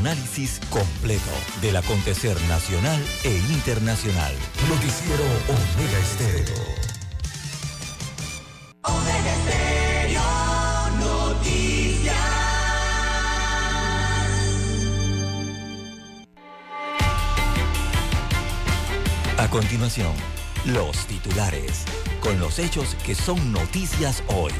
[0.00, 1.30] análisis completo
[1.60, 4.32] del acontecer nacional e internacional.
[4.66, 6.64] Noticiero Omega Estéreo.
[8.82, 10.22] Omega Estéreo
[11.00, 12.16] Noticias.
[19.36, 20.14] A continuación,
[20.64, 21.84] los titulares,
[22.22, 24.52] con los hechos que son noticias hoy.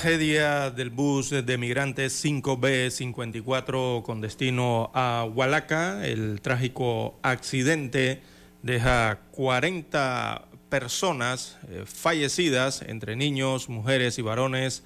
[0.00, 6.06] Tragedia del bus de migrantes 5B54 con destino a Hualaca.
[6.06, 8.22] El trágico accidente
[8.62, 14.84] deja 40 personas eh, fallecidas, entre niños, mujeres y varones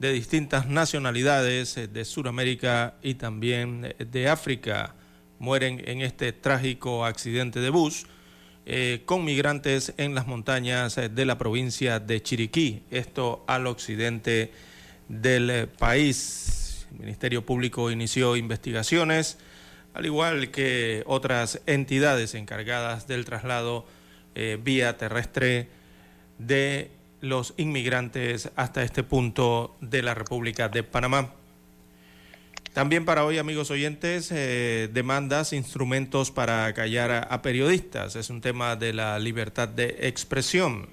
[0.00, 4.96] de distintas nacionalidades eh, de Sudamérica y también de África.
[5.38, 8.08] Mueren en este trágico accidente de bus.
[8.68, 14.50] Eh, con migrantes en las montañas eh, de la provincia de Chiriquí, esto al occidente
[15.08, 16.84] del eh, país.
[16.90, 19.38] El Ministerio Público inició investigaciones,
[19.94, 23.86] al igual que otras entidades encargadas del traslado
[24.62, 25.68] vía terrestre
[26.38, 26.90] de
[27.22, 31.32] los inmigrantes hasta este punto de la República de Panamá.
[32.76, 38.16] También para hoy, amigos oyentes, eh, demandas, instrumentos para callar a, periodistas.
[38.16, 40.86] Es un tema de la libertad de expresión.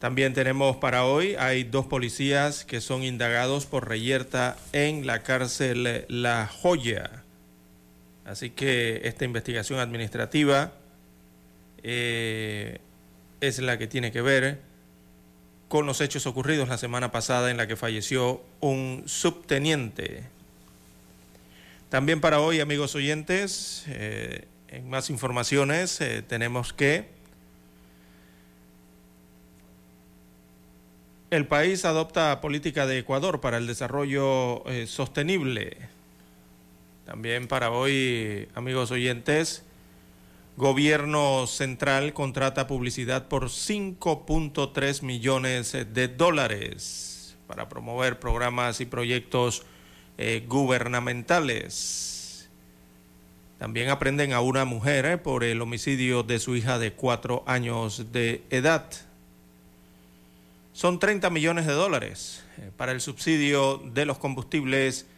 [0.00, 6.04] También tenemos para hoy, hay dos policías que son indagados por reyerta en la cárcel
[6.08, 7.22] La Joya.
[8.24, 10.72] Así que esta investigación administrativa
[11.84, 12.80] eh,
[13.40, 14.58] es la que tiene que ver
[15.74, 20.22] con los hechos ocurridos la semana pasada en la que falleció un subteniente.
[21.88, 27.08] También para hoy, amigos oyentes, eh, en más informaciones eh, tenemos que
[31.30, 35.76] el país adopta política de Ecuador para el desarrollo eh, sostenible.
[37.04, 39.64] También para hoy, amigos oyentes,
[40.56, 49.64] Gobierno central contrata publicidad por 5.3 millones de dólares para promover programas y proyectos
[50.16, 52.48] eh, gubernamentales.
[53.58, 58.12] También aprenden a una mujer eh, por el homicidio de su hija de cuatro años
[58.12, 58.88] de edad.
[60.72, 65.08] Son 30 millones de dólares eh, para el subsidio de los combustibles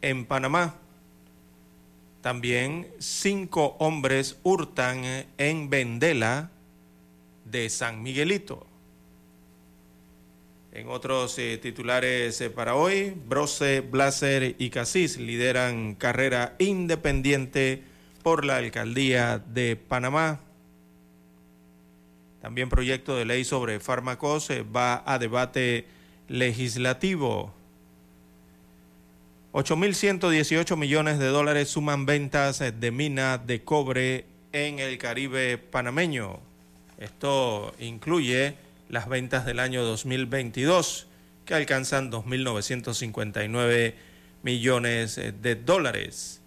[0.00, 0.74] en Panamá.
[2.22, 6.50] También cinco hombres hurtan en Vendela
[7.44, 8.66] de San Miguelito.
[10.72, 17.82] En otros eh, titulares eh, para hoy, Brose, Blaser y Casís lideran carrera independiente
[18.22, 20.40] por la alcaldía de Panamá.
[22.40, 25.86] También proyecto de ley sobre fármacos eh, va a debate
[26.28, 27.52] legislativo.
[29.52, 36.40] 8.118 millones de dólares suman ventas de mina de cobre en el Caribe panameño.
[36.96, 38.54] Esto incluye
[38.88, 41.06] las ventas del año 2022,
[41.44, 43.92] que alcanzan 2.959
[44.42, 46.40] millones de dólares.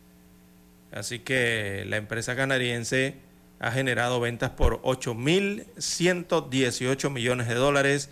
[0.91, 3.17] Así que la empresa canadiense
[3.59, 8.09] ha generado ventas por 8.118 millones de dólares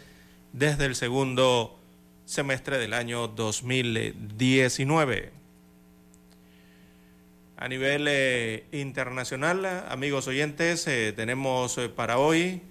[0.51, 1.79] desde el segundo
[2.25, 5.31] semestre del año 2019.
[7.57, 12.61] A nivel eh, internacional, amigos oyentes, eh, tenemos eh, para hoy,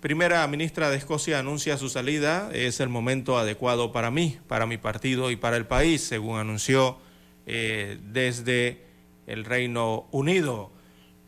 [0.00, 4.78] primera ministra de Escocia anuncia su salida, es el momento adecuado para mí, para mi
[4.78, 6.98] partido y para el país, según anunció
[7.44, 8.82] desde
[9.26, 10.72] el Reino Unido.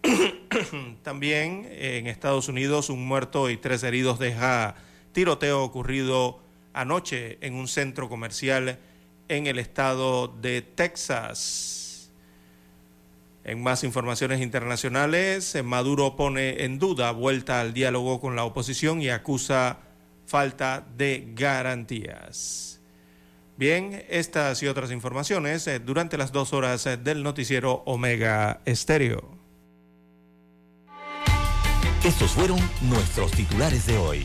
[1.02, 4.74] También en Estados Unidos un muerto y tres heridos deja
[5.12, 6.40] tiroteo ocurrido
[6.72, 8.78] anoche en un centro comercial
[9.28, 12.10] en el estado de Texas.
[13.44, 19.08] En más informaciones internacionales, Maduro pone en duda vuelta al diálogo con la oposición y
[19.08, 19.78] acusa
[20.26, 22.80] falta de garantías.
[23.56, 29.36] Bien, estas y otras informaciones eh, durante las dos horas eh, del noticiero Omega Estéreo.
[32.04, 34.24] Estos fueron nuestros titulares de hoy.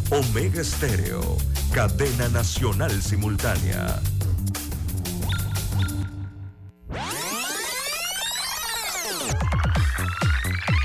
[0.13, 1.37] Omega Estéreo,
[1.73, 3.97] cadena nacional simultánea.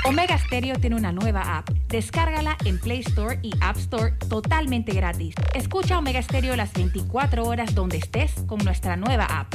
[0.05, 1.69] Omega Stereo tiene una nueva app.
[1.89, 5.35] Descárgala en Play Store y App Store totalmente gratis.
[5.55, 9.53] Escucha Omega Stereo las 24 horas donde estés con nuestra nueva app.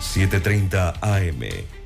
[0.00, 1.85] 7:30 AM.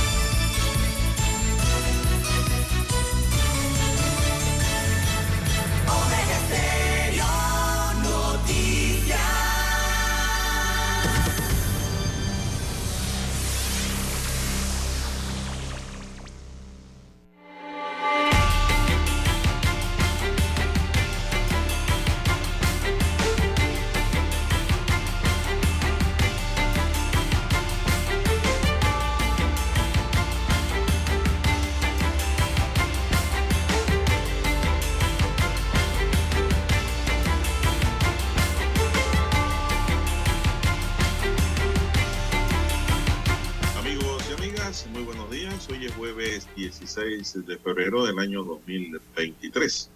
[46.01, 49.89] De febrero del año 2023.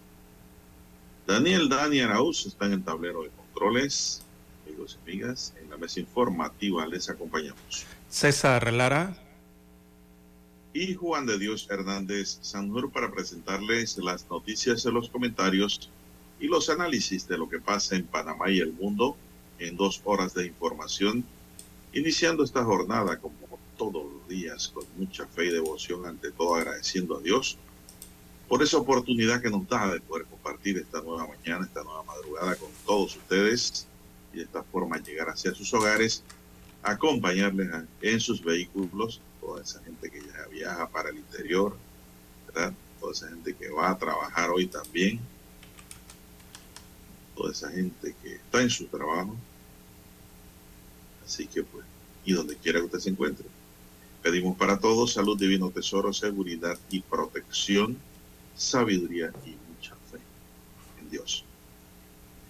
[1.26, 4.22] Daniel Dani Arauz están en tablero de controles.
[4.68, 7.88] Amigos y amigas, en la mesa informativa les acompañamos.
[8.08, 9.18] César Lara.
[10.74, 15.90] Y Juan de Dios Hernández Sanjur para presentarles las noticias los comentarios
[16.40, 19.18] y los análisis de lo que pasa en Panamá y el mundo
[19.58, 21.26] en dos horas de información,
[21.94, 23.45] iniciando esta jornada como
[23.78, 27.58] todos los días con mucha fe y devoción, ante todo agradeciendo a Dios
[28.48, 32.56] por esa oportunidad que nos da de poder compartir esta nueva mañana, esta nueva madrugada
[32.56, 33.88] con todos ustedes
[34.34, 36.24] y de esta forma llegar hacia sus hogares,
[36.84, 37.70] acompañarles
[38.02, 41.76] en sus vehículos, toda esa gente que ya viaja para el interior,
[43.00, 45.20] toda esa gente que va a trabajar hoy también,
[47.36, 49.36] toda esa gente que está en su trabajo.
[51.26, 51.86] Así que pues,
[52.24, 53.46] y donde quiera que usted se encuentre,
[54.26, 57.96] Pedimos para todos salud, divino tesoro, seguridad y protección,
[58.56, 60.18] sabiduría y mucha fe
[61.00, 61.46] en Dios.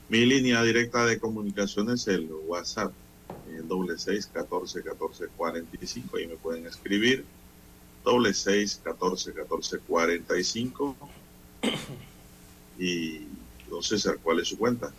[0.07, 2.93] Mi línea directa de comunicación es el WhatsApp,
[3.49, 6.15] el doble seis catorce catorce cuarenta y cinco.
[6.15, 7.25] Ahí me pueden escribir.
[8.05, 10.95] Doble seis catorce catorce cuarenta y cinco.
[12.79, 13.23] Y
[13.69, 14.93] don César, ¿cuál es su cuenta?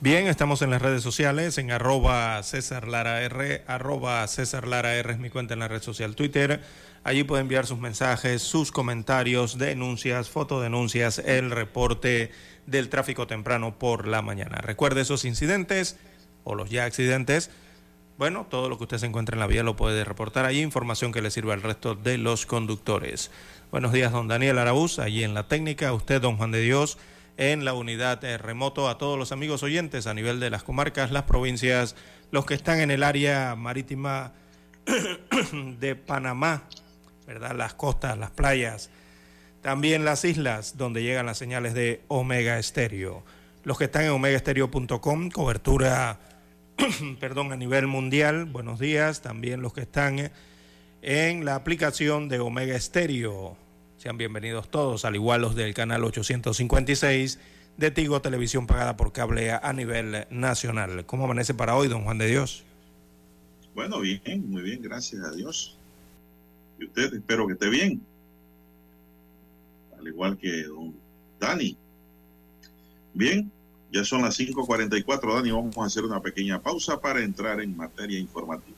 [0.00, 5.10] Bien, estamos en las redes sociales, en arroba César Lara R, arroba César Lara R
[5.12, 6.62] es mi cuenta en la red social Twitter.
[7.02, 12.30] Allí puede enviar sus mensajes, sus comentarios, denuncias, fotodenuncias, el reporte
[12.66, 14.58] del tráfico temprano por la mañana.
[14.58, 15.96] Recuerde esos incidentes
[16.44, 17.50] o los ya accidentes.
[18.18, 21.10] Bueno, todo lo que usted se encuentre en la vía lo puede reportar allí, información
[21.10, 23.32] que le sirva al resto de los conductores.
[23.72, 26.98] Buenos días, don Daniel Araúz, allí en la técnica, usted, don Juan de Dios
[27.38, 31.12] en la unidad eh, remoto a todos los amigos oyentes a nivel de las comarcas,
[31.12, 31.94] las provincias,
[32.32, 34.32] los que están en el área marítima
[35.78, 36.64] de Panamá,
[37.26, 37.54] ¿verdad?
[37.54, 38.90] Las costas, las playas,
[39.62, 43.24] también las islas donde llegan las señales de Omega Estéreo.
[43.62, 46.18] Los que están en omegaestereo.com, cobertura,
[47.20, 49.22] perdón, a nivel mundial, buenos días.
[49.22, 50.32] También los que están
[51.02, 53.56] en la aplicación de Omega Estéreo
[53.98, 57.40] sean bienvenidos todos, al igual los del canal 856
[57.76, 61.04] de Tigo Televisión pagada por cable a, nivel nacional.
[61.04, 62.62] ¿Cómo amanece para hoy, don Juan de Dios?
[63.74, 65.76] Bueno, bien, muy bien, gracias a Dios.
[66.78, 68.00] Y usted, espero que esté bien.
[69.98, 70.94] Al igual que don
[71.40, 71.76] Dani.
[73.14, 73.50] Bien,
[73.92, 75.50] ya son las 5.44, Dani.
[75.50, 78.77] Vamos a hacer una pequeña pausa para entrar en materia informativa.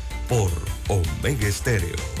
[0.31, 0.49] por
[0.87, 2.20] Omega Estéreo.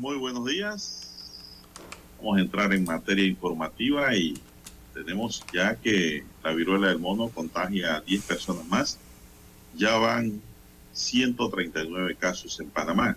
[0.00, 1.10] Muy buenos días.
[2.16, 4.34] Vamos a entrar en materia informativa y
[4.94, 8.98] tenemos ya que la viruela del mono contagia a 10 personas más.
[9.76, 10.40] Ya van
[10.94, 13.14] 139 casos en Panamá.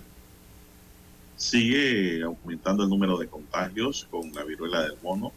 [1.37, 5.31] Sigue aumentando el número de contagios con la viruela del mono.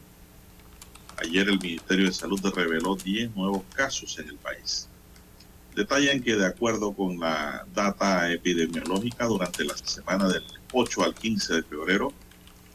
[1.19, 4.89] Ayer el Ministerio de Salud reveló 10 nuevos casos en el país.
[5.77, 10.43] Detallan que de acuerdo con la data epidemiológica durante la semana del
[10.73, 12.15] 8 al 15 de febrero,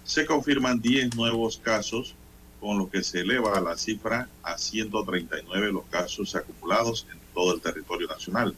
[0.03, 2.13] se confirman 10 nuevos casos,
[2.59, 7.61] con lo que se eleva la cifra a 139 los casos acumulados en todo el
[7.61, 8.55] territorio nacional.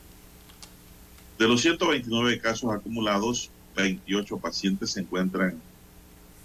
[1.39, 5.57] De los 129 casos acumulados, 28 pacientes se encuentran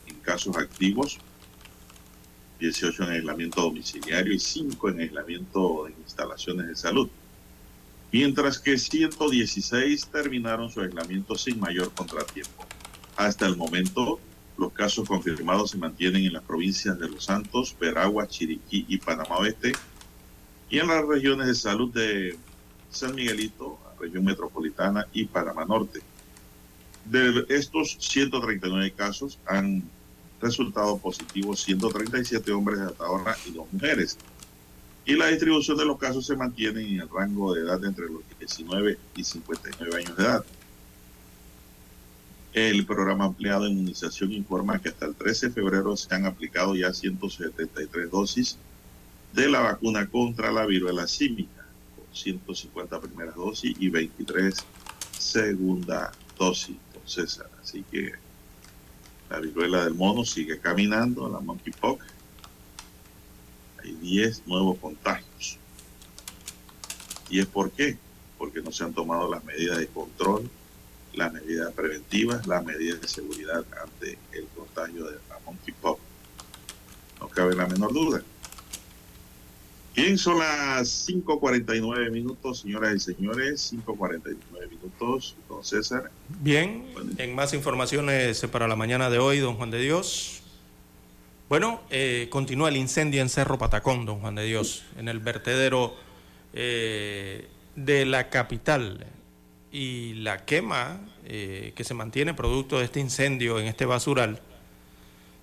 [0.06, 1.18] en casos activos,
[2.60, 7.08] 18 en aislamiento domiciliario y 5 en aislamiento en instalaciones de salud,
[8.12, 12.66] mientras que 116 terminaron su aislamiento sin mayor contratiempo.
[13.16, 14.20] Hasta el momento,
[14.56, 19.36] los casos confirmados se mantienen en las provincias de Los Santos, Veragua, Chiriquí y Panamá
[19.38, 19.72] Oeste,
[20.70, 22.36] y en las regiones de salud de
[22.90, 26.00] San Miguelito, región metropolitana y Panamá Norte.
[27.04, 29.82] De estos 139 casos han
[30.40, 34.18] resultado positivos 137 hombres hasta ahora y dos mujeres.
[35.08, 38.20] Y la distribución de los casos se mantiene en el rango de edad entre los
[38.38, 40.44] 19 y 59 años de edad.
[42.52, 46.76] El programa ampliado de inmunización informa que hasta el 13 de febrero se han aplicado
[46.76, 48.58] ya 173 dosis
[49.32, 51.64] de la vacuna contra la viruela símica,
[51.96, 54.56] con 150 primeras dosis y 23
[55.18, 56.76] segunda dosis.
[56.92, 58.12] Entonces, así que
[59.30, 62.17] la viruela del mono sigue caminando, la monkeypox.
[63.88, 65.56] Hay 10 nuevos contagios.
[67.30, 67.96] ¿Y es por qué?
[68.36, 70.48] Porque no se han tomado las medidas de control,
[71.14, 76.00] las medidas preventivas, las medidas de seguridad ante el contagio de la monkeypox.
[77.20, 78.22] No cabe la menor duda.
[79.96, 84.36] Bien, son las 5.49 minutos, señoras y señores, 5.49
[84.68, 86.10] minutos, don César.
[86.40, 90.37] Bien, en más informaciones para la mañana de hoy, don Juan de Dios.
[91.48, 95.94] Bueno, eh, continúa el incendio en Cerro Patacón, don Juan de Dios, en el vertedero
[96.52, 99.06] eh, de la capital
[99.72, 104.40] y la quema eh, que se mantiene producto de este incendio en este basural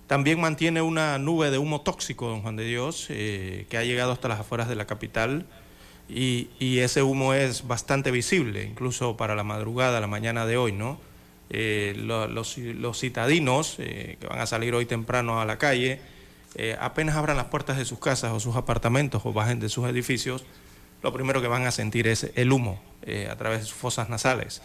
[0.06, 4.12] también mantiene una nube de humo tóxico, don Juan de Dios, eh, que ha llegado
[4.12, 5.46] hasta las afueras de la capital
[6.08, 11.00] y, ese humo es bastante visible, incluso para la madrugada, la mañana de hoy, ¿no?
[11.48, 16.00] Eh, los, los, citadinos que van a salir hoy temprano a la calle,
[16.80, 20.44] apenas abran las puertas de sus casas o sus apartamentos o bajen de sus edificios,
[21.02, 22.80] lo primero que van a sentir es el humo
[23.30, 24.62] a través de sus fosas nasales.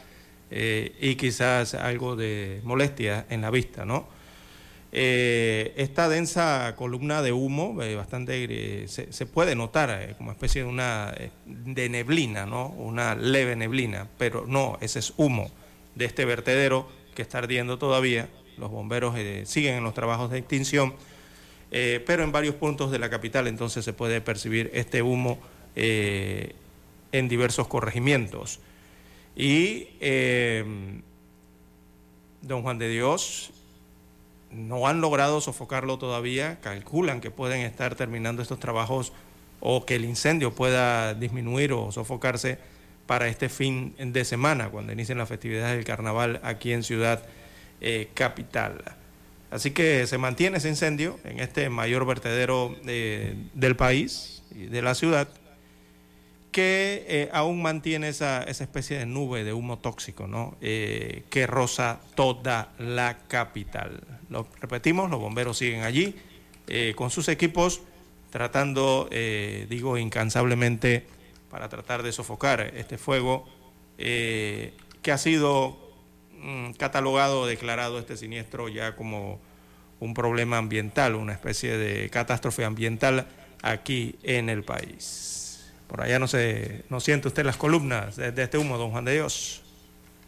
[0.53, 4.05] Eh, y quizás algo de molestia en la vista, ¿no?
[4.91, 11.15] Eh, esta densa columna de humo, eh, bastante se, puede notar como especie de una
[11.45, 12.67] de neblina, ¿no?
[12.67, 15.49] Una leve neblina, pero no, ese es humo
[15.95, 18.29] de este vertedero que está ardiendo todavía.
[18.57, 20.93] Los bomberos siguen en los trabajos de extinción,
[21.69, 25.39] pero en varios puntos de la capital entonces se puede percibir este humo
[25.75, 28.59] en diversos corregimientos.
[29.35, 30.65] Y eh,
[32.41, 33.51] don Juan de Dios
[34.51, 39.13] no han logrado sofocarlo todavía, calculan que pueden estar terminando estos trabajos
[39.61, 42.57] o que el incendio pueda disminuir o sofocarse
[43.11, 47.21] para este fin de semana, cuando inicien las festividades del carnaval aquí en Ciudad
[47.81, 48.81] eh, Capital.
[49.49, 54.81] Así que se mantiene ese incendio en este mayor vertedero eh, del país y de
[54.81, 55.27] la ciudad
[56.53, 60.55] que eh, aún mantiene esa, esa, especie de nube de humo tóxico ¿no?
[60.61, 63.99] Que roza toda la capital.
[64.29, 66.15] Lo repetimos, los bomberos siguen allí
[66.95, 67.81] con sus equipos
[68.29, 69.09] tratando,
[69.67, 71.05] digo, incansablemente
[71.51, 73.47] para tratar de sofocar este fuego
[73.97, 75.77] que ha sido
[76.39, 79.39] mm, catalogado, declarado este siniestro ya como
[79.99, 83.27] un problema ambiental, una especie de catástrofe ambiental
[83.61, 85.71] aquí en el país.
[85.87, 89.13] Por allá no se, no siente usted las columnas de, este humo, don Juan de
[89.13, 89.61] Dios.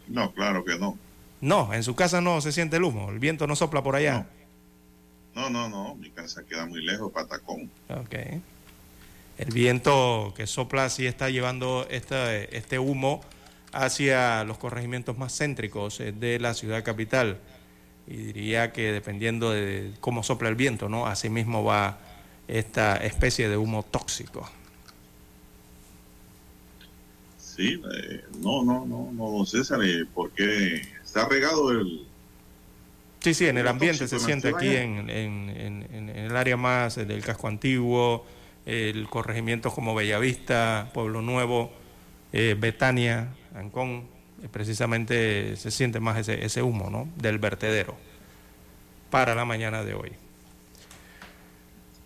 [0.06, 0.96] No, claro que no.
[1.40, 4.26] No, en su casa no se siente el humo, el viento no sopla por allá.
[5.34, 7.68] No, no, no, mi casa queda muy lejos, Patacón.
[7.88, 8.14] Ok.
[9.36, 13.20] El viento que sopla sí está llevando este, este humo
[13.72, 17.38] hacia los corregimientos más céntricos eh, de la ciudad capital.
[18.06, 21.06] Y diría que dependiendo de cómo sopla el viento, ¿no?
[21.06, 21.98] Así mismo va
[22.46, 24.48] esta especie de humo tóxico.
[27.38, 32.06] Sí, eh, no, no, no, no, don César, eh, porque está regado el...
[33.20, 37.48] Sí, sí, en el ambiente se siente aquí en, en, el área más del casco
[37.48, 38.26] antiguo,
[38.66, 41.72] el corregimiento como Bellavista, Pueblo Nuevo,
[42.32, 44.04] eh, Betania, Ancón,
[44.50, 47.08] precisamente se siente más ese, ese humo ¿no?
[47.16, 47.96] del vertedero
[49.10, 50.12] para la mañana de hoy.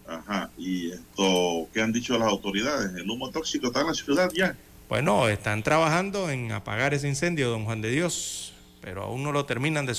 [0.07, 2.95] Ajá, y esto, ¿qué han dicho las autoridades?
[2.95, 4.57] ¿El humo tóxico está en la ciudad ya?
[4.89, 9.45] Bueno, están trabajando en apagar ese incendio, don Juan de Dios, pero aún no lo
[9.45, 9.95] terminan de,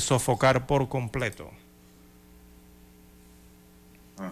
[0.00, 1.50] sofocar por completo.
[4.16, 4.30] Ah.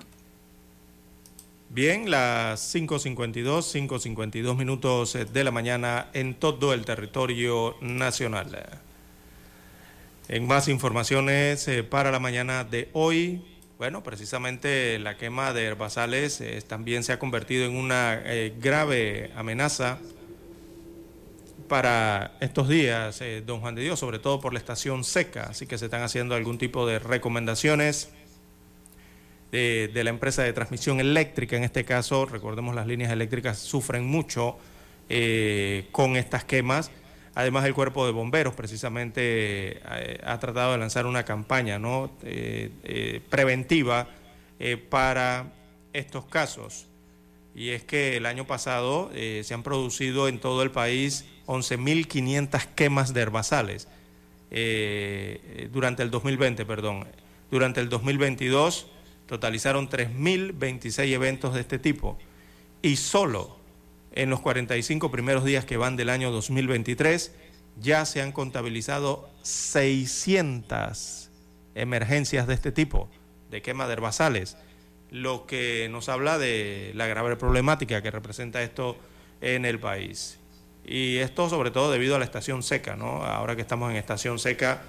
[1.73, 8.81] Bien, las 5.52, 5.52 minutos de la mañana en todo el territorio nacional.
[10.27, 13.41] En más informaciones eh, para la mañana de hoy,
[13.79, 19.31] bueno, precisamente la quema de herbazales eh, también se ha convertido en una eh, grave
[19.37, 20.01] amenaza
[21.71, 25.69] para estos días, eh, don Juan de Dios, sobre todo por la estación seca, así
[25.69, 28.11] que se están haciendo algún tipo de recomendaciones
[29.51, 34.57] de, la empresa de transmisión eléctrica, en este caso, recordemos las líneas eléctricas sufren mucho
[35.93, 36.91] con estas quemas
[37.35, 42.11] Además, el cuerpo de bomberos precisamente eh, ha tratado de lanzar una campaña ¿no?
[42.23, 44.09] Eh, eh, preventiva
[44.91, 45.55] para
[45.95, 46.87] estos casos.
[47.55, 53.15] Y es que el año pasado se han producido en todo el país 11.500 quemas
[53.15, 53.89] de herbazales.
[55.73, 57.07] durante el 2020, perdón.
[57.51, 58.89] Durante el 2022
[59.31, 62.19] totalizaron 3.026 eventos de este tipo.
[62.83, 63.57] Y solo
[64.13, 67.33] en los 45 primeros días que van del año 2023
[67.81, 71.31] ya se han contabilizado 600
[71.77, 73.09] emergencias de este tipo,
[73.53, 74.57] de quema de herbazales,
[75.13, 78.97] lo que nos habla de la grave problemática que representa esto
[79.41, 80.41] en el país.
[80.85, 83.23] Y esto sobre todo debido a la estación seca, ¿no?
[83.23, 84.83] Ahora que estamos en estación seca,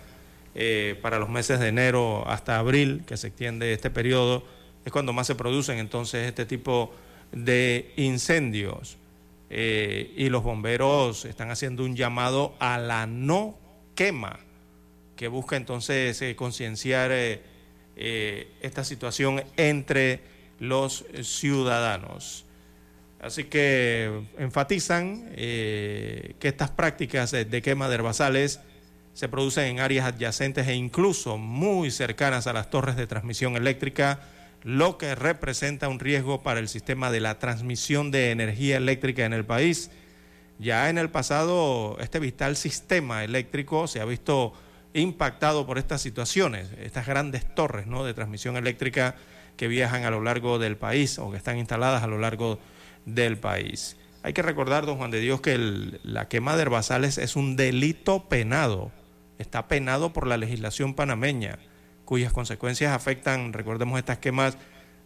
[0.54, 4.44] eh, para los meses de enero hasta abril, que se extiende este periodo,
[4.86, 6.94] es cuando más se producen entonces este tipo
[7.32, 8.98] de incendios.
[9.50, 13.58] Eh, y los bomberos están haciendo un llamado a la no
[13.96, 14.40] quema,
[15.16, 17.12] que busca entonces eh, concienciar
[17.96, 20.22] esta situación entre
[20.60, 22.46] los ciudadanos.
[23.22, 28.62] Así que enfatizan que estas prácticas de quema de herbazales
[29.14, 34.20] se producen en áreas adyacentes e incluso muy cercanas a las torres de transmisión eléctrica,
[34.64, 39.34] lo que representa un riesgo para el sistema de la transmisión de energía eléctrica en
[39.34, 39.92] el país.
[40.60, 44.54] Ya en el pasado, este vital sistema eléctrico se ha visto
[44.94, 48.04] impactado por estas situaciones, estas grandes torres ¿no?
[48.04, 49.16] de transmisión eléctrica
[49.58, 52.60] que viajan a lo largo del país o que están instaladas a lo largo
[53.06, 53.98] del país.
[54.24, 55.58] Hay que recordar, don Juan de Dios, que
[56.04, 58.92] la quema de herbazales es un delito penado
[59.42, 61.60] está penado por la legislación panameña,
[62.06, 64.58] cuyas consecuencias afectan, recordemos estas quemas,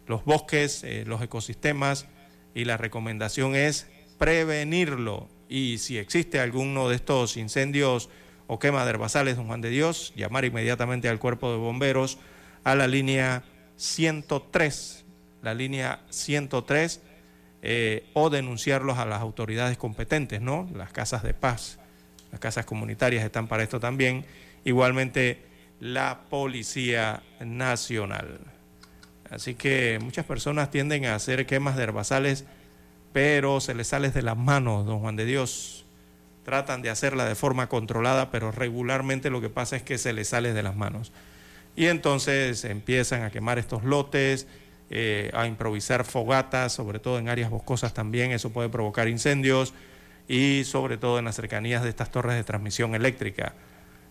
[0.06, 2.06] los bosques, eh, los ecosistemas,
[2.54, 3.86] y la recomendación es
[4.18, 5.28] prevenirlo.
[5.48, 8.08] Y si existe alguno de estos incendios
[8.46, 12.18] o quema de herbazales, don Juan de Dios, llamar inmediatamente al cuerpo de bomberos
[12.64, 13.44] a la línea
[13.76, 15.04] 103,
[15.42, 17.02] la línea 103,
[17.62, 20.68] eh, o denunciarlos a las autoridades competentes, ¿no?
[20.74, 21.78] Las casas de paz
[22.36, 24.26] las casas comunitarias están para esto también,
[24.62, 25.38] igualmente
[25.80, 28.40] la Policía Nacional.
[29.30, 32.44] Así que muchas personas tienden a hacer quemas de herbazales,
[33.14, 35.86] pero se les sale de las manos, don Juan de Dios.
[36.44, 40.28] Tratan de hacerla de forma controlada, pero regularmente lo que pasa es que se les
[40.28, 41.12] sale de las manos.
[41.74, 44.46] Y entonces empiezan a quemar estos lotes,
[44.90, 49.72] eh, a improvisar fogatas, sobre todo en áreas boscosas también, eso puede provocar incendios
[50.28, 53.54] y sobre todo en las cercanías de estas torres de transmisión eléctrica.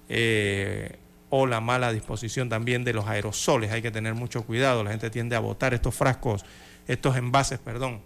[0.09, 0.97] Eh,
[1.29, 3.71] o la mala disposición también de los aerosoles.
[3.71, 4.83] Hay que tener mucho cuidado.
[4.83, 6.45] La gente tiende a botar estos frascos,
[6.87, 8.01] estos envases, perdón,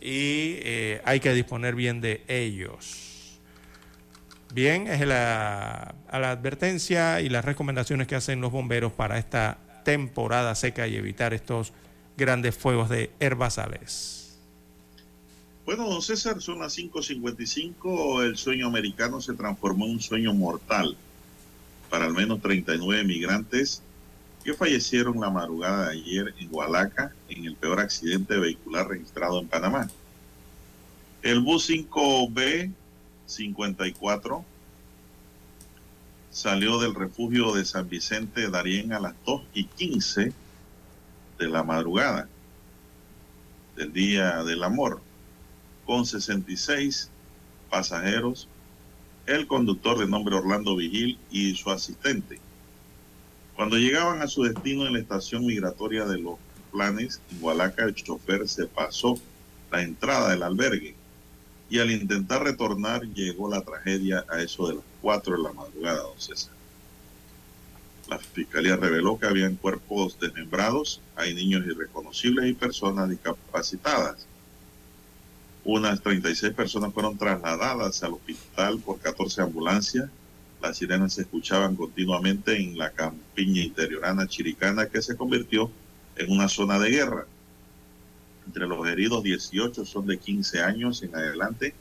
[0.00, 3.38] y eh, hay que disponer bien de ellos.
[4.54, 9.58] Bien, es la, a la advertencia y las recomendaciones que hacen los bomberos para esta
[9.84, 11.72] temporada seca y evitar estos
[12.16, 14.21] grandes fuegos de herbazales.
[15.64, 18.24] Bueno, don César, son las 5.55.
[18.24, 20.96] El sueño americano se transformó en un sueño mortal
[21.88, 23.80] para al menos 39 migrantes
[24.42, 29.46] que fallecieron la madrugada de ayer en Hualaca en el peor accidente vehicular registrado en
[29.46, 29.88] Panamá.
[31.22, 34.44] El bus 5B54
[36.32, 40.32] salió del refugio de San Vicente Darién a las 2 y 15
[41.38, 42.28] de la madrugada
[43.76, 45.00] del Día del Amor
[45.86, 47.10] con 66
[47.70, 48.48] pasajeros,
[49.26, 52.40] el conductor de nombre Orlando Vigil y su asistente.
[53.56, 56.38] Cuando llegaban a su destino en la estación migratoria de los
[56.72, 59.18] planes, en el chofer se pasó
[59.70, 60.94] la entrada del albergue
[61.70, 66.02] y al intentar retornar llegó la tragedia a eso de las 4 de la madrugada,
[66.02, 66.12] don.
[68.08, 74.26] La fiscalía reveló que habían cuerpos desmembrados, hay niños irreconocibles y personas discapacitadas.
[75.64, 80.10] Unas 36 personas fueron trasladadas al hospital por 14 ambulancias.
[80.60, 85.70] Las sirenas se escuchaban continuamente en la campiña interiorana chiricana que se convirtió
[86.16, 87.26] en una zona de guerra.
[88.46, 91.74] Entre los heridos, 18 son de 15 años en adelante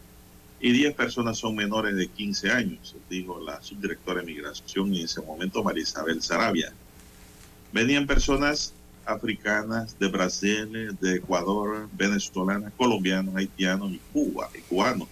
[0.60, 5.22] y 10 personas son menores de 15 años, dijo la subdirectora de migración en ese
[5.22, 6.72] momento, María Isabel Sarabia.
[7.74, 8.74] Venían personas
[9.06, 15.08] africanas de Brasil, de Ecuador, venezolanas, colombianos, haitianos y Cuba, y cubanos.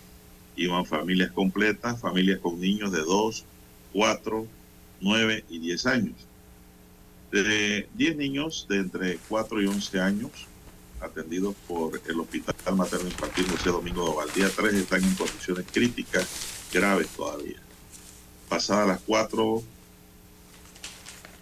[0.55, 3.45] Iban familias completas, familias con niños de 2,
[3.93, 4.47] 4,
[5.01, 6.15] 9 y 10 años.
[7.31, 10.31] De 10 niños de entre 4 y 11 años,
[10.99, 16.27] atendidos por el Hospital Materno Infantil José Domingo de Valdía, 3 están en condiciones críticas
[16.73, 17.59] graves todavía.
[18.49, 19.63] Pasadas las 4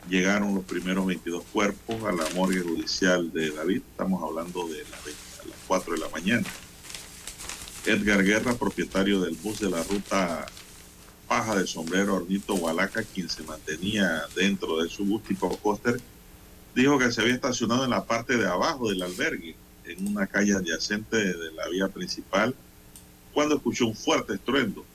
[0.10, 3.82] llegaron los primeros 22 cuerpos a la morgue judicial de David.
[3.92, 5.02] Estamos hablando de las
[5.68, 6.48] 4 de la mañana.
[7.86, 10.46] Edgar Guerra, propietario del bus de la ruta
[11.28, 16.00] Paja de Sombrero Ornito Hualaca, quien se mantenía dentro de su bus tipo coaster,
[16.74, 20.54] dijo que se había estacionado en la parte de abajo del albergue, en una calle
[20.54, 22.56] adyacente de la vía principal,
[23.34, 24.86] cuando escuchó un fuerte estruendo.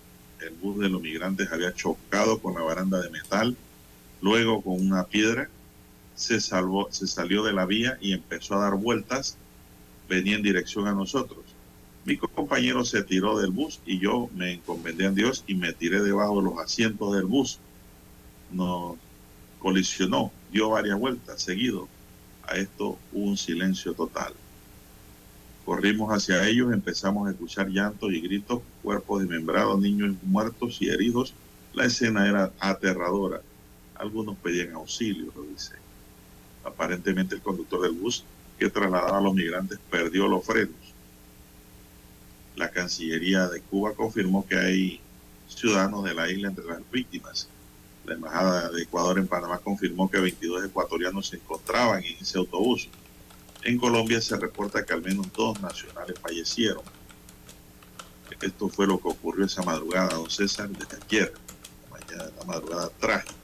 [0.40, 3.57] El bus de los migrantes había chocado con la baranda de metal
[4.22, 5.50] Luego, con una piedra,
[6.14, 9.37] se, salvó, se salió de la vía y empezó a dar vueltas.
[10.08, 11.40] Venía en dirección a nosotros.
[12.04, 16.00] Mi compañero se tiró del bus y yo me encomendé a Dios y me tiré
[16.00, 17.58] debajo de los asientos del bus.
[18.52, 18.96] Nos
[19.58, 21.88] colisionó, dio varias vueltas seguido.
[22.44, 24.35] A esto un silencio total.
[25.64, 31.35] Corrimos hacia ellos, empezamos a escuchar llantos y gritos, cuerpos desmembrados, niños muertos y heridos.
[31.72, 33.40] La escena era aterradora.
[34.03, 35.75] Algunos pedían auxilio, lo dice.
[36.65, 38.25] Aparentemente el conductor del bus
[38.59, 40.75] que trasladaba a los migrantes perdió los frenos.
[42.57, 45.01] La Cancillería de Cuba confirmó que hay
[45.47, 47.47] ciudadanos de la isla entre las víctimas.
[48.05, 52.88] La Embajada de Ecuador en Panamá confirmó que 22 ecuatorianos se encontraban en ese autobús.
[53.62, 56.83] En Colombia se reporta que al menos dos nacionales fallecieron.
[58.41, 61.33] Esto fue lo que ocurrió esa madrugada, don César, desde ayer,
[62.17, 63.41] la, la madrugada trágica.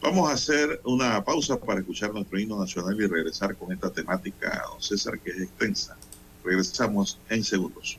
[0.00, 4.62] Vamos a hacer una pausa para escuchar nuestro himno nacional y regresar con esta temática,
[4.70, 5.96] don César, que es extensa.
[6.44, 7.98] Regresamos en segundos.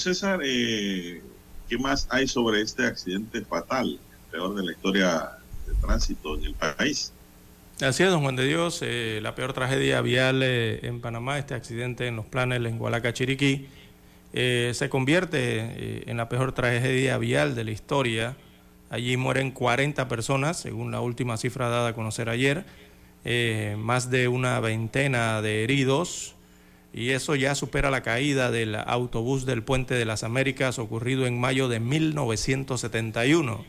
[0.00, 1.20] César, eh,
[1.68, 5.32] ¿qué más hay sobre este accidente fatal, el peor de la historia
[5.66, 7.12] de tránsito en el país?
[7.82, 11.54] Así es, don Juan de Dios, eh, la peor tragedia vial eh, en Panamá, este
[11.54, 13.68] accidente en los planes en Hualaca, Chiriquí,
[14.32, 18.36] se convierte en la peor tragedia vial de la historia.
[18.88, 22.64] Allí mueren 40 personas, según la última cifra dada a conocer ayer,
[23.76, 26.36] más de una veintena de heridos,
[26.92, 31.38] y eso ya supera la caída del autobús del Puente de las Américas ocurrido en
[31.38, 33.64] mayo de 1971.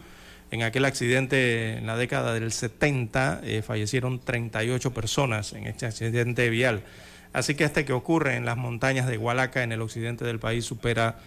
[0.52, 6.50] En aquel accidente en la década del 70 eh, fallecieron 38 personas en este accidente
[6.50, 6.84] vial.
[7.32, 10.66] Así que este que ocurre en las montañas de Hualaca, en el occidente del país,
[10.66, 11.20] supera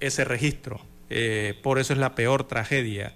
[0.00, 0.80] ese registro.
[1.10, 3.12] Eh, por eso es la peor tragedia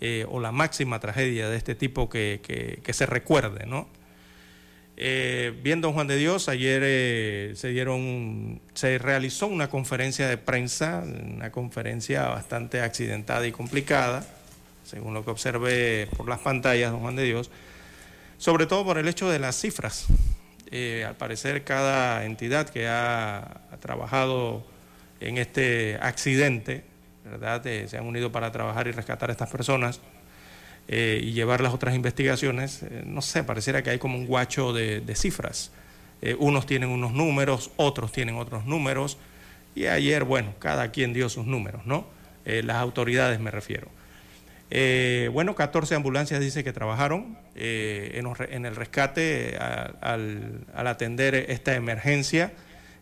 [0.00, 3.88] eh, o la máxima tragedia de este tipo que, se recuerde, ¿no?
[4.96, 11.02] Eh, bien, don Juan de Dios, ayer se dieron, se realizó una conferencia de prensa,
[11.04, 14.26] una conferencia bastante accidentada y complicada,
[14.84, 17.50] según lo que observé por las pantallas, don Juan de Dios,
[18.38, 20.06] sobre todo por el hecho de las cifras.
[21.06, 24.64] al parecer, cada entidad que ha trabajado
[25.20, 26.84] en este accidente,
[27.24, 27.66] ¿verdad?
[27.66, 30.00] Eh, se han unido para trabajar y rescatar a estas personas
[30.88, 32.82] eh, y llevar las otras investigaciones.
[32.82, 35.72] Eh, no sé, pareciera que hay como un guacho de, cifras.
[36.38, 39.18] unos tienen unos números, otros tienen otros números.
[39.74, 42.06] Y ayer, bueno, cada quien dio sus números, ¿no?
[42.44, 43.88] las autoridades me refiero.
[45.32, 52.52] bueno, 14 ambulancias dice que trabajaron en, el rescate al, atender esta emergencia.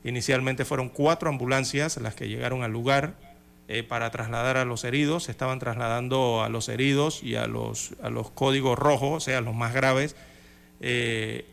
[0.02, 3.14] Inicialmente fueron cuatro ambulancias las que llegaron al lugar
[3.66, 5.24] eh, para trasladar a los heridos.
[5.24, 9.40] Se estaban trasladando a los heridos y a los, a los códigos rojos, o sea,
[9.40, 10.16] los más graves,
[10.82, 11.46] eh,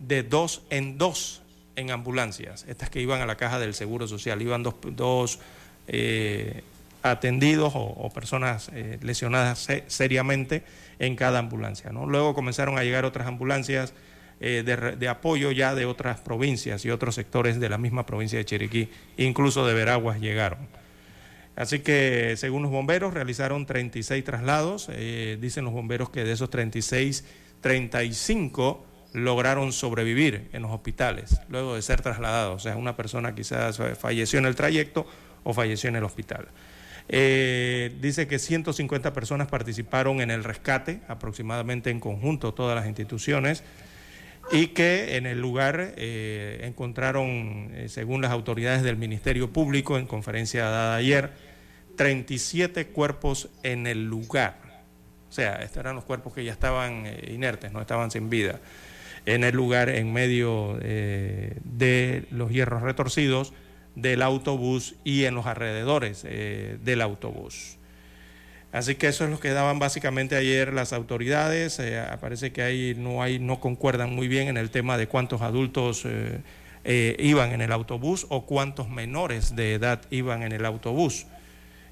[0.00, 1.40] de dos en dos
[1.76, 4.42] en ambulancias, estas que iban a la caja del Seguro Social.
[4.42, 5.38] Iban dos, dos
[5.86, 6.64] eh,
[7.04, 10.64] atendidos o, personas lesionadas seriamente
[10.98, 11.90] en cada ambulancia.
[11.92, 12.06] ¿no?
[12.06, 13.94] Luego comenzaron a llegar otras ambulancias
[14.40, 18.44] de, de, apoyo ya de otras provincias y otros sectores de la misma provincia de
[18.44, 20.81] Chiriquí, incluso de Veraguas llegaron.
[21.54, 24.88] Así que, según los bomberos, realizaron 36 traslados.
[24.90, 27.24] Eh, dicen los bomberos que de esos 36,
[27.60, 32.56] 35 lograron sobrevivir en los hospitales luego de ser trasladados.
[32.56, 35.06] O sea, una persona quizás falleció en el trayecto
[35.44, 36.48] o falleció en el hospital.
[37.08, 43.64] Eh, dice que 150 personas participaron en el rescate, aproximadamente en conjunto todas las instituciones,
[44.52, 50.64] y que en el lugar eh, encontraron, según las autoridades del Ministerio Público, en conferencia
[50.64, 51.32] dada ayer,
[51.96, 54.62] 37 cuerpos en el lugar.
[55.28, 58.60] O sea, estos eran los cuerpos que ya estaban eh, inertes, no estaban sin vida.
[59.24, 63.52] En el lugar, en medio eh, de los hierros retorcidos
[63.94, 67.78] del autobús y en los alrededores eh, del autobús.
[68.72, 71.80] Así que eso es lo que daban básicamente ayer las autoridades.
[72.20, 76.06] parece que ahí no, hay, no concuerdan muy bien en el tema de cuántos adultos
[76.84, 81.26] iban en el autobús o cuántos menores de edad iban en el autobús.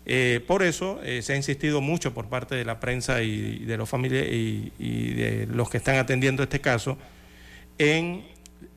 [0.07, 3.77] Eh, por eso eh, se ha insistido mucho por parte de la prensa y, de
[3.77, 6.99] los familiares y, de los que están atendiendo este caso
[7.79, 8.25] en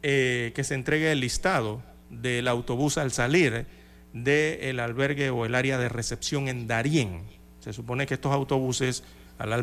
[0.01, 3.65] eh, que se entregue el listado del autobús al salir
[4.13, 7.21] del albergue o el área de recepción en Darién.
[7.63, 9.03] Se supone que estos autobuses,
[9.37, 9.53] al,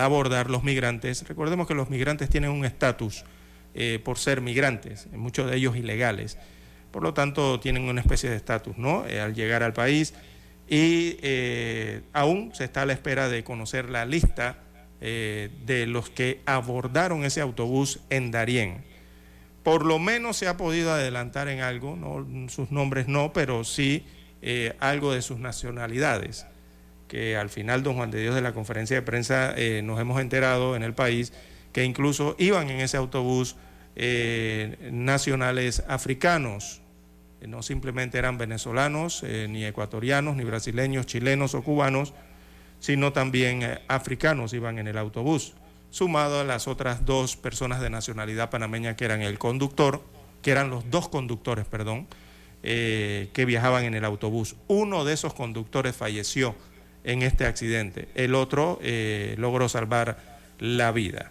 [0.00, 3.24] abordar los migrantes, recordemos que los migrantes tienen un estatus
[4.04, 6.38] por ser migrantes, muchos de ellos ilegales,
[6.92, 9.02] por lo tanto tienen una especie de estatus, ¿no?
[9.02, 10.14] al llegar al país
[10.68, 14.58] y eh, aún se está a la espera de conocer la lista
[15.00, 18.84] eh, de los que abordaron ese autobús en Darién.
[19.62, 24.06] Por lo menos se ha podido adelantar en algo, no, sus nombres no, pero sí
[24.42, 26.46] eh, algo de sus nacionalidades,
[27.08, 30.76] que al final, don Juan de Dios, de la conferencia de prensa nos hemos enterado
[30.76, 31.32] en el país
[31.72, 33.56] que incluso iban en ese autobús
[34.90, 36.82] nacionales africanos,
[37.44, 42.14] eh, no simplemente eran venezolanos, eh, ni ecuatorianos, ni brasileños, chilenos o cubanos,
[42.80, 45.52] sino también eh, africanos iban en el autobús,
[45.90, 50.02] sumado a las otras dos personas de nacionalidad panameña que eran el conductor,
[50.42, 52.08] que eran los dos conductores, perdón,
[52.62, 54.56] que viajaban en el autobús.
[54.68, 56.54] Uno de esos conductores falleció
[57.04, 58.80] en este accidente, el otro
[59.36, 60.18] logró salvar
[60.58, 61.30] la vida.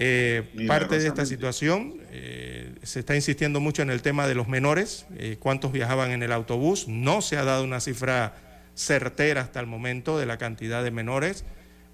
[0.00, 4.46] Eh, parte de esta situación, eh, se está insistiendo mucho en el tema de los
[4.46, 8.34] menores, eh, cuántos viajaban en el autobús, no se ha dado una cifra
[8.76, 11.44] certera hasta el momento de la cantidad de menores.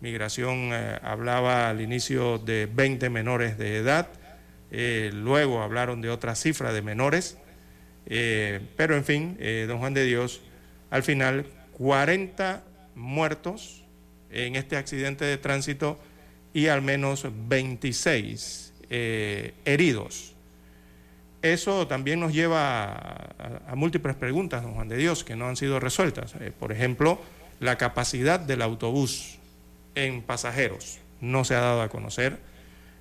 [0.03, 0.71] Migración
[1.03, 4.09] hablaba al inicio de 20 menores de edad,
[4.71, 7.39] luego hablaron de otra cifra de menores,
[8.05, 10.43] pero en fin, don Juan de Dios,
[10.91, 11.47] al final
[11.79, 12.63] 40
[12.95, 13.85] muertos
[14.31, 15.99] en este accidente de tránsito
[16.53, 20.35] y al menos 26 eh, heridos.
[21.43, 22.95] Eso también nos lleva
[23.67, 26.35] a, múltiples preguntas, don Juan de Dios, que no han sido resueltas.
[26.41, 27.21] Eh, por ejemplo,
[27.61, 29.39] la capacidad del autobús
[29.95, 32.39] en pasajeros no se ha dado a conocer.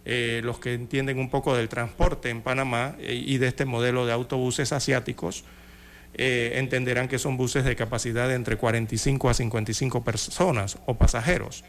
[0.05, 4.11] Eh, los que entienden un poco del transporte en Panamá y de este modelo de
[4.11, 5.45] autobuses asiáticos
[6.15, 11.63] eh, entenderán que son buses de capacidad de entre 45 a 55 personas o pasajeros.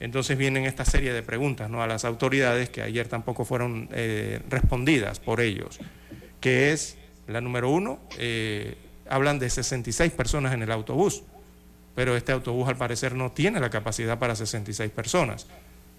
[0.00, 1.82] Entonces vienen esta serie de preguntas ¿no?
[1.82, 5.78] a las autoridades que ayer tampoco fueron eh, respondidas por ellos,
[6.40, 6.96] que es
[7.28, 8.76] la número uno, eh,
[9.08, 11.22] hablan de 66 personas en el autobús,
[11.94, 15.46] pero este autobús al parecer no tiene la capacidad para 66 personas,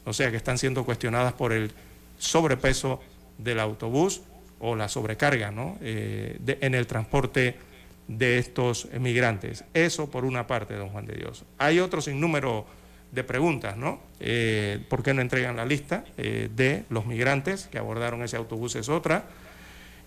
[0.06, 1.72] o sea que están siendo cuestionadas por el
[2.18, 3.02] sobrepeso
[3.38, 4.22] del autobús
[4.60, 5.78] o la sobrecarga ¿no?
[5.82, 7.56] En el transporte
[8.10, 9.64] de estos migrantes.
[9.74, 11.46] Eso por una parte, don Juan de Dios.
[11.60, 12.66] Hay otro sinnúmero
[13.12, 14.02] de preguntas, ¿no?
[14.20, 18.76] Eh, ¿Por qué no entregan la lista eh, de los migrantes que abordaron ese autobús?
[18.76, 19.26] Es otra.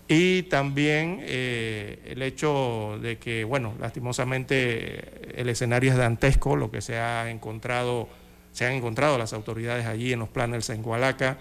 [0.08, 6.80] Y también eh, el hecho de que, bueno, lastimosamente el escenario es dantesco, lo que
[6.80, 8.08] se ha encontrado,
[8.52, 11.38] se han encontrado las autoridades allí en los planes en Gualaca,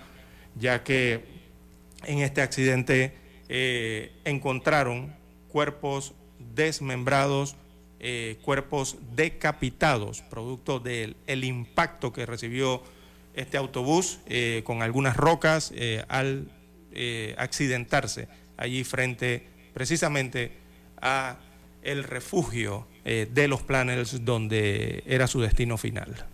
[0.55, 1.25] ya que
[2.05, 3.13] en este accidente
[4.23, 5.13] encontraron
[5.49, 6.13] cuerpos
[6.55, 7.55] desmembrados
[8.03, 12.81] eh, cuerpos decapitados, producto del impacto que recibió
[13.35, 16.47] este autobús eh, con algunas rocas eh, al
[17.37, 18.27] accidentarse
[18.57, 20.51] allí frente precisamente
[20.99, 21.37] a
[21.83, 26.25] el refugio de los planners donde era su destino final.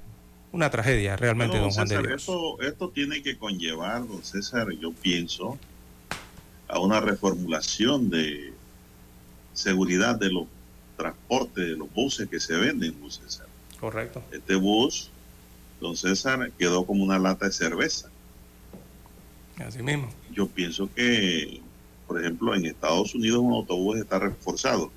[0.54, 2.22] Una tragedia realmente, don Juan de Dios.
[2.22, 5.60] Esto, esto tiene que conllevar, don César, yo pienso,
[6.68, 8.57] a una reformulación de
[9.58, 10.48] seguridad de los
[10.98, 13.48] transporte de los buses que se venden, don César.
[13.80, 14.24] Correcto.
[14.32, 15.12] Este bus,
[15.80, 18.10] don César, quedó como una lata de cerveza.
[19.58, 20.10] Así mismo.
[20.34, 21.62] Yo pienso que,
[22.08, 24.92] por ejemplo, en Estados Unidos un autobús está reforzado.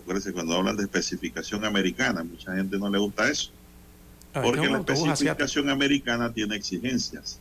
[0.00, 3.50] Acuérdense, cuando hablan de especificación americana, mucha gente no le gusta eso.
[4.32, 7.40] Ah, porque la especificación americana tiene exigencias.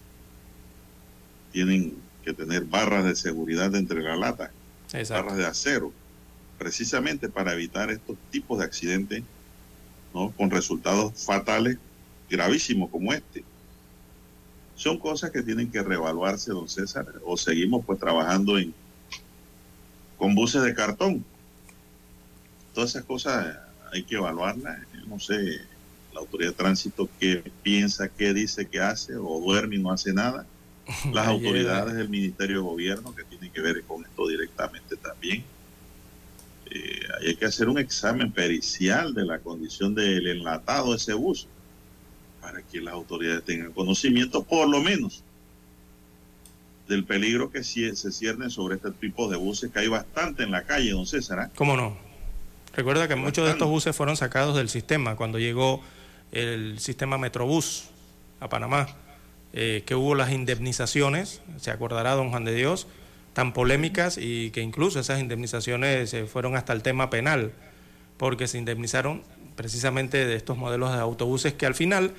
[1.51, 4.51] Tienen que tener barras de seguridad entre la lata,
[4.91, 5.93] barras de acero
[6.57, 9.23] precisamente para evitar estos tipos de accidentes,
[10.13, 10.31] ¿no?
[10.31, 11.77] Con resultados fatales
[12.29, 13.43] gravísimos como este.
[14.75, 18.73] Son cosas que tienen que reevaluarse, don César, o seguimos pues trabajando en
[20.17, 21.23] con buses de cartón.
[22.73, 23.57] Todas esas cosas
[23.91, 24.79] hay que evaluarlas.
[25.07, 25.61] no sé,
[26.13, 30.13] la autoridad de tránsito qué piensa, qué dice, qué hace, o duerme y no hace
[30.13, 30.45] nada.
[31.13, 35.43] Las autoridades del Ministerio de Gobierno que tienen que ver con esto directamente también
[36.71, 41.47] eh, hay que hacer un examen pericial de la condición del enlatado de ese bus
[42.41, 45.23] para que las autoridades tengan conocimiento, por lo menos,
[46.87, 50.63] del peligro que se cierne sobre este tipo de buses, que hay bastante en la
[50.63, 51.39] calle, don César.
[51.39, 51.51] ¿ah?
[51.55, 51.97] ¿Cómo no?
[52.75, 55.81] Recuerda que muchos de estos buses fueron sacados del sistema cuando llegó
[56.31, 57.85] el sistema Metrobús
[58.39, 58.87] a Panamá,
[59.53, 62.87] eh, que hubo las indemnizaciones, se acordará don Juan de Dios,
[63.33, 67.53] tan polémicas y que incluso esas indemnizaciones se fueron hasta el tema penal,
[68.17, 69.23] porque se indemnizaron
[69.55, 72.13] precisamente de estos modelos de autobuses que al final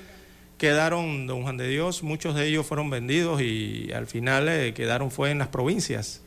[0.57, 5.09] quedaron, don Juan de Dios, muchos de ellos fueron vendidos y al final eh, quedaron
[5.09, 6.21] fue en las provincias,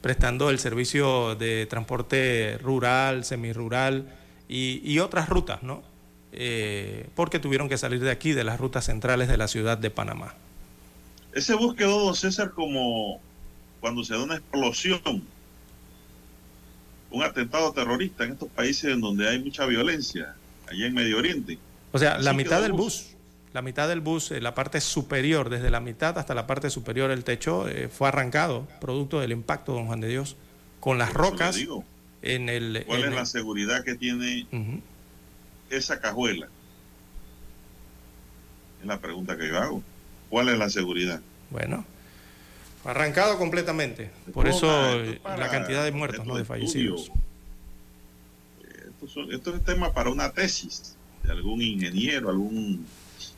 [0.00, 4.08] prestando el servicio de transporte rural, semirural
[4.48, 5.89] y, y otras rutas, ¿no?
[6.32, 9.90] Eh, porque tuvieron que salir de aquí, de las rutas centrales de la ciudad de
[9.90, 10.34] Panamá.
[11.32, 13.20] Ese bus quedó, don César, como
[13.80, 15.24] cuando se da una explosión,
[17.10, 20.34] un atentado terrorista en estos países en donde hay mucha violencia,
[20.68, 21.58] allá en Medio Oriente.
[21.92, 23.16] O sea, la mitad del bus,
[23.52, 27.10] la mitad del bus, eh, la parte superior, desde la mitad hasta la parte superior
[27.10, 30.36] del techo, eh, fue arrancado, producto del impacto, don Juan de Dios,
[30.78, 31.58] con las rocas
[32.22, 32.84] en el...
[32.86, 34.46] ¿Cuál es la seguridad que tiene
[35.70, 36.48] esa cajuela?
[38.80, 39.82] Es la pregunta que yo hago.
[40.28, 41.20] ¿Cuál es la seguridad?
[41.50, 41.84] Bueno,
[42.84, 44.10] Arrancado completamente.
[44.32, 44.66] Por eso
[45.22, 47.10] la cantidad de muertos, no de fallecidos.
[49.30, 52.86] Esto, es tema para una tesis de algún ingeniero, algún,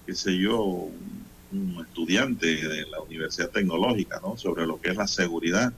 [0.06, 4.36] qué sé yo, un, estudiante de la Universidad Tecnológica, ¿no?
[4.36, 5.72] Sobre lo que es la seguridad,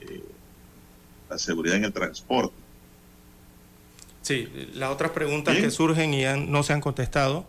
[0.00, 0.22] eh,
[1.28, 2.54] la seguridad en el transporte.
[4.26, 7.46] Sí, las otras preguntas que surgen y no se han contestado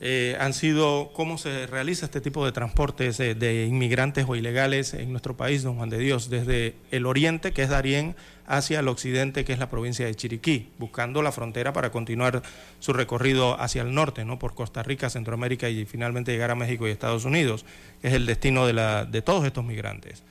[0.00, 5.10] eh, han sido cómo se realiza este tipo de transportes de, inmigrantes o ilegales en
[5.10, 8.14] nuestro país, don Juan de Dios, desde el oriente, que es Darién,
[8.46, 12.42] hacia el occidente, que es la provincia de Chiriquí, buscando la frontera para continuar
[12.78, 14.38] su recorrido hacia el norte, ¿no?
[14.38, 17.64] por Costa Rica, Centroamérica y finalmente llegar a México y Estados Unidos,
[18.00, 20.22] que es el destino de, la, de todos estos migrantes.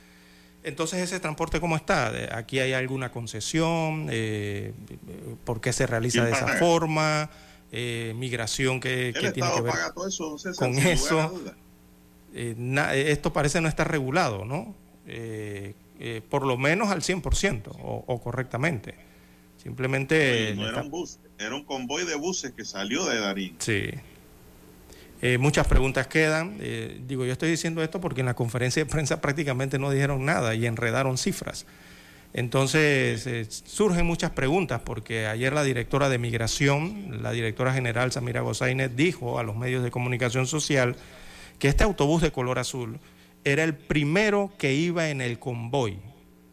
[0.68, 2.11] Entonces, ¿ese transporte cómo está?
[2.38, 4.07] ¿Aquí hay alguna concesión?
[4.11, 4.74] Eh,
[5.45, 7.30] ¿Por qué se realiza de esa forma?
[7.72, 9.74] Eh, migración que, tiene que ver
[10.57, 11.41] con eso.
[12.34, 14.76] Eh, esto parece no estar regulado, ¿no?
[15.05, 18.95] Eh, eh, por lo menos al 100% o, o correctamente.
[19.63, 20.53] Simplemente...
[20.55, 23.55] no era un bus, era un convoy de buses que salió de Darín.
[23.59, 23.89] Sí.
[25.22, 26.57] Eh, muchas preguntas quedan.
[26.59, 30.26] Eh, digo, yo estoy diciendo esto porque en la conferencia de prensa prácticamente no dijeron
[30.26, 31.65] nada y enredaron cifras.
[32.34, 38.41] Entonces eh, surgen muchas preguntas porque ayer la directora de Migración, la directora general Samira
[38.41, 40.97] Gozaine, dijo a los medios de comunicación social
[41.57, 42.99] que este autobús de color azul
[43.43, 45.97] era el primero que iba en el convoy.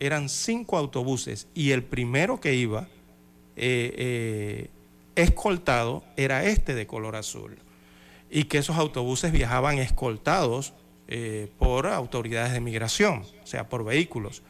[0.01, 2.89] Eran cinco autobuses y el primero que iba
[5.17, 7.57] escoltado era este de color azul
[8.35, 10.75] y que esos autobuses viajaban escoltados
[11.07, 14.43] eh, por autoridades de migración, o sea, por vehículos.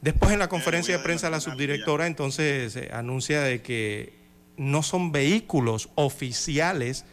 [0.00, 4.12] Después en la conferencia de prensa la subdirectora entonces eh, anuncia de que
[4.56, 7.06] no son vehículos oficiales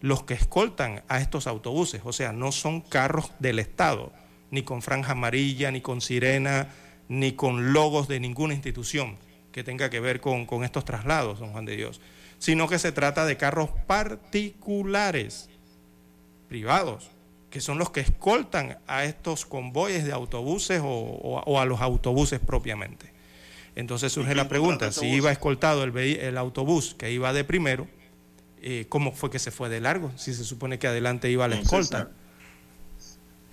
[0.00, 4.12] los que escoltan a estos autobuses, o sea, no son carros del Estado,
[4.50, 6.70] ni con franja amarilla, ni con sirena,
[7.08, 9.16] ni con logos de ninguna institución
[9.52, 12.00] que tenga que ver con, con estos traslados, don Juan de Dios,
[12.40, 15.50] sino que se trata de carros particulares
[16.52, 17.08] privados,
[17.48, 23.10] que son los que escoltan a estos convoyes de autobuses o, a los autobuses propiamente.
[23.74, 27.88] Entonces surge la pregunta, si iba escoltado el, el, autobús que iba de primero,
[28.60, 30.12] eh, ¿cómo fue que se fue de largo?
[30.16, 32.10] Si se supone que adelante iba la escolta.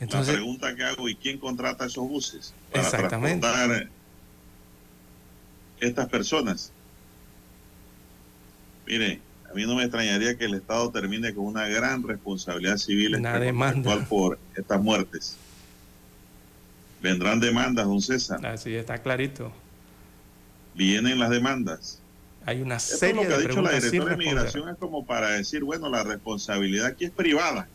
[0.02, 2.54] Entonces, la pregunta que hago, ¿y quién contrata esos buses?
[2.74, 3.48] Para exactamente.
[5.80, 6.74] estas personas.
[8.86, 13.20] Mire, a mí no me extrañaría que el Estado termine con una gran responsabilidad civil
[14.08, 15.38] por estas muertes.
[17.02, 18.46] Vendrán demandas, don César.
[18.46, 19.52] Así está clarito.
[20.76, 22.00] Vienen las demandas.
[22.46, 25.32] Hay una serie Esto lo que ha dicho la directora de Migración es como para
[25.32, 27.68] decir, bueno, la responsabilidad aquí es privada.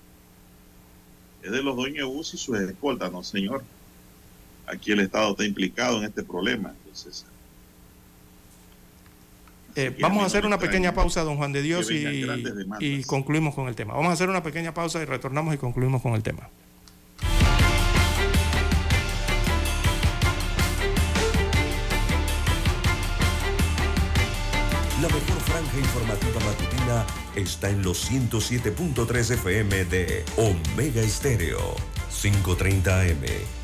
[1.42, 3.64] Es de los dueños de bus y sus escoltas, no señor.
[4.66, 6.72] Aquí el Estado está implicado en este problema.
[6.84, 7.26] Entonces,
[9.76, 13.74] eh, vamos a hacer una pequeña pausa, don Juan de Dios, y, concluimos con el
[13.74, 13.94] tema.
[13.94, 16.48] Vamos a hacer una pequeña pausa y retornamos y concluimos con el tema.
[25.02, 31.74] La mejor franja informativa matutina está en los 107.3 FM de Omega Estéreo,
[32.22, 33.63] 530 AM.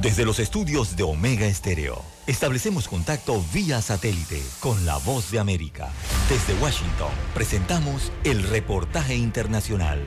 [0.00, 5.90] Desde los estudios de Omega Estéreo, establecemos contacto vía satélite con la voz de América.
[6.28, 10.00] Desde Washington, presentamos el reportaje internacional.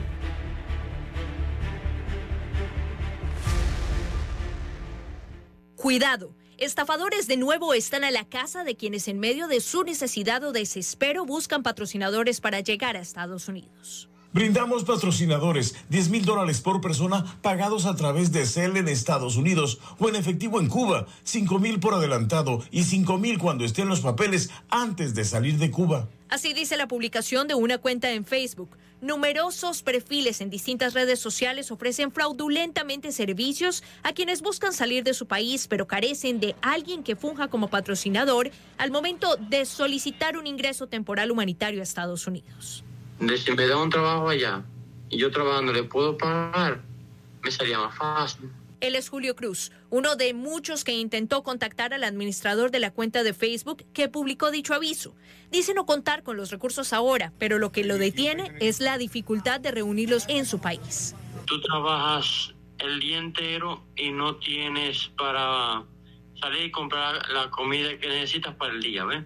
[5.76, 10.42] Cuidado, estafadores de nuevo están a la casa de quienes en medio de su necesidad
[10.42, 14.08] o desespero buscan patrocinadores para llegar a Estados Unidos.
[14.32, 19.78] Brindamos patrocinadores, 10 mil dólares por persona pagados a través de CEL en Estados Unidos
[19.98, 24.00] o en efectivo en Cuba, 5 mil por adelantado y 5 mil cuando estén los
[24.00, 26.08] papeles antes de salir de Cuba.
[26.30, 28.70] Así dice la publicación de una cuenta en Facebook.
[29.02, 35.26] Numerosos perfiles en distintas redes sociales ofrecen fraudulentamente servicios a quienes buscan salir de su
[35.26, 40.86] país pero carecen de alguien que funja como patrocinador al momento de solicitar un ingreso
[40.86, 42.82] temporal humanitario a Estados Unidos
[43.26, 44.64] de si me da un trabajo allá
[45.08, 46.82] y yo trabajando le puedo pagar,
[47.42, 48.50] me sería más fácil.
[48.80, 53.22] Él es Julio Cruz, uno de muchos que intentó contactar al administrador de la cuenta
[53.22, 55.14] de Facebook que publicó dicho aviso.
[55.52, 59.60] Dice no contar con los recursos ahora, pero lo que lo detiene es la dificultad
[59.60, 61.14] de reunirlos en su país.
[61.46, 65.84] Tú trabajas el día entero y no tienes para
[66.40, 69.22] salir y comprar la comida que necesitas para el día, ¿ves?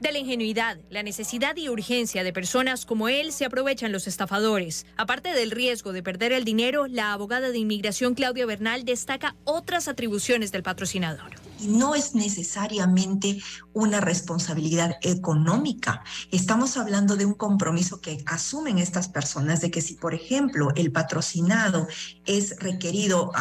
[0.00, 4.86] De la ingenuidad, la necesidad y urgencia de personas como él se aprovechan los estafadores.
[4.96, 9.88] Aparte del riesgo de perder el dinero, la abogada de inmigración Claudia Bernal destaca otras
[9.88, 13.40] atribuciones del patrocinador y no es necesariamente
[13.72, 16.02] una responsabilidad económica.
[16.30, 20.92] Estamos hablando de un compromiso que asumen estas personas de que si, por ejemplo, el
[20.92, 21.86] patrocinado
[22.26, 23.32] es requerido,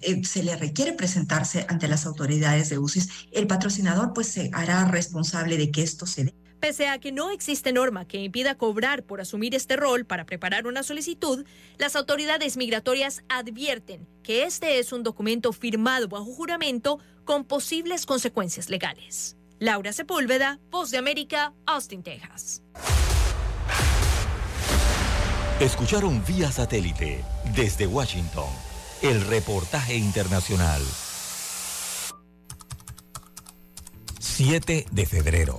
[0.00, 4.84] eh, se le requiere presentarse ante las autoridades de UCIS, el patrocinador pues se hará
[4.86, 9.04] responsable de que esto se dé Pese a que no existe norma que impida cobrar
[9.04, 11.46] por asumir este rol para preparar una solicitud,
[11.76, 18.70] las autoridades migratorias advierten que este es un documento firmado bajo juramento con posibles consecuencias
[18.70, 19.36] legales.
[19.60, 22.62] Laura Sepúlveda, Voz de América, Austin, Texas.
[25.60, 27.24] Escucharon vía satélite
[27.56, 28.48] desde Washington
[29.02, 30.82] el reportaje internacional.
[34.20, 35.58] 7 de febrero,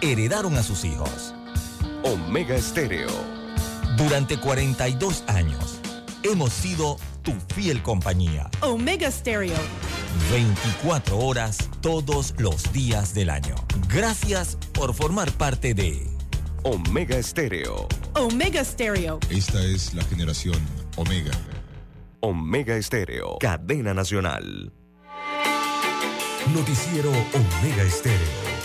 [0.00, 1.34] heredaron a sus hijos.
[2.02, 3.10] Omega Estéreo.
[3.96, 5.80] Durante 42 años
[6.22, 8.50] hemos sido tu fiel compañía.
[8.60, 9.56] Omega Stereo.
[10.30, 13.54] 24 horas todos los días del año.
[13.88, 16.06] Gracias por formar parte de
[16.62, 17.88] Omega Estéreo.
[18.14, 19.18] Omega Stereo.
[19.30, 20.58] Esta es la generación
[20.96, 21.32] Omega.
[22.20, 23.38] Omega Estéreo.
[23.38, 24.72] Cadena Nacional.
[26.54, 28.55] Noticiero Omega Estéreo.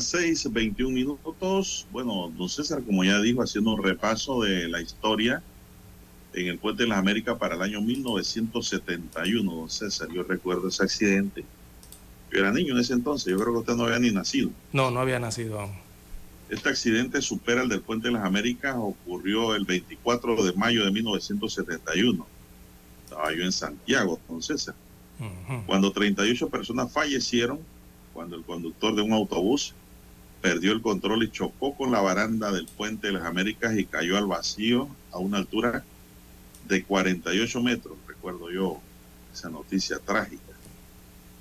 [0.00, 1.86] Las 6:21 minutos.
[1.92, 5.42] Bueno, don César, como ya dijo, haciendo un repaso de la historia
[6.32, 10.08] en el Puente de las Américas para el año 1971, don César.
[10.10, 11.44] Yo recuerdo ese accidente.
[12.32, 14.48] Yo era niño en ese entonces, yo creo que usted no había ni nacido.
[14.72, 15.72] No, no había nacido aún.
[16.48, 20.92] Este accidente supera el del Puente de las Américas, ocurrió el 24 de mayo de
[20.92, 22.26] 1971.
[23.04, 24.74] Estaba yo en Santiago, don César.
[25.18, 25.66] Ujú.
[25.66, 27.58] Cuando 38 personas fallecieron,
[28.14, 29.74] cuando el conductor de un autobús
[30.40, 34.16] perdió el control y chocó con la baranda del Puente de las Américas y cayó
[34.16, 35.84] al vacío a una altura
[36.66, 37.96] de 48 metros.
[38.06, 38.80] Recuerdo yo
[39.32, 40.52] esa noticia trágica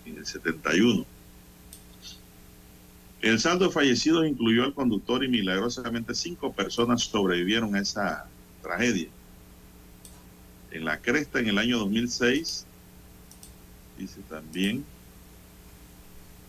[0.06, 1.06] en el 71.
[3.22, 8.26] El saldo de fallecidos incluyó al conductor y milagrosamente cinco personas sobrevivieron a esa
[8.62, 9.10] tragedia.
[10.72, 12.66] En la cresta en el año 2006
[13.98, 14.86] dice también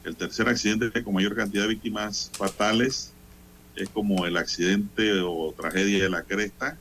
[0.04, 3.12] el tercer accidente con mayor cantidad de víctimas fatales
[3.76, 6.76] es como el accidente o tragedia de la Cresta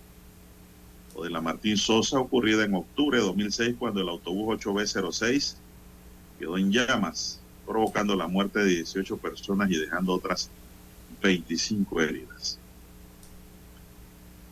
[1.15, 5.55] o de la Martín Sosa ocurrida en octubre de 2006 cuando el autobús 8B06
[6.39, 10.49] quedó en llamas, provocando la muerte de 18 personas y dejando otras
[11.21, 12.58] 25 heridas.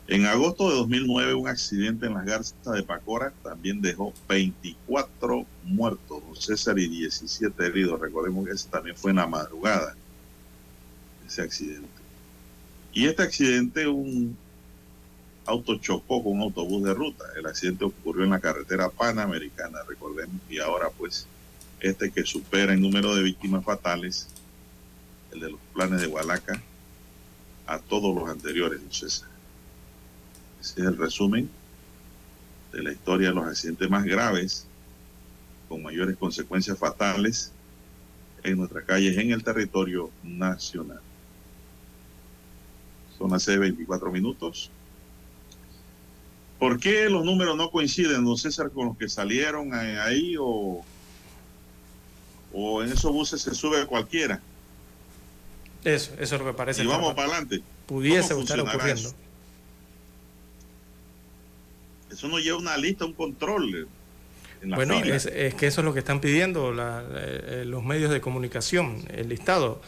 [0.08, 6.22] En agosto de 2009, un accidente en las garzas de Pacora también dejó 24 muertos,
[6.38, 8.00] César, y 17 heridos.
[8.00, 9.94] Recordemos que ese también fue en la madrugada,
[11.26, 11.90] ese accidente.
[12.94, 14.34] Y este accidente, un
[15.44, 17.26] auto chocó con un autobús de ruta.
[17.36, 21.26] El accidente ocurrió en la carretera panamericana, recordemos, y ahora pues
[21.80, 24.28] este que supera en número de víctimas fatales,
[25.32, 26.62] el de los planes de Hualaca,
[27.66, 29.27] a todos los anteriores, César.
[30.60, 31.48] Ese es el resumen
[32.72, 34.66] de la historia de los accidentes más graves,
[35.68, 37.52] con mayores consecuencias fatales
[38.42, 41.00] en nuestras calles, en el territorio nacional.
[43.16, 44.70] Son las 6.24 minutos.
[46.58, 50.84] ¿Por qué los números no coinciden, don César, con los que salieron ahí o,
[52.52, 54.40] o en esos buses se sube cualquiera?
[55.84, 56.82] Eso, eso es lo que parece.
[56.82, 57.62] Y vamos para adelante.
[57.86, 59.08] pudiese ¿Cómo estar ocurriendo.
[59.08, 59.14] eso?
[62.10, 63.88] Eso no lleva una lista, un control.
[64.62, 67.84] En la Bueno, es, es que eso es lo que están pidiendo la- eh, los
[67.84, 69.80] medios de comunicación, el listado.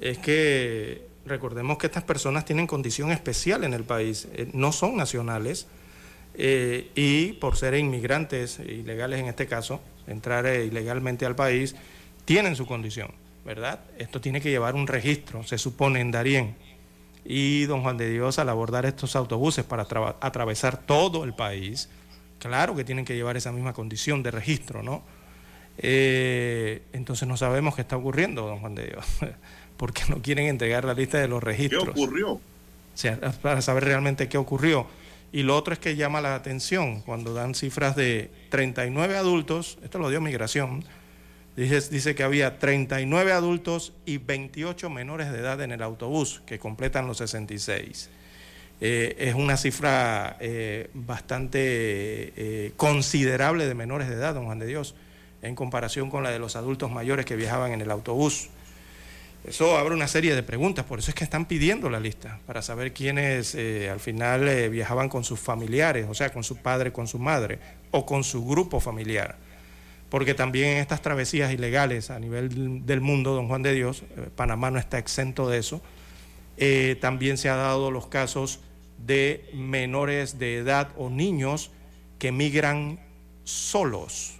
[0.00, 4.96] Es que recordemos que estas personas tienen condición especial en el país, eh, no son
[4.96, 5.66] nacionales
[6.34, 11.74] eh, y por ser inmigrantes ilegales en este caso, entrar ilegalmente al país,
[12.24, 13.10] tienen su condición,
[13.44, 13.80] ¿verdad?
[13.98, 16.54] Esto tiene que llevar un registro, se supone en Darién.
[17.30, 21.90] Y don Juan de Dios, al abordar estos autobuses para atravesar todo el país,
[22.38, 25.02] claro que tienen que llevar esa misma condición de registro, ¿no?
[25.76, 29.04] Eh, entonces no sabemos qué está ocurriendo, don Juan de Dios,
[29.76, 31.88] porque no quieren entregar la lista de los ¿Qué registros.
[31.88, 32.30] ocurrió?
[32.32, 32.40] O
[32.94, 34.86] sea, para saber realmente qué ocurrió.
[35.30, 39.98] Y lo otro es que llama la atención cuando dan cifras de 39 adultos, esto
[39.98, 40.82] lo dio migración,
[41.62, 46.58] dice, dice que había 39 adultos y 28 menores de edad en el autobús, que
[46.58, 48.10] completan los 66.
[48.80, 54.66] Eh, es una cifra eh, bastante eh, considerable de menores de edad, don Juan de
[54.66, 54.94] Dios,
[55.42, 58.50] en comparación con la de los adultos mayores que viajaban en el autobús.
[59.44, 62.60] Eso abre una serie de preguntas, por eso es que están pidiendo la lista, para
[62.60, 67.08] saber quiénes eh, al final viajaban con sus familiares, o sea, con su padre, con
[67.08, 67.58] su madre,
[67.90, 69.36] o con su grupo familiar.
[70.10, 74.30] Porque también en estas travesías ilegales a nivel del mundo, don Juan de Dios, eh,
[74.34, 75.82] Panamá no está exento de eso,
[76.56, 78.60] eh, también se ha dado los casos
[79.06, 81.70] de menores de edad o niños
[82.18, 82.98] que migran
[83.44, 84.34] solos.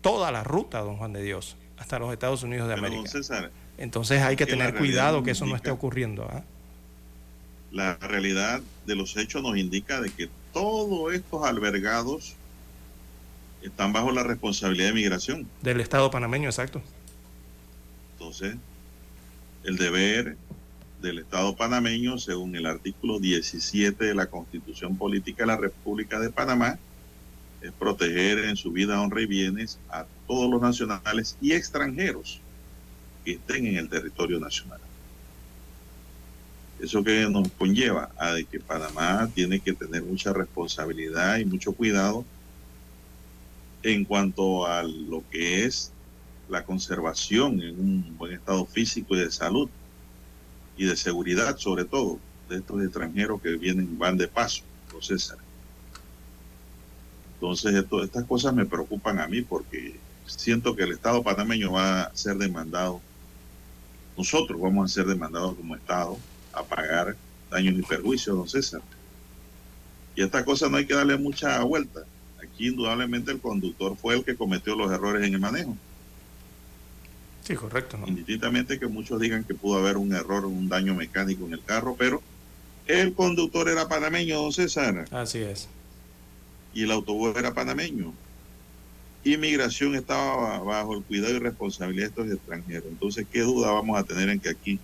[0.00, 3.10] Toda la ruta, don Juan de Dios, hasta los Estados Unidos de Pero, América.
[3.10, 6.28] César, Entonces hay que tener cuidado que eso no esté ocurriendo.
[6.30, 6.42] ¿ah?
[7.72, 12.36] la realidad de los hechos nos indica de que todos estos albergados
[13.62, 15.46] están bajo la responsabilidad de migración.
[15.62, 16.82] Del Estado panameño, exacto.
[18.14, 18.56] Entonces,
[19.64, 20.36] el deber
[21.00, 26.30] del Estado panameño, según el artículo 17 de la Constitución Política de la República de
[26.30, 26.78] Panamá,
[27.60, 32.40] es proteger en su vida, honra y bienes a todos los nacionales y extranjeros
[33.24, 34.80] que estén en el territorio nacional.
[36.80, 41.72] Eso que nos conlleva a de que Panamá tiene que tener mucha responsabilidad y mucho
[41.72, 42.24] cuidado
[43.82, 45.92] en cuanto a lo que es
[46.48, 49.68] la conservación en un buen estado físico y de salud
[50.76, 52.18] y de seguridad sobre todo
[52.48, 54.62] de estos extranjeros que vienen van de paso,
[55.00, 55.38] César.
[57.34, 62.02] Entonces esto, estas cosas me preocupan a mí porque siento que el Estado panameño va
[62.02, 63.00] a ser demandado,
[64.16, 66.18] nosotros vamos a ser demandados como Estado
[66.52, 67.16] a pagar
[67.50, 68.82] daños y perjuicios, don César.
[70.14, 72.04] Y a esta cosa no hay que darle mucha vuelta.
[72.54, 75.76] Aquí indudablemente el conductor fue el que cometió los errores en el manejo.
[77.44, 77.96] Sí, correcto.
[77.98, 78.06] ¿no?
[78.06, 81.96] Indistintamente que muchos digan que pudo haber un error, un daño mecánico en el carro,
[81.98, 82.22] pero
[82.86, 85.68] el conductor era panameño, don César, Así es.
[86.74, 88.12] y el autobús era panameño.
[89.24, 92.84] Inmigración estaba bajo el cuidado y responsabilidad de estos extranjeros.
[92.88, 94.80] Entonces, ¿qué duda vamos a tener en que aquí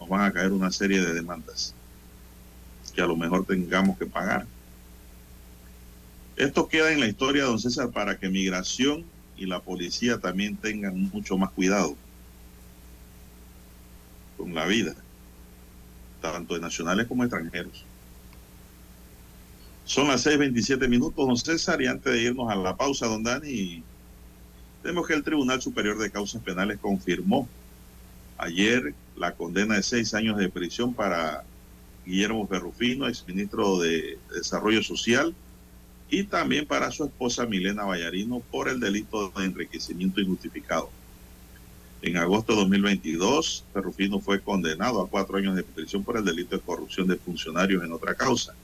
[0.00, 1.74] nos van a caer una serie de demandas
[2.94, 4.46] que a lo mejor tengamos que pagar?
[6.36, 9.04] Esto queda en la historia, don César, para que migración
[9.36, 11.96] y la policía también tengan mucho más cuidado
[14.36, 14.94] con la vida,
[16.20, 17.84] tanto de nacionales como extranjeros.
[19.84, 23.82] Son las 6:27 minutos, don César, y antes de irnos a la pausa, don Dani,
[24.82, 27.48] tenemos que el Tribunal Superior de Causas Penales confirmó
[28.38, 31.44] ayer la condena de seis años de prisión para
[32.04, 35.34] Guillermo Ferrufino, exministro de Desarrollo Social,
[36.14, 40.88] y también para su esposa Milena Vallarino por el delito de enriquecimiento injustificado.
[42.02, 46.56] En agosto de 2022, Ferrufino fue condenado a cuatro años de prisión por el delito
[46.56, 48.54] de corrupción de funcionarios en otra causa.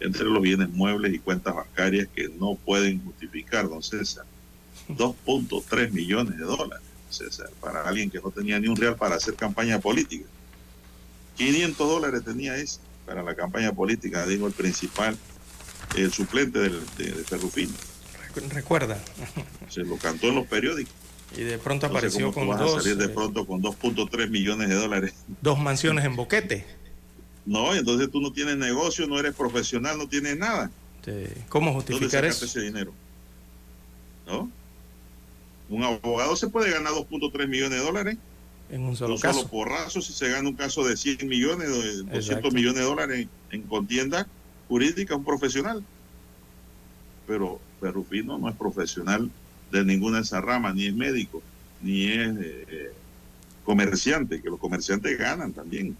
[0.00, 4.26] entre los bienes muebles y cuentas bancarias que no pueden justificar, don César.
[4.88, 9.34] 2.3 millones de dólares, César, para alguien que no tenía ni un real para hacer
[9.34, 10.26] campaña política.
[11.36, 15.16] 500 dólares tenía ese para la campaña política, dijo el principal,
[15.96, 17.72] el suplente del, de, de Ferrufino.
[18.50, 19.02] Recuerda.
[19.68, 20.94] Se lo cantó en los periódicos.
[21.36, 23.62] Y de pronto Entonces, apareció ¿cómo con vas a dos, salir de eh, pronto con
[23.62, 25.14] 2.3 millones de dólares?
[25.40, 26.64] dos mansiones en Boquete.
[27.46, 30.70] No, entonces tú no tienes negocio, no eres profesional, no tienes nada.
[31.48, 32.58] ¿Cómo ¿Dónde justificar sacaste eso?
[32.58, 32.92] ese dinero?
[34.26, 34.50] ¿No?
[35.68, 38.16] Un abogado se puede ganar 2.3 millones de dólares.
[38.70, 39.40] en un solo caso.
[39.40, 43.28] solo porrazo si se gana un caso de 100 millones, de 200 millones de dólares
[43.50, 44.26] en, contienda
[44.68, 45.84] jurídica, un profesional.
[47.26, 49.30] Pero Rufino no es profesional
[49.78, 51.42] de ninguna de esas ramas, ni es médico,
[51.82, 52.92] ni es eh,
[53.64, 55.96] comerciante, que los comerciantes ganan también.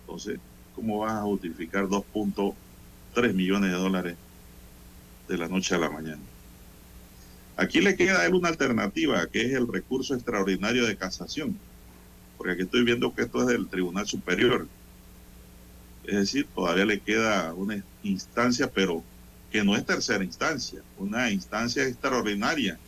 [0.00, 0.38] Entonces,
[0.74, 4.16] ¿cómo vas a justificar 2.3 millones de dólares
[5.28, 6.22] de la noche a la mañana?
[7.56, 11.58] Aquí le queda a él una alternativa, que es el recurso extraordinario de casación,
[12.36, 14.68] porque aquí estoy viendo que esto es del Tribunal Superior.
[16.04, 19.02] Es decir, todavía le queda una instancia, pero
[19.56, 22.78] que no es tercera instancia, una instancia extraordinaria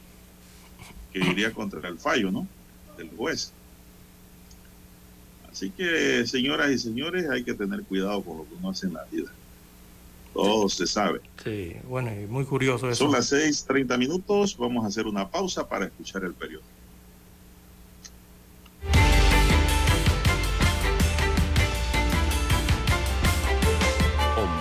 [1.11, 2.47] que iría contra el fallo, ¿no?
[2.99, 3.53] Del juez.
[5.51, 8.93] Así que, señoras y señores, hay que tener cuidado con lo que uno hace en
[8.93, 9.33] la vida.
[10.35, 11.23] Todo se sabe.
[11.43, 13.05] Sí, bueno, y muy curioso eso.
[13.05, 14.55] Son las 6:30 minutos.
[14.59, 16.65] Vamos a hacer una pausa para escuchar el periodo.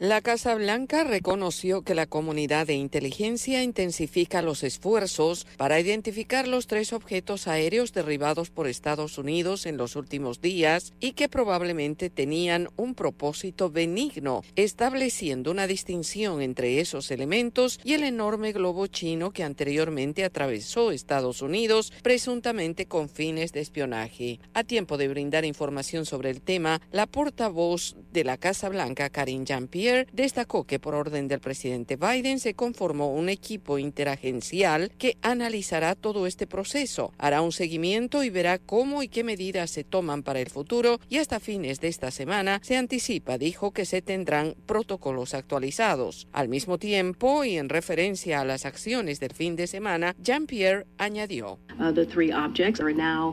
[0.00, 6.66] La Casa Blanca reconoció que la comunidad de inteligencia intensifica los esfuerzos para identificar los
[6.66, 12.70] tres objetos aéreos derribados por Estados Unidos en los últimos días y que probablemente tenían
[12.76, 19.44] un propósito benigno, estableciendo una distinción entre esos elementos y el enorme globo chino que
[19.44, 24.40] anteriormente atravesó Estados Unidos, presuntamente con fines de espionaje.
[24.54, 29.44] A tiempo de brindar información sobre el tema, la portavoz de la Casa Blanca, Karine
[29.44, 35.94] Jean-Pierre, destacó que por orden del presidente Biden se conformó un equipo interagencial que analizará
[35.94, 40.40] todo este proceso, hará un seguimiento y verá cómo y qué medidas se toman para
[40.40, 45.34] el futuro y hasta fines de esta semana se anticipa, dijo, que se tendrán protocolos
[45.34, 46.28] actualizados.
[46.32, 51.58] Al mismo tiempo y en referencia a las acciones del fin de semana, Jean-Pierre añadió.
[51.78, 51.94] Uh,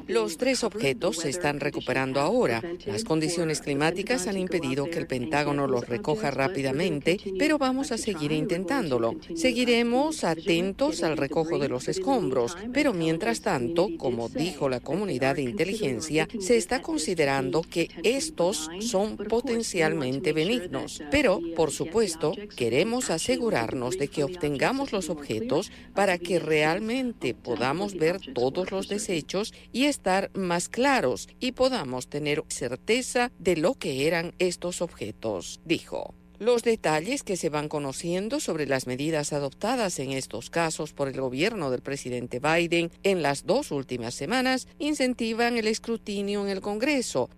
[0.07, 2.61] Los tres objetos se están recuperando ahora.
[2.85, 7.97] Las condiciones climáticas han impedido que el Pentágono los recoja rápidamente rápidamente, pero vamos a
[7.97, 9.15] seguir intentándolo.
[9.35, 15.43] Seguiremos atentos al recojo de los escombros, pero mientras tanto, como dijo la comunidad de
[15.43, 21.01] inteligencia, se está considerando que estos son potencialmente benignos.
[21.11, 28.19] Pero, por supuesto, queremos asegurarnos de que obtengamos los objetos para que realmente podamos ver
[28.33, 34.33] todos los desechos y estar más claros y podamos tener certeza de lo que eran
[34.39, 36.13] estos objetos, dijo.
[36.39, 41.19] Los detalles que se van conociendo sobre las medidas adoptadas en estos casos por el
[41.19, 47.29] gobierno del presidente Biden en las dos últimas semanas incentivan el escrutinio en el Congreso.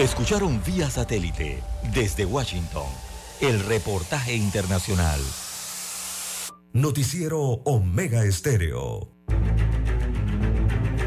[0.00, 1.62] Escucharon vía satélite
[1.94, 2.88] desde Washington
[3.40, 5.20] el reportaje internacional.
[6.72, 9.12] Noticiero Omega Estéreo.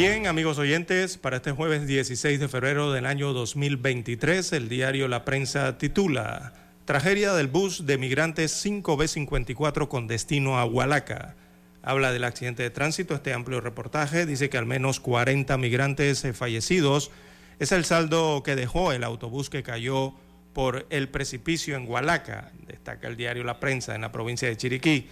[0.00, 5.26] Bien, amigos oyentes, para este jueves 16 de febrero del año 2023, el diario La
[5.26, 6.54] Prensa titula
[6.86, 11.36] Tragedia del bus de migrantes 5B54 con destino a Hualaca.
[11.82, 17.10] habla del accidente de tránsito, este amplio reportaje dice que al menos 40 migrantes fallecidos
[17.58, 20.14] es el saldo que dejó el autobús que cayó
[20.54, 25.08] por el precipicio en Hualaca, destaca el diario La Prensa en la provincia de Chiriquí.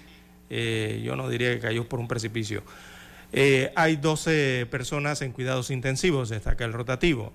[0.49, 2.63] Eh, yo no diría que cayó por un precipicio.
[3.33, 7.33] Eh, hay 12 personas en cuidados intensivos, destaca el rotativo.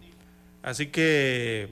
[0.62, 1.70] Así que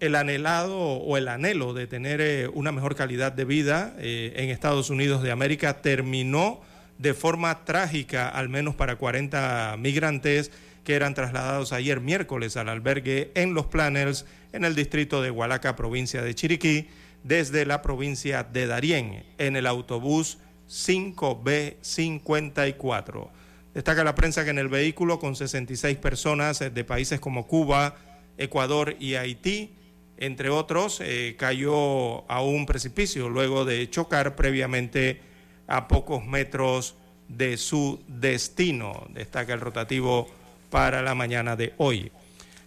[0.00, 4.90] el anhelado o el anhelo de tener eh, una mejor calidad de vida en Estados
[4.90, 6.60] Unidos de América terminó
[6.98, 10.50] de forma trágica, al menos para 40 migrantes
[10.84, 15.76] que eran trasladados ayer miércoles al albergue en Los Planners, en el distrito de Hualaca,
[15.76, 16.88] provincia de Chiriquí,
[17.24, 20.38] desde la provincia de Darién, en el autobús
[20.68, 23.28] 5B54.
[23.74, 27.96] Destaca la prensa que en el vehículo, con 66 personas de países como Cuba,
[28.36, 29.74] Ecuador y Haití,
[30.16, 35.20] entre otros, eh, cayó a un precipicio luego de chocar previamente
[35.66, 36.96] a pocos metros
[37.28, 39.06] de su destino.
[39.10, 40.28] Destaca el rotativo
[40.70, 42.10] para la mañana de hoy.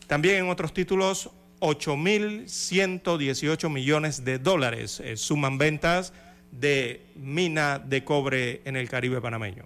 [0.07, 1.29] También en otros títulos,
[1.59, 6.13] 8.118 millones de dólares eh, suman ventas
[6.51, 9.63] de mina de cobre en el Caribe panameño.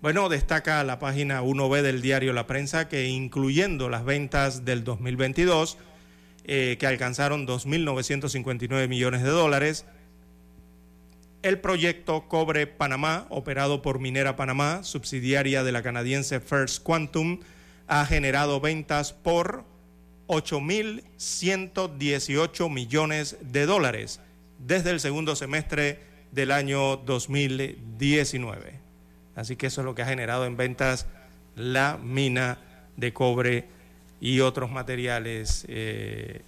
[0.00, 5.78] Bueno, destaca la página 1B del diario La Prensa que incluyendo las ventas del 2022,
[6.44, 9.86] eh, que alcanzaron 2.959 millones de dólares,
[11.42, 17.40] el proyecto Cobre Panamá, operado por Minera Panamá, subsidiaria de la canadiense First Quantum,
[17.86, 19.64] ha generado ventas por
[20.26, 24.20] 8.118 millones de dólares
[24.58, 26.00] desde el segundo semestre
[26.32, 28.80] del año 2019.
[29.36, 31.06] Así que eso es lo que ha generado en ventas
[31.56, 32.58] la mina
[32.96, 33.66] de cobre
[34.20, 36.42] y otros materiales eh,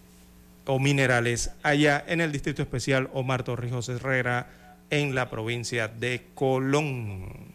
[0.65, 4.49] o minerales allá en el Distrito Especial Omar Torrijos Herrera
[4.91, 7.55] en la provincia de Colón.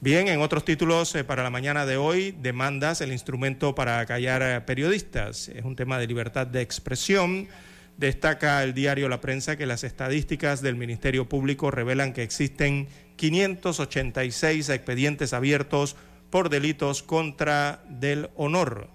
[0.00, 4.42] Bien, en otros títulos eh, para la mañana de hoy, demandas el instrumento para callar
[4.42, 5.48] eh, periodistas.
[5.48, 7.48] Es un tema de libertad de expresión.
[7.96, 14.68] Destaca el diario La Prensa que las estadísticas del Ministerio Público revelan que existen 586
[14.68, 15.96] expedientes abiertos
[16.28, 18.90] por delitos contra del honor.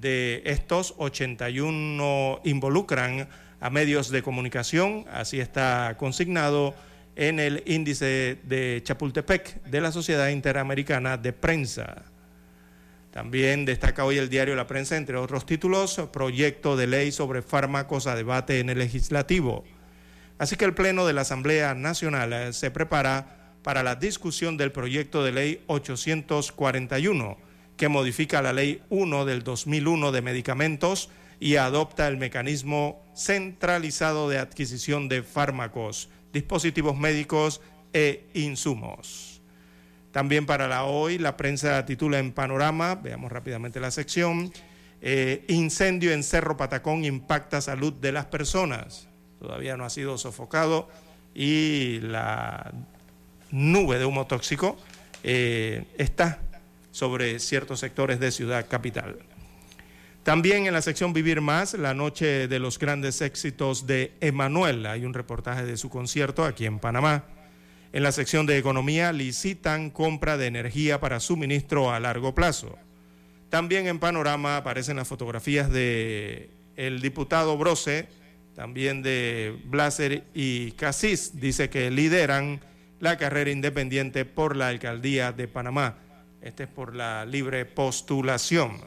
[0.00, 3.28] De estos, 81 involucran
[3.60, 6.74] a medios de comunicación, así está consignado
[7.16, 12.04] en el índice de Chapultepec de la Sociedad Interamericana de Prensa.
[13.10, 18.06] También destaca hoy el diario La Prensa, entre otros títulos, proyecto de ley sobre fármacos
[18.06, 19.64] a debate en el legislativo.
[20.38, 24.72] Así que el Pleno de la Asamblea Nacional eh, se prepara para la discusión del
[24.72, 27.36] proyecto de ley 841,
[27.76, 34.38] que modifica la ley 1 del 2001 de medicamentos y adopta el mecanismo centralizado de
[34.38, 37.60] adquisición de fármacos, dispositivos médicos
[37.92, 39.29] e insumos.
[40.12, 44.52] También para la hoy, la prensa titula en panorama, veamos rápidamente la sección,
[45.00, 49.08] eh, incendio en Cerro Patacón impacta salud de las personas.
[49.38, 50.88] Todavía no ha sido sofocado
[51.34, 52.72] y la
[53.50, 54.76] nube de humo tóxico
[55.22, 56.40] eh, está
[56.90, 59.18] sobre ciertos sectores de Ciudad Capital.
[60.22, 64.84] También en la sección Vivir Más, la noche de los grandes éxitos de Emanuel.
[64.86, 67.24] Hay un reportaje de su concierto aquí en Panamá.
[67.92, 72.78] En la sección de Economía, licitan compra de energía para suministro a largo plazo.
[73.48, 78.06] También en Panorama aparecen las fotografías de el diputado Brose,
[78.54, 81.40] también de Blaser y Casís.
[81.40, 82.60] Dice que lideran
[83.00, 85.96] la carrera independiente por la alcaldía de Panamá.
[86.42, 88.80] Este es por la libre postulación.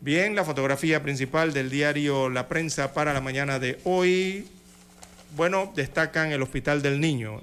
[0.00, 4.48] Bien, la fotografía principal del diario La Prensa para la mañana de hoy.
[5.36, 7.40] Bueno, destacan el Hospital del Niño.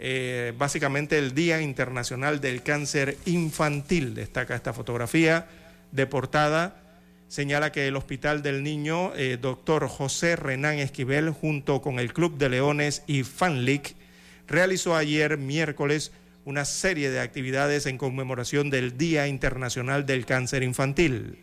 [0.00, 4.14] Eh, básicamente el Día Internacional del Cáncer Infantil.
[4.14, 5.48] Destaca esta fotografía
[5.90, 6.80] de portada.
[7.26, 12.38] Señala que el Hospital del Niño, eh, doctor José Renán Esquivel, junto con el Club
[12.38, 13.96] de Leones y FanLic,
[14.46, 16.12] realizó ayer miércoles
[16.44, 21.40] una serie de actividades en conmemoración del Día Internacional del Cáncer Infantil.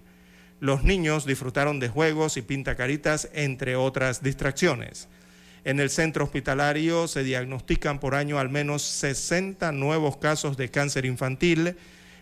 [0.62, 5.10] Los niños disfrutaron de juegos y pintacaritas, entre otras distracciones.
[5.66, 11.06] En el centro hospitalario se diagnostican por año al menos 60 nuevos casos de cáncer
[11.06, 11.76] infantil.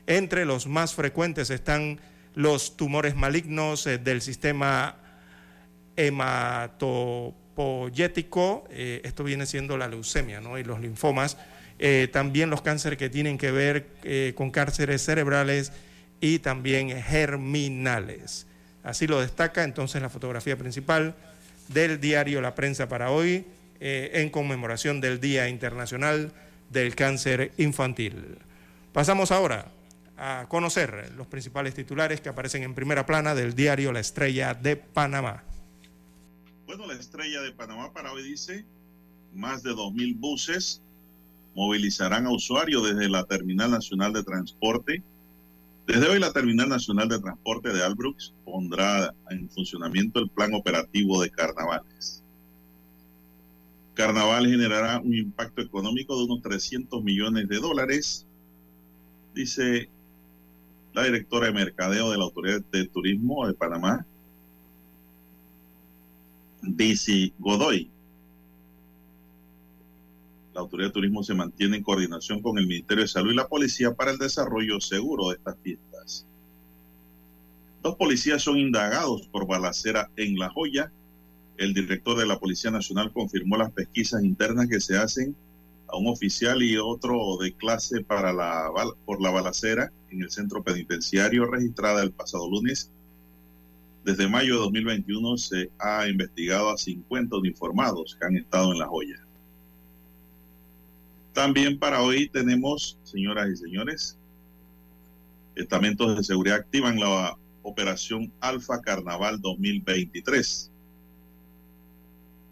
[0.08, 2.00] Entre los más frecuentes están
[2.36, 4.96] los tumores malignos eh, del sistema
[5.98, 10.58] hematopoyético, eh, esto viene siendo la leucemia ¿no?
[10.58, 11.36] y los linfomas,
[11.80, 15.74] eh, también los cánceres que tienen que ver con cánceres cerebrales
[16.22, 18.48] y también germinales.
[18.84, 21.14] Así lo destaca entonces la fotografía principal
[21.74, 23.46] del diario La Prensa para hoy,
[23.80, 26.32] eh, en conmemoración del Día Internacional
[26.70, 28.38] del Cáncer Infantil.
[28.94, 29.72] Pasamos ahora
[30.18, 34.76] a conocer los principales titulares que aparecen en primera plana del diario La Estrella de
[34.76, 35.44] Panamá.
[36.66, 38.66] Bueno, la Estrella de Panamá para hoy dice,
[39.34, 40.82] más de 2.000 buses
[41.56, 45.04] movilizarán a usuarios desde la Terminal Nacional de Transporte.
[45.86, 51.22] Desde hoy la Terminal Nacional de Transporte de Albrooks pondrá en funcionamiento el plan operativo
[51.22, 52.24] de carnavales.
[53.94, 58.26] Carnaval generará un impacto económico de unos 300 millones de dólares,
[59.36, 59.90] dice
[60.94, 64.06] la directora de mercadeo de la Autoridad de Turismo de Panamá,
[66.62, 67.93] Bici Godoy.
[70.54, 73.48] La Autoridad de Turismo se mantiene en coordinación con el Ministerio de Salud y la
[73.48, 76.28] Policía para el desarrollo seguro de estas fiestas.
[77.82, 80.92] Dos policías son indagados por balacera en La Joya.
[81.58, 85.36] El director de la Policía Nacional confirmó las pesquisas internas que se hacen
[85.88, 88.72] a un oficial y otro de clase para la,
[89.06, 92.92] por la balacera en el centro penitenciario registrada el pasado lunes.
[94.06, 98.88] Desde mayo de 2021 se ha investigado a 50 uniformados que han estado en La
[98.88, 99.20] Joya.
[101.34, 104.18] También para hoy tenemos, señoras y señores,
[105.56, 110.70] estamentos de seguridad activan la operación Alfa Carnaval 2023.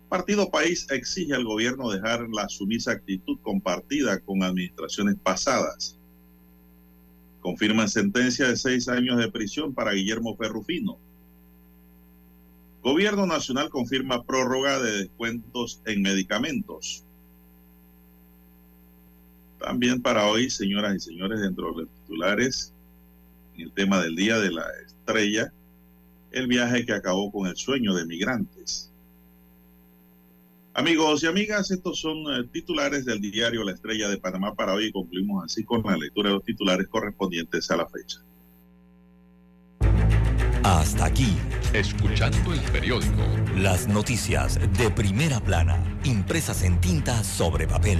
[0.10, 5.98] Partido País exige al gobierno dejar la sumisa actitud compartida con administraciones pasadas.
[7.40, 10.98] Confirman sentencia de seis años de prisión para Guillermo Ferrufino.
[12.82, 17.06] Gobierno Nacional confirma prórroga de descuentos en medicamentos.
[19.62, 22.74] También para hoy, señoras y señores, dentro de los titulares,
[23.56, 25.54] en el tema del Día de la Estrella,
[26.32, 28.92] el viaje que acabó con el sueño de migrantes.
[30.74, 34.86] Amigos y amigas, estos son eh, titulares del diario La Estrella de Panamá para hoy
[34.86, 38.20] y concluimos así con la lectura de los titulares correspondientes a la fecha.
[40.64, 41.36] Hasta aquí,
[41.74, 43.22] escuchando el periódico.
[43.58, 48.00] Las noticias de primera plana, impresas en tinta sobre papel.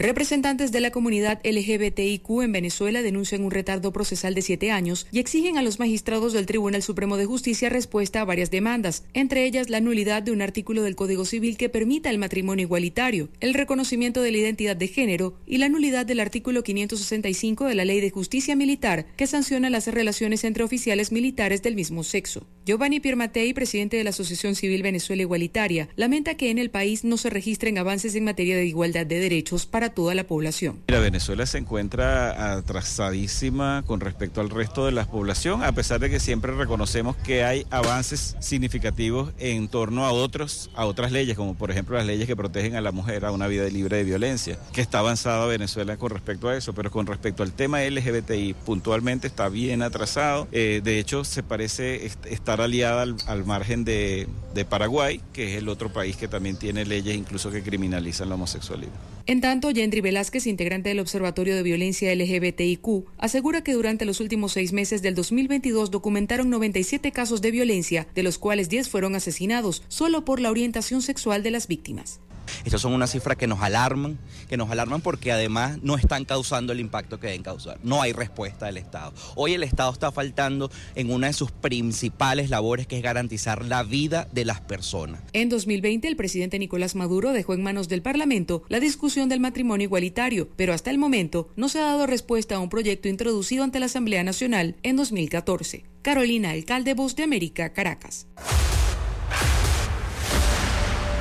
[0.00, 5.18] Representantes de la comunidad LGBTIQ en Venezuela denuncian un retardo procesal de siete años y
[5.18, 9.68] exigen a los magistrados del Tribunal Supremo de Justicia respuesta a varias demandas, entre ellas
[9.68, 14.22] la nulidad de un artículo del Código Civil que permita el matrimonio igualitario, el reconocimiento
[14.22, 18.08] de la identidad de género y la nulidad del artículo 565 de la Ley de
[18.08, 22.46] Justicia Militar que sanciona las relaciones entre oficiales militares del mismo sexo.
[22.64, 27.18] Giovanni Piermatei, presidente de la Asociación Civil Venezuela Igualitaria, lamenta que en el país no
[27.18, 30.80] se registren avances en materia de igualdad de derechos para toda la población.
[30.88, 36.10] Mira, Venezuela se encuentra atrasadísima con respecto al resto de la población, a pesar de
[36.10, 41.54] que siempre reconocemos que hay avances significativos en torno a otros, a otras leyes, como
[41.54, 44.58] por ejemplo las leyes que protegen a la mujer a una vida libre de violencia,
[44.72, 49.26] que está avanzada Venezuela con respecto a eso, pero con respecto al tema LGBTI puntualmente
[49.26, 50.48] está bien atrasado.
[50.52, 54.28] Eh, de hecho, se parece estar aliada al, margen de
[54.68, 58.92] Paraguay, que es el otro país que también tiene leyes incluso que criminalizan la homosexualidad.
[59.26, 64.52] En tanto, Yendri Velázquez, integrante del Observatorio de Violencia LGBTIQ, asegura que durante los últimos
[64.52, 69.82] seis meses del 2022 documentaron 97 casos de violencia, de los cuales 10 fueron asesinados,
[69.88, 72.20] solo por la orientación sexual de las víctimas.
[72.64, 74.18] Estas son unas cifras que nos alarman,
[74.48, 77.78] que nos alarman porque además no están causando el impacto que deben causar.
[77.82, 79.12] No hay respuesta del Estado.
[79.36, 83.82] Hoy el Estado está faltando en una de sus principales labores que es garantizar la
[83.82, 85.20] vida de las personas.
[85.32, 89.84] En 2020 el presidente Nicolás Maduro dejó en manos del Parlamento la discusión del matrimonio
[89.84, 93.80] igualitario, pero hasta el momento no se ha dado respuesta a un proyecto introducido ante
[93.80, 95.84] la Asamblea Nacional en 2014.
[96.02, 98.26] Carolina, alcalde Voz de América, Caracas.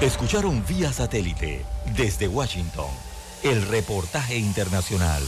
[0.02, 1.66] Escucharon vía satélite
[1.98, 2.88] desde Washington
[3.44, 5.22] el reportaje internacional.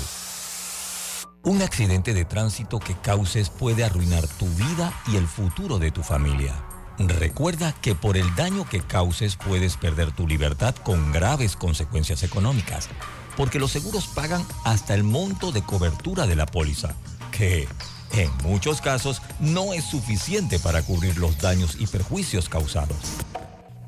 [1.43, 6.03] Un accidente de tránsito que causes puede arruinar tu vida y el futuro de tu
[6.03, 6.55] familia.
[6.97, 12.87] Recuerda que por el daño que causes puedes perder tu libertad con graves consecuencias económicas,
[13.35, 16.95] porque los seguros pagan hasta el monto de cobertura de la póliza,
[17.33, 17.67] que
[18.13, 23.17] en muchos casos no es suficiente para cubrir los daños y perjuicios causados.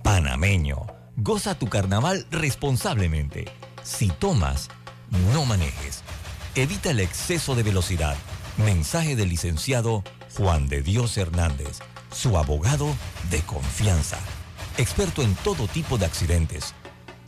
[0.04, 0.86] Panameño,
[1.16, 3.46] goza tu carnaval responsablemente.
[3.84, 4.70] Si tomas,
[5.34, 6.04] no manejes.
[6.56, 8.18] Evita el exceso de velocidad.
[8.58, 10.04] Mensaje del licenciado
[10.38, 11.80] Juan de Dios Hernández,
[12.12, 12.94] su abogado
[13.32, 14.20] de confianza.
[14.78, 16.74] Experto en todo tipo de accidentes.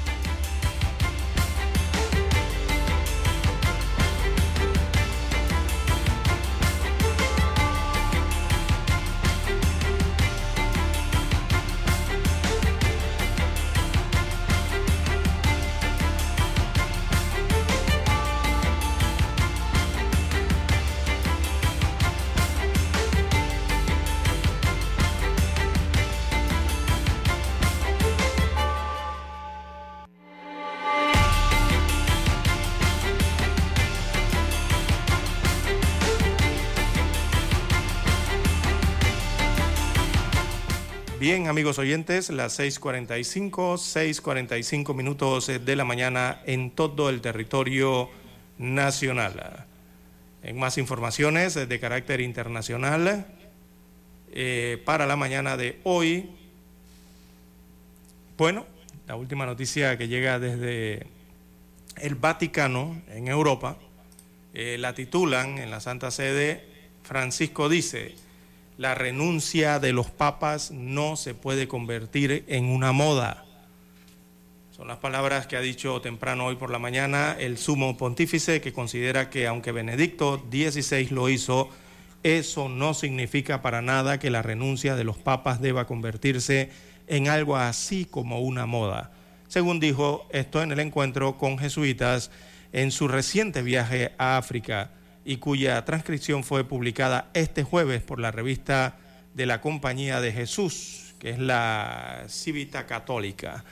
[41.31, 48.09] Bien, amigos oyentes, las 6.45, 6.45 minutos de la mañana en todo el territorio
[48.57, 49.65] nacional.
[50.43, 53.27] En más informaciones de carácter internacional,
[54.33, 56.31] eh, para la mañana de hoy,
[58.37, 58.65] bueno,
[59.07, 61.07] la última noticia que llega desde
[61.95, 63.77] el Vaticano en Europa,
[64.53, 66.65] eh, la titulan en la Santa Sede,
[67.03, 68.15] Francisco dice,
[68.81, 73.45] la renuncia de los papas no se puede convertir en una moda.
[74.75, 78.73] Son las palabras que ha dicho temprano hoy por la mañana el sumo pontífice que
[78.73, 81.69] considera que aunque Benedicto XVI lo hizo,
[82.23, 86.71] eso no significa para nada que la renuncia de los papas deba convertirse
[87.05, 89.11] en algo así como una moda.
[89.47, 92.31] Según dijo esto en el encuentro con jesuitas
[92.73, 94.89] en su reciente viaje a África
[95.23, 98.97] y cuya transcripción fue publicada este jueves por la revista
[99.33, 103.63] de la Compañía de Jesús, que es la Civita Católica.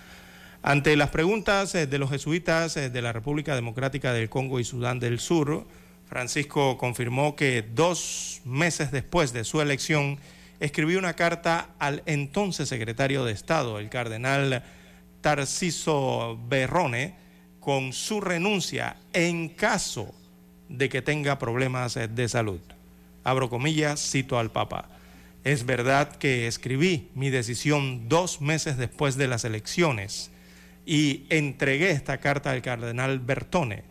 [0.61, 4.63] Ante las preguntas eh, de los jesuitas eh, de la República Democrática del Congo y
[4.63, 5.65] Sudán del Sur,
[6.07, 10.17] Francisco confirmó que dos meses después de su elección
[10.59, 14.63] escribió una carta al entonces secretario de Estado, el cardenal
[15.21, 17.15] Tarciso Berrone,
[17.59, 20.13] con su renuncia en caso
[20.69, 22.61] de que tenga problemas de salud.
[23.23, 24.87] Abro comillas, cito al Papa.
[25.43, 30.31] Es verdad que escribí mi decisión dos meses después de las elecciones
[30.85, 33.83] y entregué esta carta al cardenal Bertone.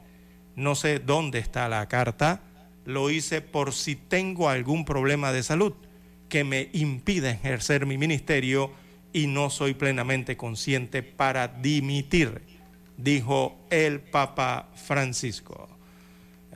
[0.56, 2.40] No sé dónde está la carta,
[2.84, 5.74] lo hice por si tengo algún problema de salud
[6.28, 8.72] que me impide ejercer mi ministerio
[9.12, 12.42] y no soy plenamente consciente para dimitir,
[12.96, 15.67] dijo el Papa Francisco.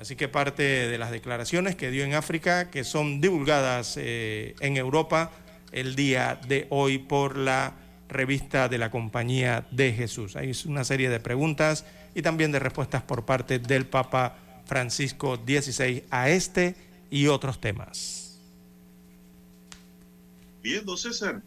[0.02, 4.76] Así que parte de las declaraciones que dio en África, que son divulgadas eh, en
[4.76, 5.30] Europa
[5.70, 7.76] el día de hoy por la
[8.08, 10.34] revista de la Compañía de Jesús.
[10.34, 11.84] Hay una serie de preguntas
[12.16, 16.74] y también de respuestas por parte del Papa Francisco XVI a este
[17.08, 18.40] y otros temas.
[20.64, 21.40] Bien, don César.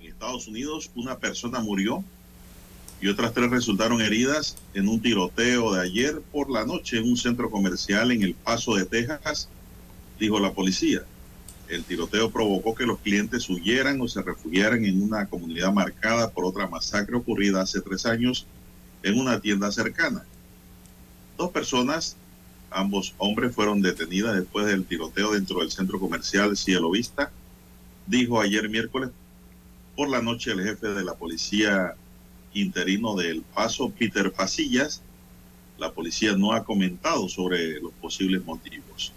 [0.00, 2.02] En Estados Unidos una persona murió
[3.04, 7.18] y otras tres resultaron heridas en un tiroteo de ayer por la noche en un
[7.18, 9.50] centro comercial en El Paso de Texas,
[10.18, 11.02] dijo la policía.
[11.68, 16.46] El tiroteo provocó que los clientes huyeran o se refugiaran en una comunidad marcada por
[16.46, 18.46] otra masacre ocurrida hace tres años
[19.02, 20.24] en una tienda cercana.
[21.36, 22.16] Dos personas,
[22.70, 27.30] ambos hombres, fueron detenidas después del tiroteo dentro del centro comercial Cielo Vista,
[28.06, 29.10] dijo ayer miércoles
[29.94, 31.96] por la noche el jefe de la policía
[32.54, 35.02] interino del Paso, Peter Pasillas.
[35.78, 39.12] La policía no ha comentado sobre los posibles motivos.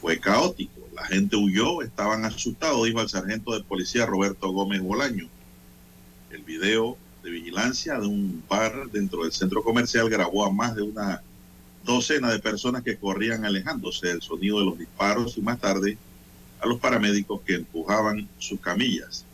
[0.00, 5.28] Fue caótico, la gente huyó, estaban asustados, dijo el sargento de policía Roberto Gómez Bolaño.
[6.30, 10.82] El video de vigilancia de un bar dentro del centro comercial grabó a más de
[10.82, 11.22] una
[11.84, 15.96] docena de personas que corrían alejándose del sonido de los disparos y más tarde
[16.60, 19.24] a los paramédicos que empujaban sus camillas.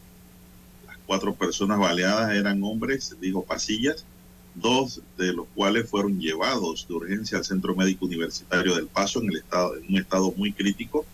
[1.11, 4.07] Cuatro personas baleadas eran hombres, dijo Pasillas,
[4.55, 9.31] dos de los cuales fueron llevados de urgencia al Centro Médico Universitario del Paso en,
[9.31, 11.05] el estado, en un estado muy crítico,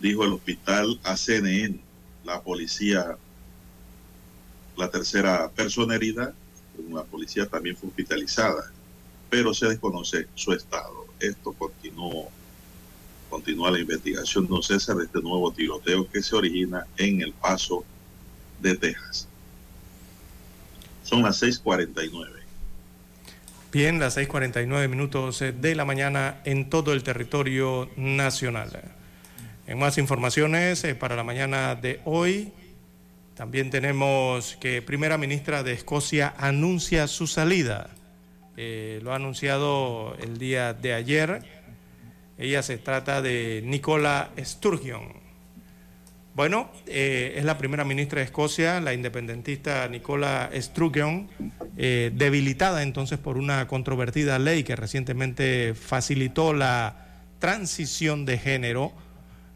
[0.00, 1.78] dijo el hospital a CNN.
[2.24, 3.16] La policía,
[4.76, 6.34] la tercera persona herida,
[6.90, 8.72] la policía también fue hospitalizada,
[9.30, 11.06] pero se desconoce su estado.
[11.20, 12.28] Esto continuó,
[13.30, 17.84] continúa la investigación, don César, de este nuevo tiroteo que se origina en El Paso
[18.60, 19.28] de Texas.
[21.04, 22.40] Son las 6:49.
[23.72, 28.80] Bien, las 6:49 minutos de la mañana en todo el territorio nacional.
[29.66, 32.52] En más informaciones eh, para la mañana de hoy,
[33.36, 37.90] también tenemos que primera ministra de Escocia anuncia su salida.
[38.56, 41.42] Eh, lo ha anunciado el día de ayer.
[42.36, 45.19] Ella se trata de Nicola Sturgeon.
[46.34, 51.28] Bueno, eh, es la primera ministra de Escocia, la independentista Nicola Sturgeon,
[51.76, 57.06] eh, debilitada entonces por una controvertida ley que recientemente facilitó la
[57.40, 58.92] transición de género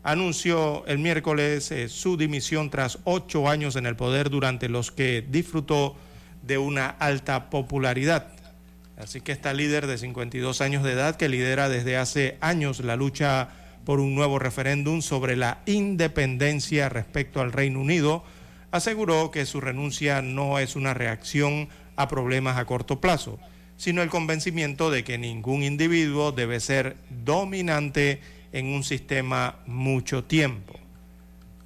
[0.02, 5.24] anunció el miércoles eh, su dimisión tras ocho años en el poder durante los que
[5.26, 5.96] disfrutó
[6.42, 8.28] de una alta popularidad.
[8.96, 12.96] Así que esta líder de 52 años de edad que lidera desde hace años la
[12.96, 13.48] lucha
[13.84, 18.24] por un nuevo referéndum sobre la independencia respecto al Reino Unido,
[18.70, 23.38] aseguró que su renuncia no es una reacción a problemas a corto plazo,
[23.76, 28.20] sino el convencimiento de que ningún individuo debe ser dominante
[28.52, 30.74] en un sistema mucho tiempo.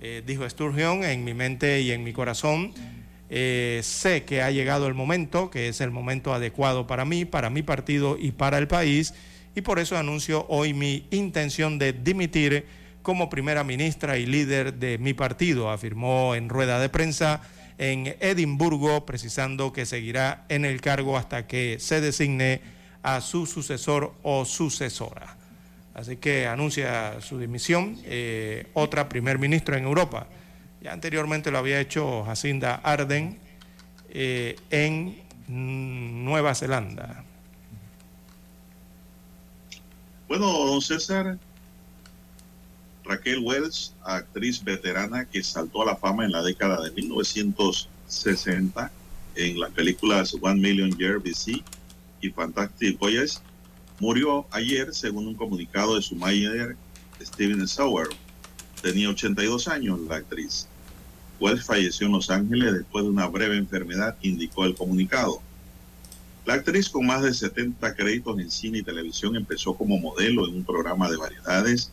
[0.01, 2.73] Eh, dijo Sturgeon, en mi mente y en mi corazón,
[3.31, 7.51] eh, sé que ha llegado el momento, que es el momento adecuado para mí, para
[7.51, 9.13] mi partido y para el país,
[9.55, 12.67] y por eso anuncio hoy mi intención de dimitir
[13.03, 17.41] como primera ministra y líder de mi partido, afirmó en rueda de prensa
[17.79, 22.61] en Edimburgo, precisando que seguirá en el cargo hasta que se designe
[23.03, 25.37] a su sucesor o sucesora.
[25.95, 30.27] Así que anuncia su dimisión eh, otra primer ministro en Europa.
[30.81, 33.39] Ya anteriormente lo había hecho Jacinda Arden
[34.11, 37.25] eh, en Nueva Zelanda.
[40.29, 41.39] Bueno, don César,
[43.05, 48.93] Raquel Wells, actriz veterana que saltó a la fama en la década de 1960
[49.37, 51.65] en las películas One Million Year BC
[52.21, 53.39] y Fantastic Voyage,
[54.01, 56.77] Murió ayer, según un comunicado de su manager,
[57.21, 58.07] Steven Sauer.
[58.81, 60.69] Tenía 82 años la actriz.
[61.41, 65.43] Wells falleció en Los Ángeles después de una breve enfermedad, indicó el comunicado.
[66.49, 70.55] La actriz con más de 70 créditos en cine y televisión empezó como modelo en
[70.55, 71.93] un programa de variedades,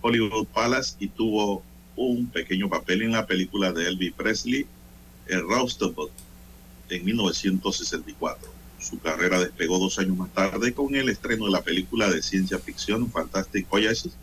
[0.00, 1.62] Hollywood Palace, y tuvo
[1.94, 4.66] un pequeño papel en la película de Elvis Presley,
[5.28, 6.08] El Roastable,
[6.90, 8.50] en 1964.
[8.80, 12.58] Su carrera despegó dos años más tarde con el estreno de la película de ciencia
[12.58, 14.16] ficción Fantastic Voyages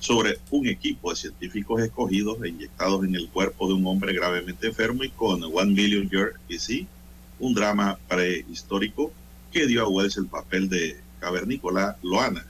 [0.00, 4.66] sobre un equipo de científicos escogidos e inyectados en el cuerpo de un hombre gravemente
[4.66, 6.88] enfermo y con One Million Year BC,
[7.38, 9.12] un drama prehistórico
[9.52, 12.44] que dio a Wells el papel de cavernícola Loana.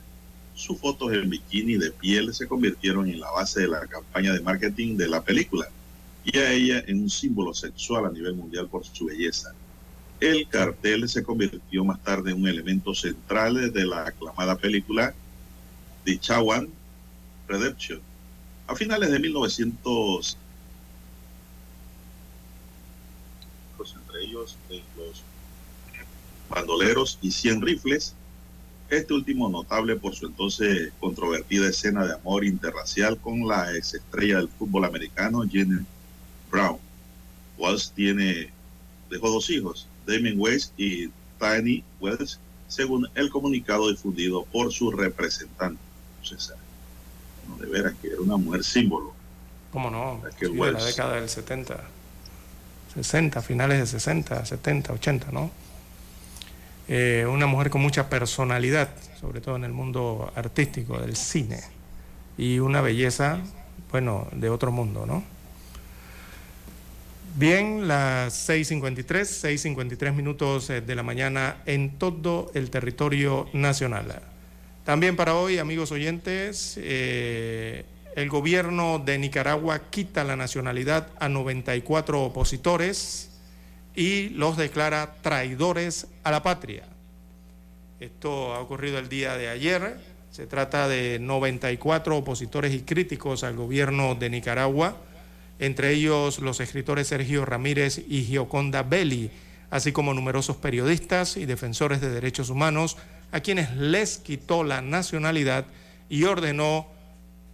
[0.53, 4.41] Sus fotos en bikini de piel se convirtieron en la base de la campaña de
[4.41, 5.67] marketing de la película
[6.23, 9.53] y a ella en un símbolo sexual a nivel mundial por su belleza.
[10.19, 15.13] El cartel se convirtió más tarde en un elemento central de la aclamada película
[16.05, 16.69] The Chawan
[17.47, 17.99] Redemption.
[18.67, 20.37] A finales de 1900,
[24.25, 24.57] ellos
[24.97, 25.23] los
[26.49, 28.13] bandoleros y 100 rifles,
[28.89, 34.37] este último notable por su entonces controvertida escena de amor interracial con la ex estrella
[34.37, 35.83] del fútbol americano Jenny
[36.51, 36.77] Brown.
[37.57, 38.51] Walsh tiene,
[39.09, 41.07] dejó dos hijos, Damien Weiss y
[41.39, 45.81] Tiny Wells, según el comunicado difundido por su representante.
[46.21, 46.57] César.
[47.47, 49.13] No, de veras que era una mujer símbolo.
[49.71, 50.21] ¿Cómo no?
[50.39, 51.83] Sí, de la década del 70,
[52.95, 55.51] 60, finales de 60, 70, 80, ¿no?
[56.87, 58.89] Eh, una mujer con mucha personalidad,
[59.19, 61.61] sobre todo en el mundo artístico, del cine,
[62.37, 63.39] y una belleza,
[63.91, 65.23] bueno, de otro mundo, ¿no?
[67.37, 69.05] Bien, las 6.53,
[69.75, 74.21] 6.53 minutos eh, de la mañana en todo el territorio nacional.
[74.85, 77.83] También para hoy, amigos oyentes, eh,
[78.15, 83.29] el gobierno de Nicaragua quita la nacionalidad a 94 opositores
[83.93, 86.83] y los declara traidores a la patria.
[87.99, 89.97] Esto ha ocurrido el día de ayer.
[90.31, 94.97] Se trata de 94 opositores y críticos al gobierno de Nicaragua,
[95.59, 99.29] entre ellos los escritores Sergio Ramírez y Gioconda Belli,
[99.69, 102.97] así como numerosos periodistas y defensores de derechos humanos,
[103.31, 105.65] a quienes les quitó la nacionalidad
[106.09, 106.94] y ordenó,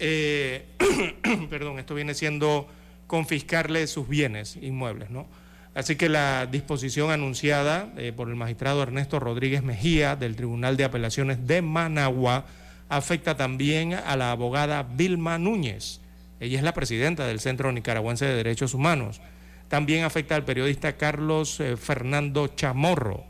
[0.03, 0.65] eh,
[1.49, 2.67] perdón, esto viene siendo
[3.05, 5.27] confiscarle sus bienes inmuebles, ¿no?
[5.75, 10.85] Así que la disposición anunciada eh, por el magistrado Ernesto Rodríguez Mejía del Tribunal de
[10.85, 12.45] Apelaciones de Managua
[12.89, 16.01] afecta también a la abogada Vilma Núñez.
[16.39, 19.21] Ella es la presidenta del Centro Nicaragüense de Derechos Humanos.
[19.67, 23.25] También afecta al periodista Carlos eh, Fernando Chamorro,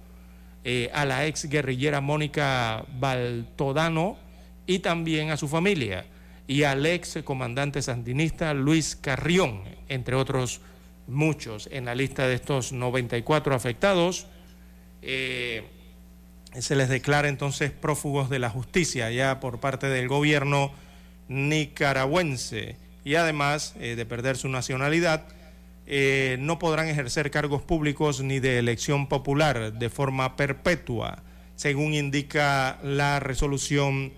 [0.94, 4.16] a la ex guerrillera Mónica Baltodano
[4.68, 6.06] y también a su familia,
[6.52, 10.60] y al ex comandante sandinista Luis Carrión, entre otros
[11.08, 14.28] muchos en la lista de estos 94 afectados.
[15.02, 15.64] Eh,
[16.60, 20.74] se les declara entonces prófugos de la justicia ya por parte del gobierno
[21.30, 22.76] nicaragüense
[23.06, 25.28] y además eh, de perder su nacionalidad,
[25.88, 31.24] eh, no podrán ejercer cargos públicos ni de elección popular de forma perpetua,
[31.56, 34.12] según indica la resolución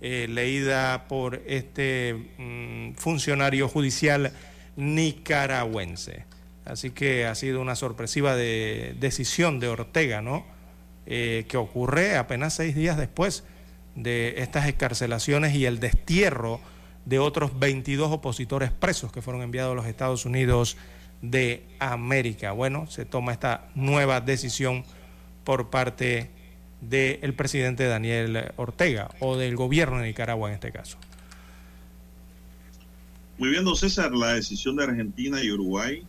[0.00, 4.32] leída por este mm, funcionario judicial
[4.76, 6.24] nicaragüense.
[6.64, 10.44] Así que ha sido una sorpresiva decisión de Ortega, ¿no?
[11.06, 13.42] Eh, que ocurre apenas seis días después
[13.96, 16.60] de estas escarcelaciones y el destierro
[17.04, 20.76] de otros 22 opositores presos que fueron enviados a los Estados Unidos
[21.22, 22.52] de América.
[22.52, 24.84] Bueno, se toma esta nueva decisión
[25.42, 26.30] por parte
[26.80, 30.98] del presidente Daniel Ortega o del gobierno de Nicaragua en este caso.
[33.38, 36.02] Muy bien, don César, la decisión de Argentina y Uruguay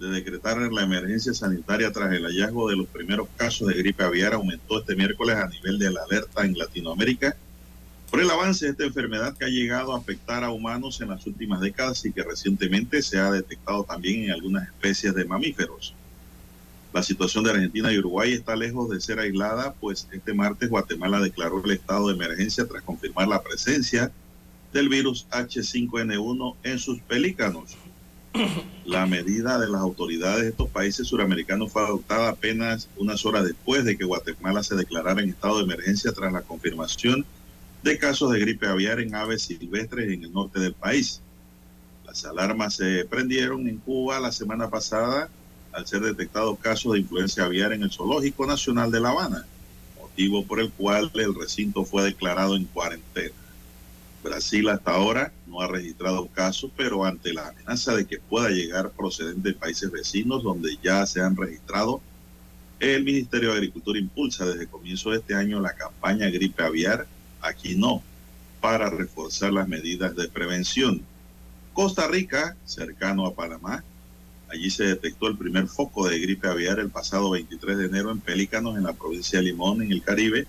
[0.00, 4.32] de decretar la emergencia sanitaria tras el hallazgo de los primeros casos de gripe aviar
[4.32, 7.36] aumentó este miércoles a nivel de la alerta en Latinoamérica
[8.10, 11.26] por el avance de esta enfermedad que ha llegado a afectar a humanos en las
[11.26, 15.94] últimas décadas y que recientemente se ha detectado también en algunas especies de mamíferos.
[16.92, 21.20] La situación de Argentina y Uruguay está lejos de ser aislada, pues este martes Guatemala
[21.20, 24.10] declaró el estado de emergencia tras confirmar la presencia
[24.72, 27.76] del virus H5N1 en sus pelícanos.
[28.84, 33.84] La medida de las autoridades de estos países suramericanos fue adoptada apenas unas horas después
[33.84, 37.24] de que Guatemala se declarara en estado de emergencia tras la confirmación
[37.82, 41.20] de casos de gripe aviar en aves silvestres en el norte del país.
[42.04, 45.28] Las alarmas se prendieron en Cuba la semana pasada
[45.72, 49.46] al ser detectados casos de influencia aviar en el Zoológico Nacional de La Habana,
[50.00, 53.34] motivo por el cual el recinto fue declarado en cuarentena.
[54.22, 58.90] Brasil hasta ahora no ha registrado casos, pero ante la amenaza de que pueda llegar
[58.90, 62.02] procedente de países vecinos donde ya se han registrado,
[62.80, 67.06] el Ministerio de Agricultura impulsa desde comienzo de este año la campaña gripe aviar,
[67.40, 68.02] aquí no,
[68.60, 71.02] para reforzar las medidas de prevención.
[71.72, 73.84] Costa Rica, cercano a Panamá,
[74.52, 78.20] allí se detectó el primer foco de gripe aviar el pasado 23 de enero en
[78.20, 80.46] Pelícanos, en la provincia de Limón, en el Caribe,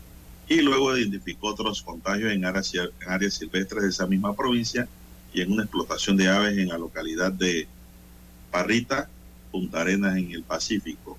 [0.48, 4.88] y luego identificó otros contagios en áreas, en áreas silvestres de esa misma provincia
[5.34, 7.68] y en una explotación de aves en la localidad de
[8.52, 9.10] Parrita,
[9.52, 11.18] Punta Arenas, en el Pacífico.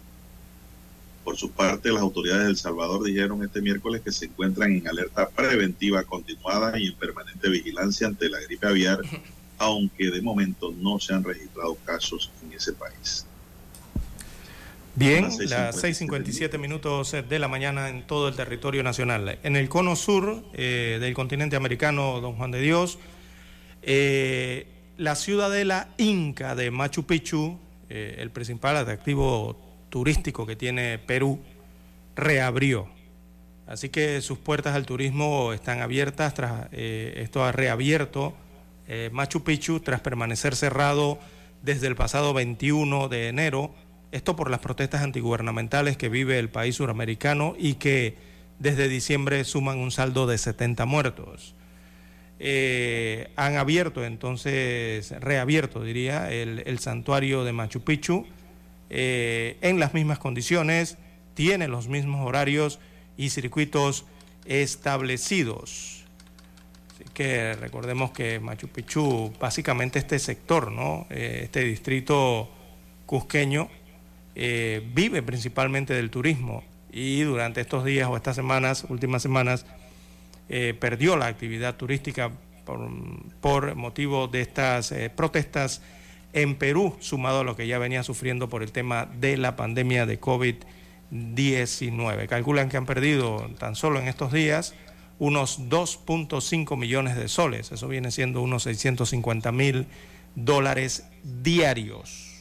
[1.24, 4.88] Por su parte, las autoridades de El Salvador dijeron este miércoles que se encuentran en
[4.88, 8.98] alerta preventiva continuada y en permanente vigilancia ante la gripe aviar,
[9.62, 13.24] aunque de momento no se han registrado casos en ese país.
[14.94, 19.39] Bien, las 6.57 minutos de la mañana en todo el territorio nacional.
[19.43, 22.98] En el cono sur eh, del continente americano, don Juan de Dios,
[23.82, 24.66] eh,
[24.98, 27.59] la ciudadela inca de Machu Picchu,
[27.89, 29.56] eh, el principal atractivo
[29.89, 31.39] turístico que tiene Perú,
[32.16, 32.89] reabrió.
[33.66, 38.34] Así que sus puertas al turismo están abiertas, tras, esto ha reabierto
[39.12, 41.18] Machu Picchu tras permanecer cerrado
[41.62, 43.74] desde el pasado 21 de enero
[44.12, 48.14] esto por las protestas antigubernamentales que vive el país suramericano y que
[48.59, 51.54] desde diciembre suman un saldo de 70 muertos.
[52.38, 58.26] Eh, han abierto entonces, reabierto diría, el, santuario de Machu Picchu
[58.90, 60.98] eh, en las mismas condiciones,
[61.32, 62.80] tiene los mismos horarios
[63.16, 64.04] y circuitos
[64.44, 66.01] establecidos.
[67.14, 71.06] Que recordemos que Machu Picchu, básicamente este sector, ¿no?
[71.10, 72.48] Eh, este distrito
[73.06, 73.68] cusqueño,
[74.34, 79.66] eh, vive principalmente del turismo y durante estos días o estas semanas, últimas semanas,
[80.48, 82.30] eh, perdió la actividad turística
[82.64, 85.82] por, motivo de estas protestas
[86.32, 90.06] en Perú, sumado a lo que ya venía sufriendo por el tema de la pandemia
[90.06, 90.66] de COVID-19.
[91.12, 92.26] 19.
[92.26, 94.74] Calculan que han perdido tan solo en estos días
[95.22, 97.70] unos 2.5 millones de soles.
[97.70, 99.86] Eso viene siendo unos 650 mil
[100.34, 102.40] dólares diarios.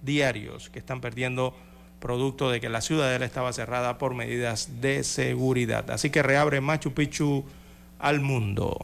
[0.00, 1.54] Diarios que están perdiendo
[2.00, 5.90] producto de que la ciudadela estaba cerrada por medidas de seguridad.
[5.90, 7.44] Así que reabre Machu Picchu
[7.98, 8.78] al mundo.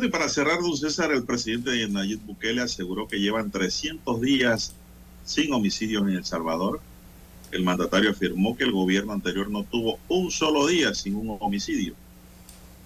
[0.00, 4.74] Y para cerrar, don César, el presidente Nayib Bukele aseguró que llevan 300 días
[5.24, 6.80] sin homicidios en El Salvador.
[7.50, 11.94] El mandatario afirmó que el gobierno anterior no tuvo un solo día sin un homicidio.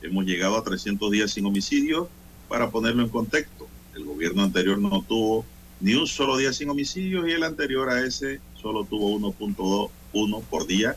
[0.02, 2.08] Hemos llegado a 300 días sin homicidio.
[2.48, 5.44] Para ponerlo en contexto, el gobierno anterior no tuvo
[5.80, 10.66] ni un solo día sin homicidios y el anterior a ese solo tuvo 1.21 por
[10.66, 10.96] día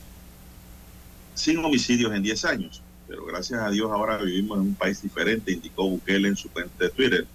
[1.33, 2.81] sin homicidios en 10 años.
[3.07, 6.83] Pero gracias a Dios ahora vivimos en un país diferente, indicó Bukele en su cuenta
[6.83, 7.27] de Twitter.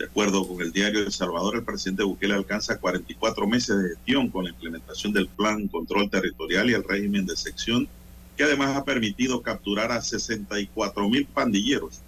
[0.00, 4.30] De acuerdo con el diario El Salvador, el presidente Bukele alcanza 44 meses de gestión
[4.30, 7.86] con la implementación del Plan Control Territorial y el régimen de sección,
[8.34, 12.00] que además ha permitido capturar a 64 mil pandilleros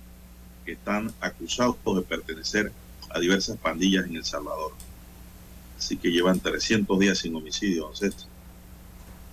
[0.64, 2.72] que están acusados de pertenecer
[3.10, 4.72] a diversas pandillas en El Salvador.
[5.76, 8.26] Así que llevan 300 días sin homicidio, entonces,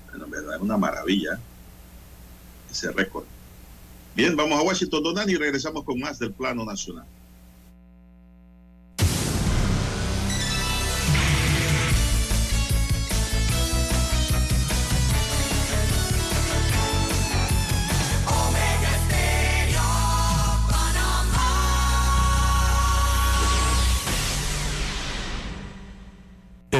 [0.09, 1.39] bueno, en verdad es una maravilla
[2.69, 3.23] ese récord.
[4.17, 7.05] Bien, vamos a Washington, Donald, y regresamos con más del plano nacional.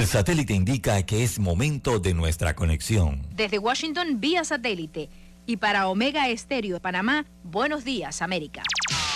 [0.10, 3.28] Satélite indica que es momento de nuestra conexión.
[3.36, 5.10] Desde Washington, vía satélite.
[5.46, 8.64] Y para Omega Estéreo de Panamá, buenos días, América.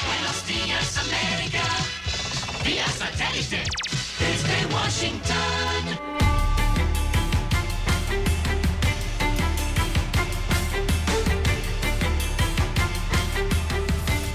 [0.05, 1.63] Buenos días, América.
[2.63, 3.63] Vía satélite.
[4.19, 5.33] Desde Washington.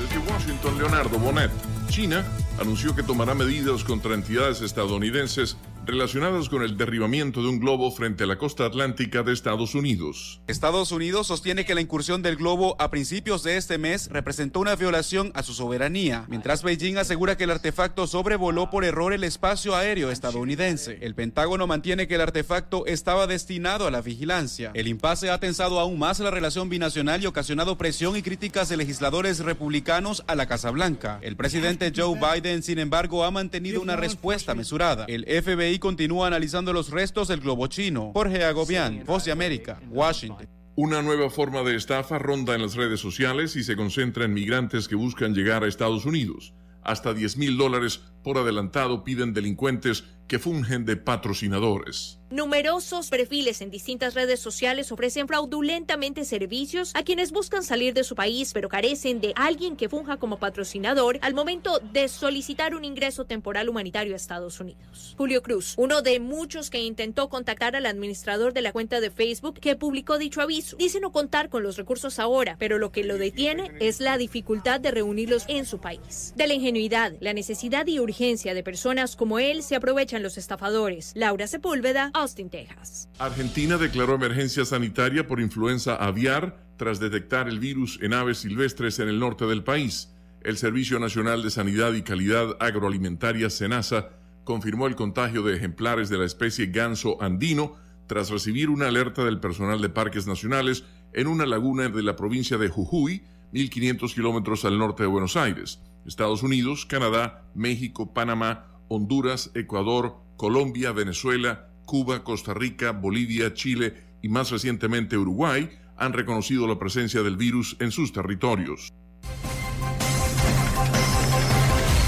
[0.01, 1.53] Desde Washington, Leonardo Bonet.
[1.89, 2.25] China
[2.61, 5.57] anunció que tomará medidas contra entidades estadounidenses
[5.89, 10.43] relacionadas con el derribamiento de un globo frente a la costa atlántica de Estados Unidos.
[10.47, 14.77] Estados Unidos sostiene que la incursión del globo a principios de este mes representó una
[14.77, 19.75] violación a su soberanía, mientras Beijing asegura que el artefacto sobrevoló por error el espacio
[19.75, 20.99] aéreo estadounidense.
[21.01, 24.73] El Pentágono mantiene que el artefacto estaba destinado a la vigilancia.
[24.75, 28.77] El impasse ha tensado aún más la relación binacional y ocasionado presión y críticas de
[28.77, 31.19] legisladores republicanos a la Casa Blanca.
[31.23, 35.07] El presidente Joe Biden, sin embargo, ha mantenido una respuesta mesurada.
[35.09, 38.13] El FBI continúa analizando los restos del globo chino.
[38.15, 40.49] Jorge Agobián, Voz de América, Washington.
[40.77, 44.87] Una nueva forma de estafa ronda en las redes sociales y se concentra en migrantes
[44.87, 46.55] que buscan llegar a Estados Unidos.
[46.83, 52.18] Hasta 10 mil dólares por adelantado piden delincuentes que fungen de patrocinadores.
[52.31, 58.15] Numerosos perfiles en distintas redes sociales ofrecen fraudulentamente servicios a quienes buscan salir de su
[58.15, 63.25] país pero carecen de alguien que funja como patrocinador al momento de solicitar un ingreso
[63.25, 65.15] temporal humanitario a Estados Unidos.
[65.17, 69.59] Julio Cruz, uno de muchos que intentó contactar al administrador de la cuenta de Facebook
[69.59, 73.17] que publicó dicho aviso, dice no contar con los recursos ahora, pero lo que lo
[73.17, 76.35] detiene es la dificultad de reunirlos en su país.
[76.37, 81.13] De la ingenuidad, la necesidad y urgencia de personas como él se aprovechan los estafadores.
[81.15, 83.09] Laura Sepúlveda, Austin, Texas.
[83.19, 89.09] Argentina declaró emergencia sanitaria por influenza aviar tras detectar el virus en aves silvestres en
[89.09, 90.15] el norte del país.
[90.43, 94.11] El Servicio Nacional de Sanidad y Calidad Agroalimentaria, SENASA,
[94.45, 97.77] confirmó el contagio de ejemplares de la especie ganso andino
[98.07, 102.59] tras recibir una alerta del personal de parques nacionales en una laguna de la provincia
[102.59, 103.23] de Jujuy,
[103.53, 105.81] 1.500 kilómetros al norte de Buenos Aires.
[106.07, 114.29] Estados Unidos, Canadá, México, Panamá, Honduras, Ecuador, Colombia, Venezuela, Cuba, Costa Rica, Bolivia, Chile y
[114.29, 118.93] más recientemente Uruguay han reconocido la presencia del virus en sus territorios.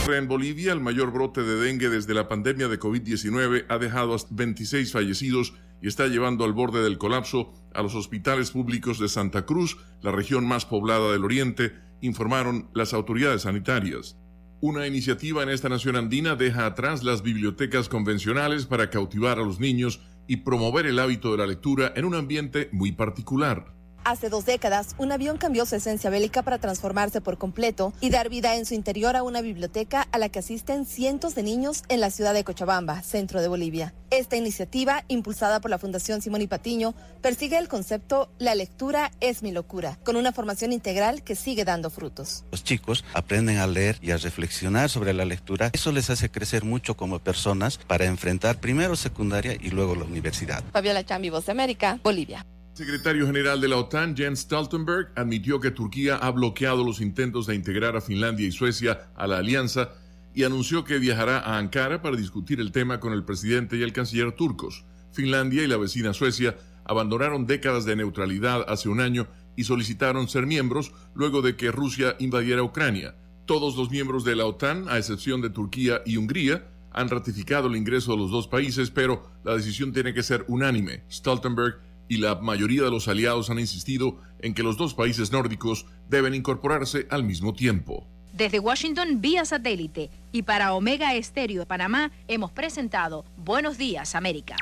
[0.06, 4.28] En Bolivia, el mayor brote de dengue desde la pandemia de COVID-19 ha dejado hasta
[4.34, 9.46] 26 fallecidos y está llevando al borde del colapso a los hospitales públicos de Santa
[9.46, 14.18] Cruz, la región más poblada del Oriente, informaron las autoridades sanitarias.
[14.62, 19.58] Una iniciativa en esta nación andina deja atrás las bibliotecas convencionales para cautivar a los
[19.58, 23.72] niños y promover el hábito de la lectura en un ambiente muy particular.
[24.10, 28.28] Hace dos décadas, un avión cambió su esencia bélica para transformarse por completo y dar
[28.28, 32.00] vida en su interior a una biblioteca a la que asisten cientos de niños en
[32.00, 33.94] la ciudad de Cochabamba, centro de Bolivia.
[34.10, 36.92] Esta iniciativa, impulsada por la Fundación Simón y Patiño,
[37.22, 41.88] persigue el concepto La lectura es mi locura, con una formación integral que sigue dando
[41.88, 42.42] frutos.
[42.50, 45.70] Los chicos aprenden a leer y a reflexionar sobre la lectura.
[45.72, 50.64] Eso les hace crecer mucho como personas para enfrentar primero secundaria y luego la universidad.
[50.72, 52.44] Fabiola Chambi, Voz de América, Bolivia.
[52.80, 57.54] Secretario general de la OTAN, Jens Stoltenberg, admitió que Turquía ha bloqueado los intentos de
[57.54, 59.90] integrar a Finlandia y Suecia a la alianza
[60.32, 63.92] y anunció que viajará a Ankara para discutir el tema con el presidente y el
[63.92, 64.86] canciller turcos.
[65.12, 70.46] Finlandia y la vecina Suecia abandonaron décadas de neutralidad hace un año y solicitaron ser
[70.46, 73.14] miembros luego de que Rusia invadiera Ucrania.
[73.44, 77.76] Todos los miembros de la OTAN, a excepción de Turquía y Hungría, han ratificado el
[77.76, 81.04] ingreso de los dos países, pero la decisión tiene que ser unánime.
[81.10, 85.86] Stoltenberg y la mayoría de los aliados han insistido en que los dos países nórdicos
[86.08, 88.04] deben incorporarse al mismo tiempo.
[88.32, 94.56] Desde Washington vía satélite y para Omega Estéreo de Panamá hemos presentado Buenos Días América.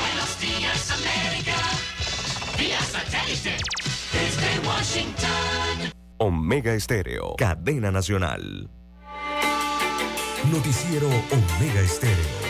[0.00, 1.56] Buenos días América,
[2.56, 3.56] vía satélite
[4.12, 5.92] desde Washington.
[6.18, 8.70] Omega Estéreo, cadena nacional.
[10.52, 12.43] Noticiero Omega Estéreo.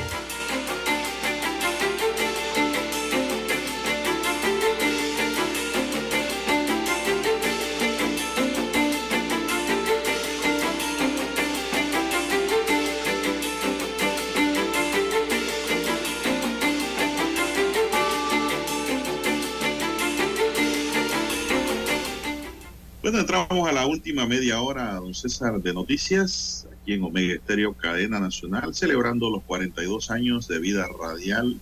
[23.54, 28.18] Entramos a la última media hora, don César, de noticias, aquí en Omega Estéreo, cadena
[28.18, 31.60] nacional, celebrando los 42 años de vida radial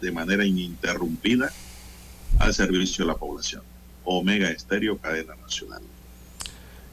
[0.00, 1.52] de manera ininterrumpida
[2.40, 3.62] al servicio de la población.
[4.02, 5.80] Omega Estéreo, cadena nacional.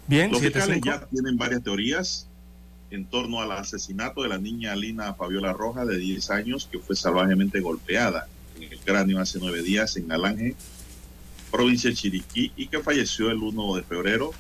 [0.05, 2.27] Bien, Los fiscales ya tienen varias teorías
[2.91, 6.95] en torno al asesinato de la niña Lina Fabiola Roja, de 10 años, que fue
[6.95, 10.55] salvajemente golpeada en el cráneo hace nueve días en Alange,
[11.56, 14.32] provincia de Chiriquí, y que falleció el 1 de febrero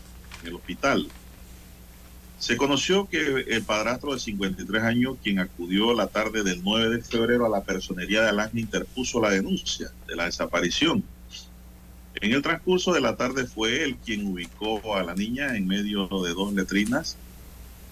[0.41, 1.07] en el hospital.
[2.39, 7.01] Se conoció que el padrastro de 53 años, quien acudió la tarde del 9 de
[7.01, 11.03] febrero a la personería de Alange, interpuso la denuncia de la desaparición.
[12.15, 16.07] En el transcurso de la tarde fue él quien ubicó a la niña en medio
[16.07, 17.17] de dos letrinas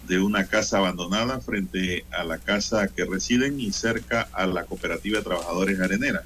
[0.08, 5.20] de una casa abandonada frente a la casa que residen y cerca a la cooperativa
[5.20, 6.24] de trabajadores arenera.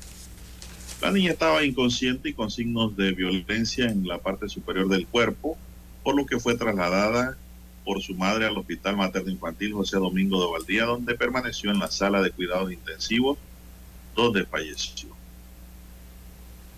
[1.01, 5.55] La niña estaba inconsciente y con signos de violencia en la parte superior del cuerpo,
[6.03, 7.37] por lo que fue trasladada
[7.85, 11.91] por su madre al Hospital Materno Infantil José Domingo de Valdía, donde permaneció en la
[11.91, 13.37] sala de cuidados intensivos,
[14.15, 15.09] donde falleció.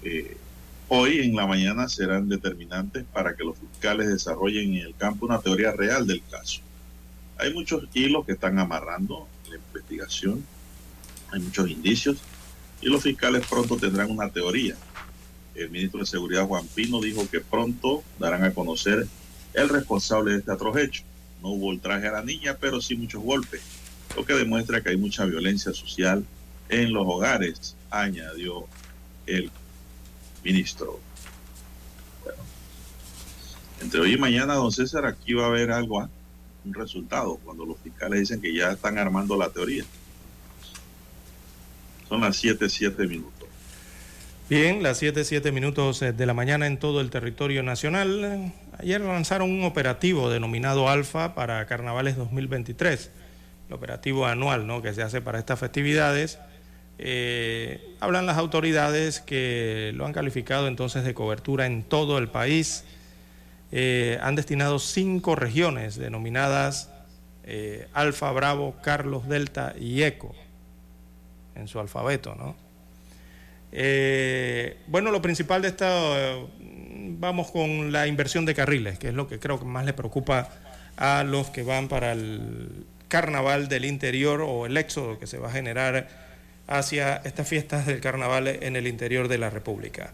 [0.04, 0.38] Eh,
[0.90, 5.40] hoy en la mañana serán determinantes para que los fiscales desarrollen en el campo una
[5.40, 6.60] teoría real del caso.
[7.38, 10.46] Hay muchos hilos que están amarrando la investigación,
[11.32, 12.18] hay muchos indicios
[12.82, 14.76] y los fiscales pronto tendrán una teoría.
[15.56, 19.08] El ministro de Seguridad Juan Pino dijo que pronto darán a conocer
[19.54, 21.04] el responsable de este atroz hecho.
[21.42, 23.62] No hubo ultraje a la niña, pero sí muchos golpes,
[24.16, 26.26] lo que demuestra que hay mucha violencia social
[26.70, 28.68] en los hogares, añadió
[29.26, 29.52] el
[30.44, 31.00] ministro.
[32.24, 32.40] Bueno,
[33.82, 36.10] entre hoy y mañana, don César, aquí va a haber algo, ¿ah?
[36.66, 39.86] un resultado, cuando los fiscales dicen que ya están armando la teoría.
[42.10, 43.48] Son las 7, 7 minutos.
[44.50, 48.52] Bien, las 7, 7 minutos eh, de la mañana en todo el territorio nacional.
[48.80, 53.12] Ayer lanzaron un operativo denominado Alfa para Carnavales 2023,
[53.68, 54.82] el operativo anual ¿no?
[54.82, 56.40] que se hace para estas festividades.
[56.98, 62.86] Eh, hablan las autoridades que lo han calificado entonces de cobertura en todo el país.
[63.72, 66.90] Eh, han destinado cinco regiones denominadas
[67.44, 70.36] eh, Alfa, Bravo, Carlos, Delta y Eco
[71.56, 72.56] en su alfabeto, ¿no?
[73.72, 76.48] Eh, bueno, lo principal de esto, eh,
[77.20, 80.50] vamos con la inversión de carriles, que es lo que creo que más le preocupa
[80.98, 85.50] a los que van para el carnaval del interior o el éxodo que se va
[85.50, 86.08] a generar
[86.68, 90.12] hacia estas fiestas del carnaval en el interior de la República.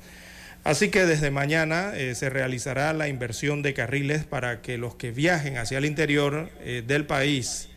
[0.64, 5.12] Así que desde mañana eh, se realizará la inversión de carriles para que los que
[5.12, 7.70] viajen hacia el interior eh, del país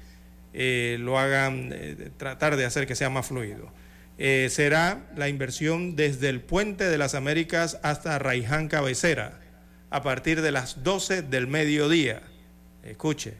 [0.52, 3.70] eh, lo hagan, eh, tratar de hacer que sea más fluido.
[4.16, 9.40] Eh, será la inversión desde el Puente de las Américas hasta Raiján Cabecera,
[9.90, 12.22] a partir de las 12 del mediodía.
[12.82, 13.34] Escuche,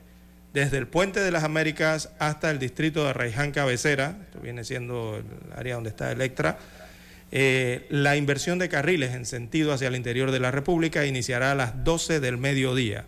[0.53, 5.17] desde el Puente de las Américas hasta el distrito de Raiján Cabecera, esto viene siendo
[5.17, 6.59] el área donde está Electra,
[7.31, 11.85] la inversión de carriles en sentido hacia el interior de la República iniciará a las
[11.85, 13.05] 12 del mediodía.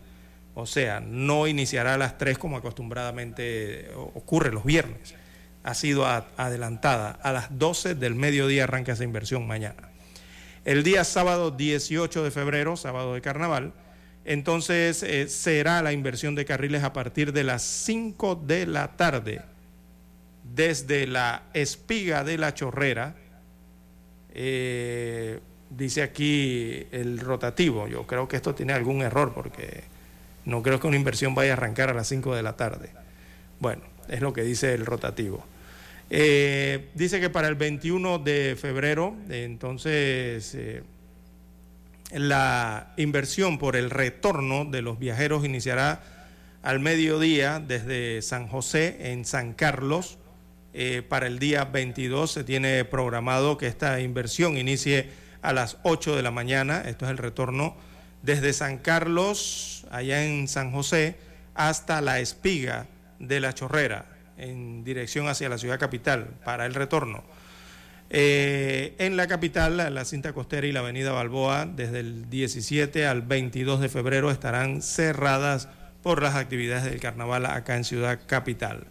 [0.60, 5.14] O sea, no iniciará a las 3 como acostumbradamente ocurre los viernes.
[5.62, 7.18] Ha sido adelantada.
[7.22, 9.90] A las 12 del mediodía arranca esa inversión mañana.
[10.64, 13.72] El día sábado 18 de febrero, sábado de carnaval,
[14.24, 19.40] entonces eh, será la inversión de carriles a partir de las 5 de la tarde,
[20.44, 23.14] desde la espiga de la chorrera,
[24.34, 27.88] eh, dice aquí el rotativo.
[27.88, 29.84] Yo creo que esto tiene algún error porque
[30.44, 32.90] no creo que una inversión vaya a arrancar a las 5 de la tarde.
[33.58, 35.44] Bueno, es lo que dice el rotativo.
[36.10, 40.82] Eh, dice que para el 21 de febrero, entonces, eh,
[42.12, 46.02] la inversión por el retorno de los viajeros iniciará
[46.62, 50.18] al mediodía desde San José en San Carlos.
[50.72, 55.10] Eh, para el día 22 se tiene programado que esta inversión inicie
[55.42, 56.82] a las 8 de la mañana.
[56.86, 57.76] Esto es el retorno
[58.22, 61.16] desde San Carlos, allá en San José,
[61.54, 62.86] hasta la espiga
[63.18, 64.06] de la Chorrera
[64.36, 67.22] en dirección hacia la ciudad capital para el retorno.
[68.12, 73.22] Eh, en la capital, la cinta costera y la avenida Balboa, desde el 17 al
[73.22, 75.68] 22 de febrero estarán cerradas
[76.02, 78.86] por las actividades del carnaval acá en Ciudad Capital.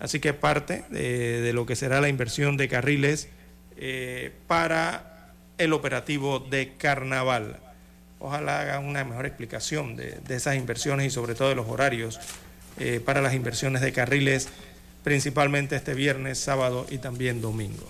[0.00, 3.28] Así que parte de, lo que será la inversión de carriles
[3.76, 7.60] eh, para el operativo de carnaval.
[8.24, 12.18] Ojalá hagan una mejor explicación de, esas inversiones y sobre todo de los horarios
[12.78, 14.48] eh, para las inversiones de carriles
[15.02, 17.86] principalmente este viernes, sábado y también domingo.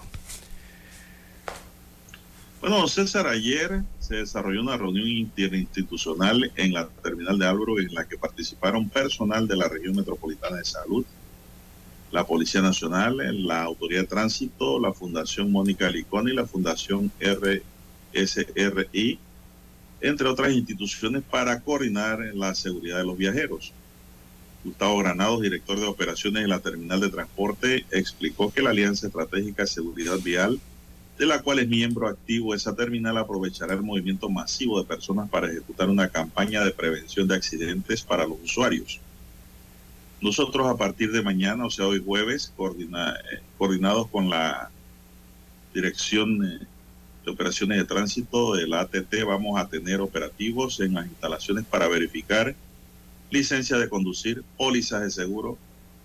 [2.60, 8.04] Bueno, César, ayer se desarrolló una reunión interinstitucional en la terminal de Álvaro en la
[8.08, 11.04] que participaron personal de la región metropolitana de salud,
[12.10, 17.12] la Policía Nacional, la Autoridad de Tránsito, la Fundación Mónica Licón y la Fundación
[18.12, 19.20] RSRI,
[20.04, 23.72] entre otras instituciones, para coordinar la seguridad de los viajeros.
[24.62, 29.62] Gustavo Granados, director de operaciones en la terminal de transporte, explicó que la Alianza Estratégica
[29.62, 30.60] de Seguridad Vial,
[31.18, 35.50] de la cual es miembro activo esa terminal, aprovechará el movimiento masivo de personas para
[35.50, 39.00] ejecutar una campaña de prevención de accidentes para los usuarios.
[40.20, 44.70] Nosotros a partir de mañana, o sea, hoy jueves, eh, coordinados con la
[45.74, 46.66] Dirección eh,
[47.24, 51.88] de Operaciones de Tránsito de la ATT, vamos a tener operativos en las instalaciones para
[51.88, 52.54] verificar
[53.30, 55.58] licencia de conducir, pólizas de seguro,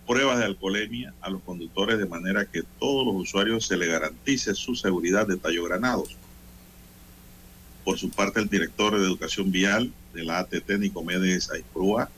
[0.07, 4.55] pruebas de alcoholemia a los conductores de manera que todos los usuarios se le garantice
[4.55, 6.15] su seguridad, de tallo Granados.
[7.83, 12.09] Por su parte, el director de Educación Vial de la ATT, Nicomedes Aiprúa,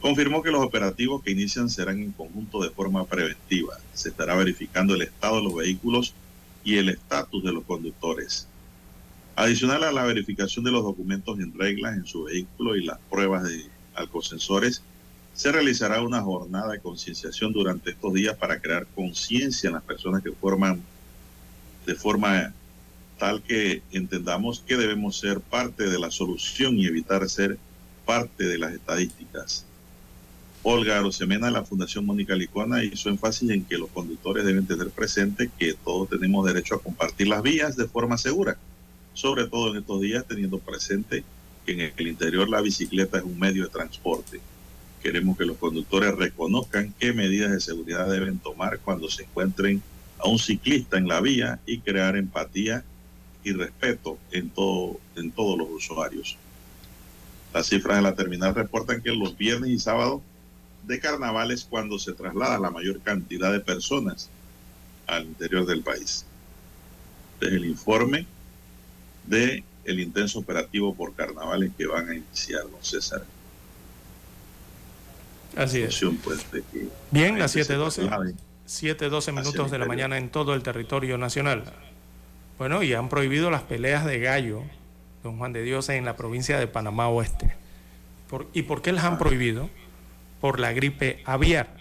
[0.00, 3.78] confirmó que los operativos que inician serán en conjunto de forma preventiva.
[3.94, 6.14] Se estará verificando el estado de los vehículos
[6.64, 8.46] y el estatus de los conductores.
[9.36, 13.44] Adicional a la verificación de los documentos en reglas en su vehículo y las pruebas
[13.44, 13.64] de
[13.94, 14.82] alcosensores,
[15.34, 20.22] se realizará una jornada de concienciación durante estos días para crear conciencia en las personas
[20.22, 20.82] que forman
[21.86, 22.52] de forma
[23.18, 27.58] tal que entendamos que debemos ser parte de la solución y evitar ser
[28.04, 29.64] parte de las estadísticas.
[30.64, 34.90] Olga Arosemena de la Fundación Mónica Licuana hizo énfasis en que los conductores deben tener
[34.90, 38.56] presente que todos tenemos derecho a compartir las vías de forma segura,
[39.12, 41.24] sobre todo en estos días teniendo presente
[41.66, 44.40] que en el interior la bicicleta es un medio de transporte.
[45.02, 49.82] Queremos que los conductores reconozcan qué medidas de seguridad deben tomar cuando se encuentren
[50.20, 52.84] a un ciclista en la vía y crear empatía
[53.42, 56.36] y respeto en, todo, en todos los usuarios.
[57.52, 60.22] Las cifras de la terminal reportan que los viernes y sábados
[60.86, 64.28] de carnaval es cuando se traslada la mayor cantidad de personas
[65.06, 66.24] al interior del país.
[67.40, 68.26] Desde el informe
[69.26, 73.24] de el intenso operativo por carnavales que van a iniciar, don César.
[75.56, 76.00] Así es.
[76.22, 76.46] Pues,
[77.10, 78.34] Bien, las 7.12
[78.66, 81.64] 7.12 minutos de la mañana en todo el territorio nacional.
[82.58, 84.62] Bueno, y han prohibido las peleas de gallo,
[85.22, 87.54] don Juan de Dios, en la provincia de Panamá Oeste.
[88.54, 89.68] ¿Y por qué las han prohibido?
[90.42, 91.74] Por la gripe aviar.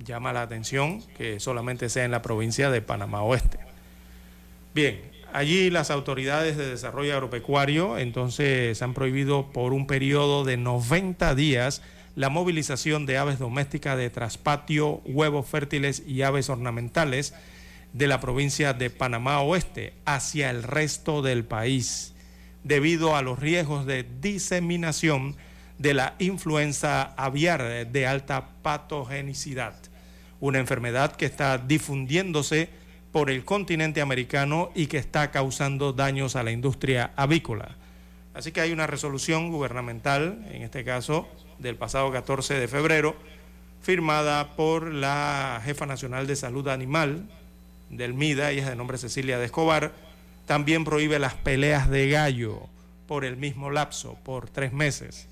[0.00, 3.60] Llama la atención que solamente sea en la provincia de Panamá Oeste.
[4.74, 11.34] Bien, Allí las autoridades de desarrollo agropecuario entonces han prohibido por un periodo de 90
[11.34, 11.80] días
[12.16, 17.32] la movilización de aves domésticas de traspatio, huevos fértiles y aves ornamentales
[17.94, 22.12] de la provincia de Panamá Oeste hacia el resto del país,
[22.62, 25.36] debido a los riesgos de diseminación
[25.82, 29.74] de la influenza aviar de alta patogenicidad,
[30.38, 32.68] una enfermedad que está difundiéndose
[33.10, 37.76] por el continente americano y que está causando daños a la industria avícola.
[38.32, 41.28] Así que hay una resolución gubernamental, en este caso
[41.58, 43.16] del pasado 14 de febrero,
[43.82, 47.28] firmada por la jefa nacional de salud animal
[47.90, 49.92] del MIDA, ella es de nombre Cecilia de Escobar,
[50.46, 52.68] también prohíbe las peleas de gallo
[53.08, 55.28] por el mismo lapso, por tres meses.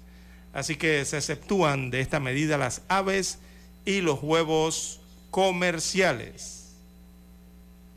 [0.52, 3.38] Así que se exceptúan de esta medida las aves
[3.84, 5.00] y los huevos
[5.30, 6.74] comerciales.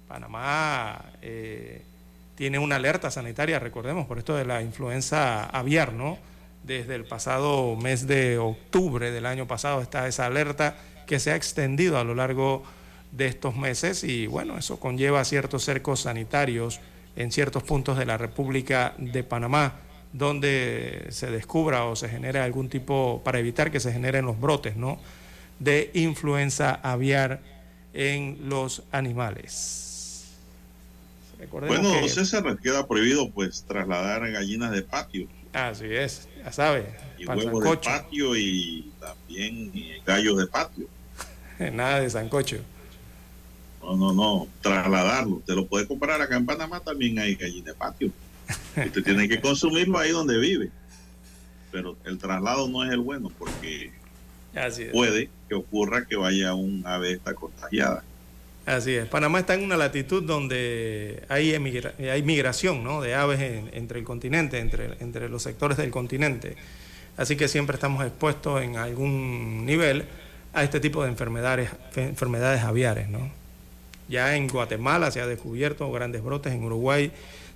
[0.08, 1.82] Panamá eh,
[2.36, 6.18] tiene una alerta sanitaria, recordemos, por esto de la influenza aviar, ¿no?
[6.64, 10.78] Desde el pasado mes de octubre del año pasado está esa alerta
[11.08, 12.64] que se ha extendido a lo largo
[13.12, 16.80] de estos meses y bueno, eso conlleva ciertos cercos sanitarios
[17.16, 19.74] en ciertos puntos de la República de Panamá
[20.14, 24.78] donde se descubra o se genere algún tipo, para evitar que se generen los brotes,
[24.78, 25.00] ¿no?
[25.60, 27.42] De influenza aviar
[27.94, 30.28] en los animales.
[31.52, 32.10] bueno, que...
[32.10, 35.28] César, queda prohibido pues trasladar gallinas de patio.
[35.52, 36.86] Así es, ya sabe.
[37.18, 39.72] Y huevos de patio y también
[40.06, 40.88] gallos de patio.
[41.74, 42.58] Nada de sancocho.
[43.82, 45.38] No, no, no, trasladarlo.
[45.38, 48.12] Usted lo puede comprar acá en Panamá, también hay gallina de patio.
[48.76, 50.70] Usted tiene que consumirlo ahí donde vive.
[51.72, 53.92] Pero el traslado no es el bueno porque
[54.92, 58.04] puede que ocurra que vaya un ave esta contagiada.
[58.66, 59.08] Así es.
[59.08, 63.02] Panamá está en una latitud donde hay, hay migración ¿no?
[63.02, 63.42] de aves
[63.74, 66.56] entre el continente, entre, entre los sectores del continente.
[67.18, 70.06] Así que siempre estamos expuestos en algún nivel
[70.54, 73.10] a este tipo de enfermedades, enfermedades aviares.
[73.10, 73.30] ¿no?
[74.08, 77.12] Ya en Guatemala se ha descubierto grandes brotes, en Uruguay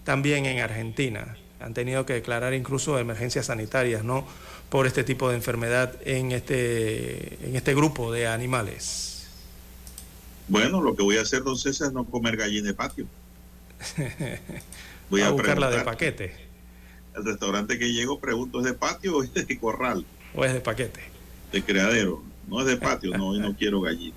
[0.07, 1.35] también en Argentina.
[1.59, 4.25] Han tenido que declarar incluso emergencias sanitarias, ¿no?
[4.69, 9.27] Por este tipo de enfermedad en este, en este grupo de animales.
[10.47, 13.05] Bueno, lo que voy a hacer, don César, es no comer gallina de patio.
[15.09, 16.33] Voy a, buscarla de paquete.
[17.13, 20.05] El restaurante que llego pregunto, ¿es de patio o es de corral?
[20.33, 21.01] ¿O es de paquete?
[21.51, 22.23] De criadero.
[22.47, 24.15] No es de patio, no, hoy no quiero gallina.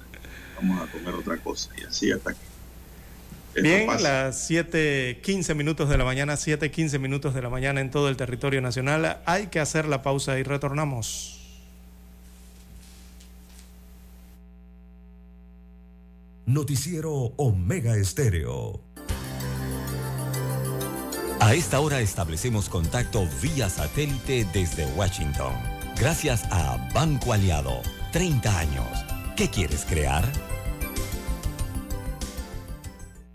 [0.54, 1.70] Vamos a comer otra cosa.
[1.80, 2.49] Y así hasta que
[3.62, 8.16] Bien, las 7:15 minutos de la mañana, 7:15 minutos de la mañana en todo el
[8.16, 9.20] territorio nacional.
[9.26, 11.36] Hay que hacer la pausa y retornamos.
[16.46, 18.80] Noticiero Omega Estéreo.
[21.38, 25.54] A esta hora establecemos contacto vía satélite desde Washington.
[25.96, 27.80] Gracias a Banco Aliado.
[28.12, 28.88] 30 años.
[29.36, 30.24] ¿Qué quieres crear?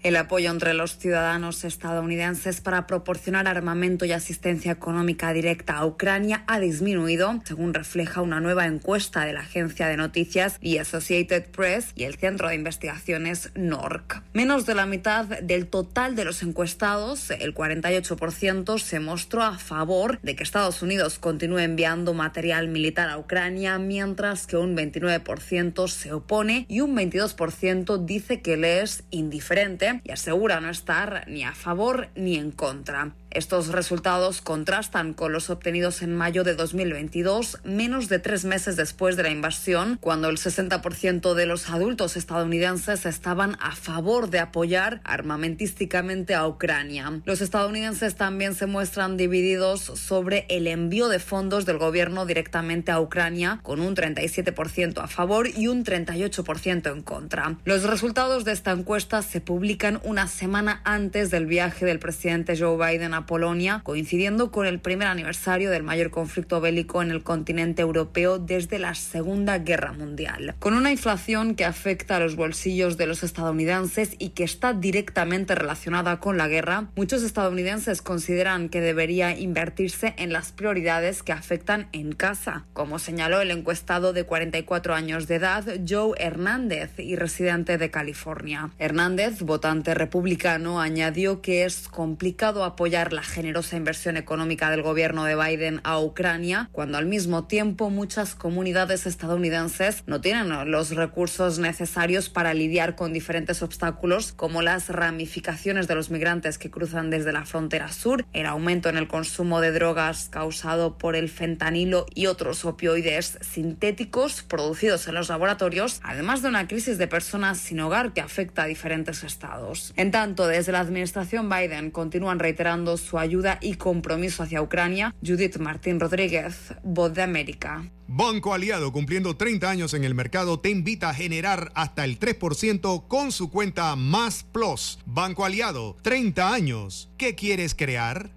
[0.06, 6.44] El apoyo entre los ciudadanos estadounidenses para proporcionar armamento y asistencia económica directa a Ucrania
[6.45, 11.91] ha disminuido, según refleja una nueva encuesta de la agencia de noticias The Associated Press
[11.95, 14.22] y el Centro de Investigaciones NORC.
[14.34, 20.22] Menos de la mitad del total de los encuestados, el 48%, se mostró a favor
[20.22, 26.14] de que Estados Unidos continúe enviando material militar a Ucrania, mientras que un 29% se
[26.14, 31.54] opone y un 22% dice que le es indiferente y asegura no estar ni a
[31.54, 33.14] favor ni en contra.
[33.36, 39.18] Estos resultados contrastan con los obtenidos en mayo de 2022, menos de tres meses después
[39.18, 45.02] de la invasión, cuando el 60% de los adultos estadounidenses estaban a favor de apoyar
[45.03, 47.20] armamentísticamente a Ucrania.
[47.26, 53.02] Los estadounidenses también se muestran divididos sobre el envío de fondos del gobierno directamente a
[53.02, 57.57] Ucrania, con un 37% a favor y un 38% en contra.
[57.66, 62.78] Los resultados de esta encuesta se publican una semana antes del viaje del presidente Joe
[62.78, 67.82] Biden a Polonia, coincidiendo con el primer aniversario del mayor conflicto bélico en el continente
[67.82, 70.56] europeo desde la Segunda Guerra Mundial.
[70.60, 75.56] Con una inflación que afecta a los bolsillos de los estadounidenses y que está directamente
[75.56, 81.88] relacionada con la guerra, muchos estadounidenses consideran que debería invertirse en las prioridades que afectan
[81.92, 87.78] en casa, como señaló el encuestado de 44 años de edad Joe Hernández y residente
[87.78, 88.72] de California.
[88.80, 95.36] Hernández, votante republicano, añadió que es complicado apoyar la generosa inversión económica del gobierno de
[95.36, 102.30] Biden a Ucrania, cuando al mismo tiempo muchas comunidades estadounidenses no tienen los recursos necesarios
[102.30, 107.45] para lidiar con diferentes obstáculos como las ramificaciones de los migrantes que cruzan desde la
[107.45, 112.65] frontera sur, el aumento en el consumo de drogas causado por el fentanilo y otros
[112.65, 118.22] opioides sintéticos producidos en los laboratorios, además de una crisis de personas sin hogar que
[118.22, 119.94] afecta a diferentes estados.
[119.95, 125.16] En tanto, desde la administración Biden continúan reiterando su ayuda y compromiso hacia Ucrania.
[125.26, 127.90] Judith Martín Rodríguez, Voz de América.
[128.08, 133.08] Banco Aliado, cumpliendo 30 años en el mercado, te invita a generar hasta el 3%
[133.08, 135.00] con su cuenta Más Plus.
[135.06, 137.10] Banco Aliado, 30 años.
[137.18, 138.30] ¿Qué quieres crear?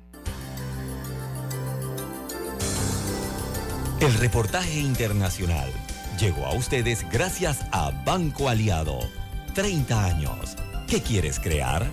[4.01, 5.70] El reportaje internacional
[6.18, 8.98] llegó a ustedes gracias a Banco Aliado.
[9.55, 10.56] 30 años.
[10.86, 11.90] ¿Qué quieres crear?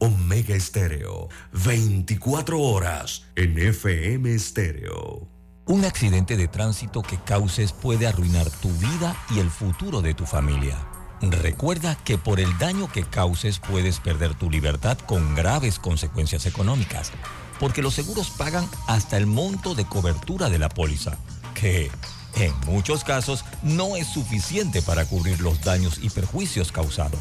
[0.00, 5.28] Omega Estéreo, 24 horas en FM Estéreo.
[5.66, 10.24] Un accidente de tránsito que causes puede arruinar tu vida y el futuro de tu
[10.24, 10.78] familia.
[11.20, 17.10] Recuerda que por el daño que causes puedes perder tu libertad con graves consecuencias económicas,
[17.58, 21.18] porque los seguros pagan hasta el monto de cobertura de la póliza,
[21.54, 21.90] que
[22.36, 27.20] en muchos casos no es suficiente para cubrir los daños y perjuicios causados.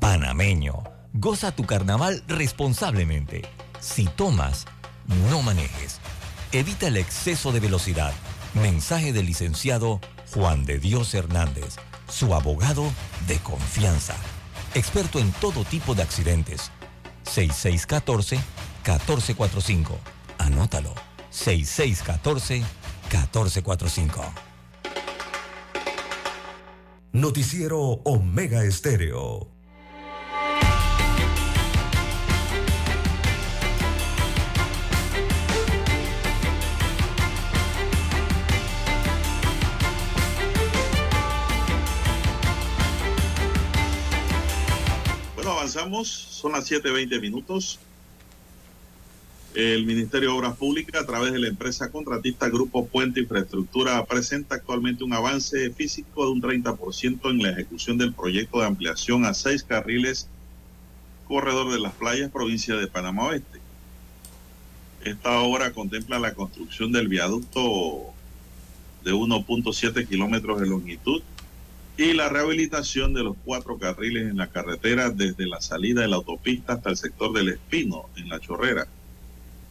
[0.00, 3.42] Panameño, goza tu carnaval responsablemente.
[3.80, 4.66] Si tomas,
[5.30, 6.00] no manejes.
[6.52, 8.12] Evita el exceso de velocidad.
[8.54, 10.00] Mensaje del licenciado
[10.32, 11.76] Juan de Dios Hernández,
[12.08, 12.90] su abogado
[13.26, 14.16] de confianza.
[14.74, 16.70] Experto en todo tipo de accidentes.
[17.24, 19.98] 6614-1445.
[20.38, 20.94] Anótalo.
[21.32, 24.24] 6614-1445.
[27.12, 29.53] Noticiero Omega Estéreo.
[45.64, 47.78] Avanzamos, son las 7.20 minutos.
[49.54, 54.56] El Ministerio de Obras Públicas, a través de la empresa contratista Grupo Puente Infraestructura, presenta
[54.56, 59.32] actualmente un avance físico de un 30% en la ejecución del proyecto de ampliación a
[59.32, 60.28] seis carriles
[61.26, 63.58] corredor de las playas, provincia de Panamá Oeste.
[65.02, 68.12] Esta obra contempla la construcción del viaducto
[69.02, 71.22] de 1.7 kilómetros de longitud
[71.96, 76.16] y la rehabilitación de los cuatro carriles en la carretera desde la salida de la
[76.16, 78.88] autopista hasta el sector del Espino, en La Chorrera.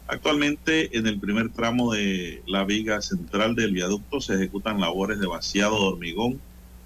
[0.08, 5.28] Actualmente en el primer tramo de la viga central del viaducto se ejecutan labores de
[5.28, 6.40] vaciado de hormigón,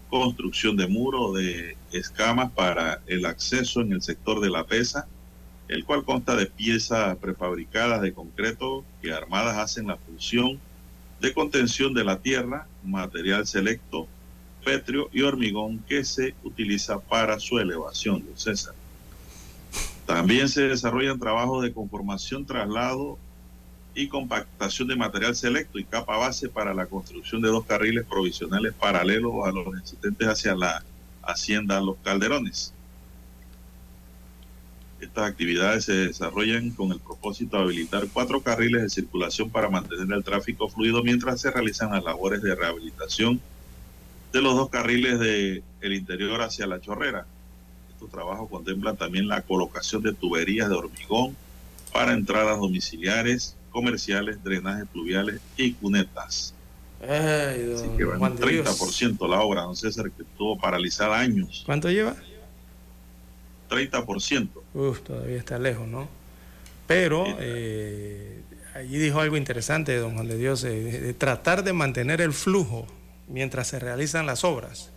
[0.10, 5.08] construcción de muro de escamas para el acceso en el sector de la pesa,
[5.68, 10.60] el cual consta de piezas prefabricadas de concreto que armadas hacen la función
[11.20, 14.08] de contención de la tierra, material selecto,
[14.68, 18.74] pétreo y hormigón que se utiliza para su elevación, don César.
[20.06, 23.18] También se desarrollan trabajos de conformación, traslado
[23.96, 28.74] y compactación de material selecto y capa base para la construcción de dos carriles provisionales
[28.74, 30.84] paralelos a los existentes hacia la
[31.24, 32.74] hacienda Los Calderones.
[35.00, 40.12] Estas actividades se desarrollan con el propósito de habilitar cuatro carriles de circulación para mantener
[40.12, 43.40] el tráfico fluido mientras se realizan las labores de rehabilitación
[44.32, 47.26] de los dos carriles del el interior hacia la chorrera.
[47.92, 51.36] Estos trabajos contemplan también la colocación de tuberías de hormigón
[51.92, 56.54] para entradas domiciliares, comerciales, drenajes pluviales y cunetas.
[57.02, 58.80] Ay, don Así que va de Dios.
[58.80, 61.64] 30% la obra, don César, que estuvo paralizada años.
[61.66, 62.16] ¿Cuánto lleva?
[63.70, 64.50] 30%.
[64.74, 66.08] Uf, todavía está lejos, ¿no?
[66.88, 68.42] Pero eh,
[68.74, 72.34] allí dijo algo interesante, don Juan de Dios, eh, de, de tratar de mantener el
[72.34, 72.88] flujo
[73.28, 74.92] mientras se realizan las obras.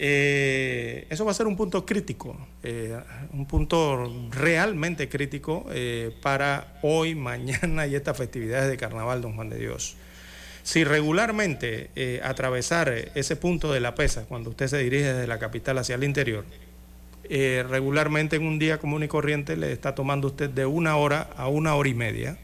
[0.00, 2.96] Eh, eso va a ser un punto crítico, eh,
[3.32, 9.48] un punto realmente crítico eh, para hoy, mañana y estas festividades de carnaval, don Juan
[9.48, 9.96] de Dios.
[10.62, 15.78] Si regularmente atravesar ese punto de la pesa, cuando usted se dirige desde la capital
[15.78, 16.44] hacia el interior,
[17.26, 21.48] regularmente en un día común y corriente le está tomando usted de una hora a
[21.48, 22.36] una hora y media.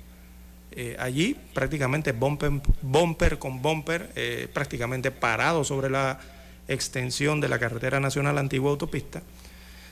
[0.77, 6.19] Eh, allí prácticamente bumper, con bumper, eh, prácticamente parado sobre la
[6.67, 9.23] extensión de la carretera nacional antigua autopista.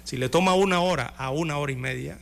[0.02, 2.18] Si le toma una hora a una hora y media,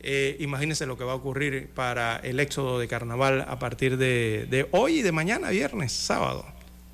[0.00, 4.46] eh, imagínense lo que va a ocurrir para el éxodo de carnaval a partir de,
[4.48, 6.46] de hoy y de mañana, viernes, sábado.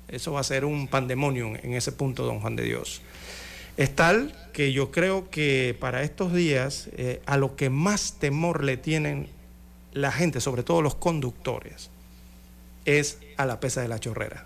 [0.07, 3.01] Eso va a ser un pandemonium en ese punto, don Juan de Dios.
[3.77, 8.63] Es tal que yo creo que para estos días eh, a lo que más temor
[8.63, 9.27] le tienen
[9.93, 11.89] la gente, sobre todo los conductores,
[12.85, 14.45] es a la pesa de la chorrera.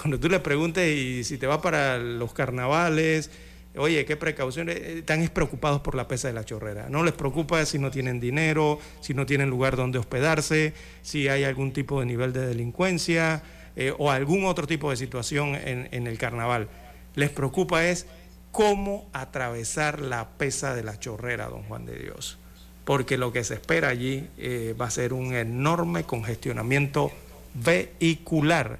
[0.00, 3.30] Cuando tú le preguntes y si te vas para los carnavales,
[3.76, 4.76] oye, ¿qué precauciones?
[4.76, 6.88] Eh, Están preocupados por la pesa de la chorrera.
[6.88, 11.44] No les preocupa si no tienen dinero, si no tienen lugar donde hospedarse, si hay
[11.44, 13.42] algún tipo de nivel de delincuencia
[13.76, 16.68] eh, o algún otro tipo de situación en, en el carnaval.
[17.14, 18.06] Les preocupa es
[18.52, 22.38] cómo atravesar la pesa de la chorrera, don Juan de Dios.
[22.84, 27.10] Porque lo que se espera allí eh, va a ser un enorme congestionamiento
[27.54, 28.78] vehicular.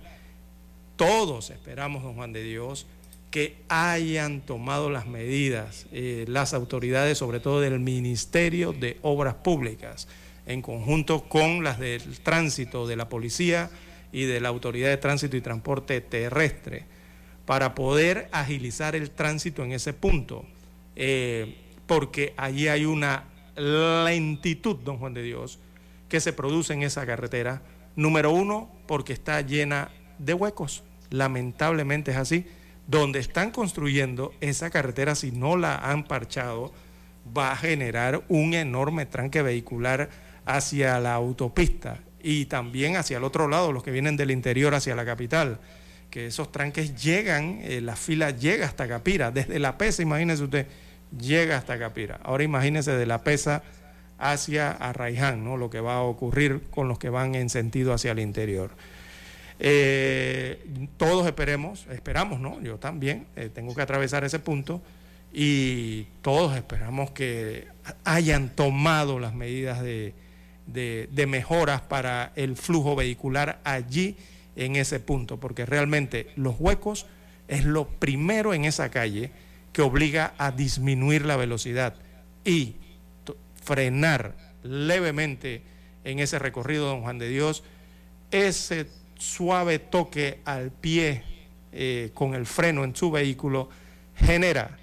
[0.97, 2.87] Todos esperamos, don Juan de Dios,
[3.35, 10.07] que hayan tomado las medidas eh, las autoridades, sobre todo del Ministerio de Obras Públicas,
[10.47, 13.71] en conjunto con las del tránsito de la policía
[14.13, 16.85] y de la Autoridad de Tránsito y Transporte Terrestre,
[17.45, 20.45] para poder agilizar el tránsito en ese punto,
[20.95, 21.57] eh,
[21.89, 23.25] porque allí hay una
[23.57, 25.59] lentitud, don Juan de Dios,
[26.09, 27.63] que se produce en esa carretera.
[27.97, 32.47] Número uno, porque está llena de huecos, lamentablemente es así
[32.87, 36.73] donde están construyendo esa carretera, si no la han parchado,
[37.37, 40.11] va a generar un enorme tranque vehicular
[40.45, 44.95] hacia la autopista y también hacia el otro lado, los que vienen del interior hacia
[44.95, 45.61] la capital,
[46.11, 50.67] que esos tranques llegan, eh, la fila llega hasta Capira, desde la Pesa, imagínese usted,
[51.19, 52.21] llega hasta Capira.
[52.23, 53.63] Ahora imagínese de la Pesa
[54.19, 55.57] hacia Arraiján, ¿no?
[55.57, 58.71] lo que va a ocurrir con los que van en sentido hacia el interior.
[59.61, 60.65] Eh,
[60.97, 62.61] todos esperemos, esperamos, ¿no?
[62.61, 64.83] Yo también eh, tengo que atravesar ese punto
[65.33, 67.67] y todos esperamos que
[68.05, 70.15] hayan tomado las medidas de,
[70.67, 74.17] de, mejoras para el flujo vehicular allí
[74.57, 77.07] en ese punto, porque realmente los huecos
[77.49, 79.31] es lo primero en esa calle
[79.75, 81.97] que obliga a disminuir la velocidad
[82.45, 82.77] y
[83.63, 85.63] frenar levemente
[86.05, 87.65] en ese recorrido, don Juan de Dios,
[88.31, 88.87] ese
[89.19, 91.25] suave toque al pie
[91.73, 93.69] eh, con el freno en su vehículo
[94.15, 94.79] genera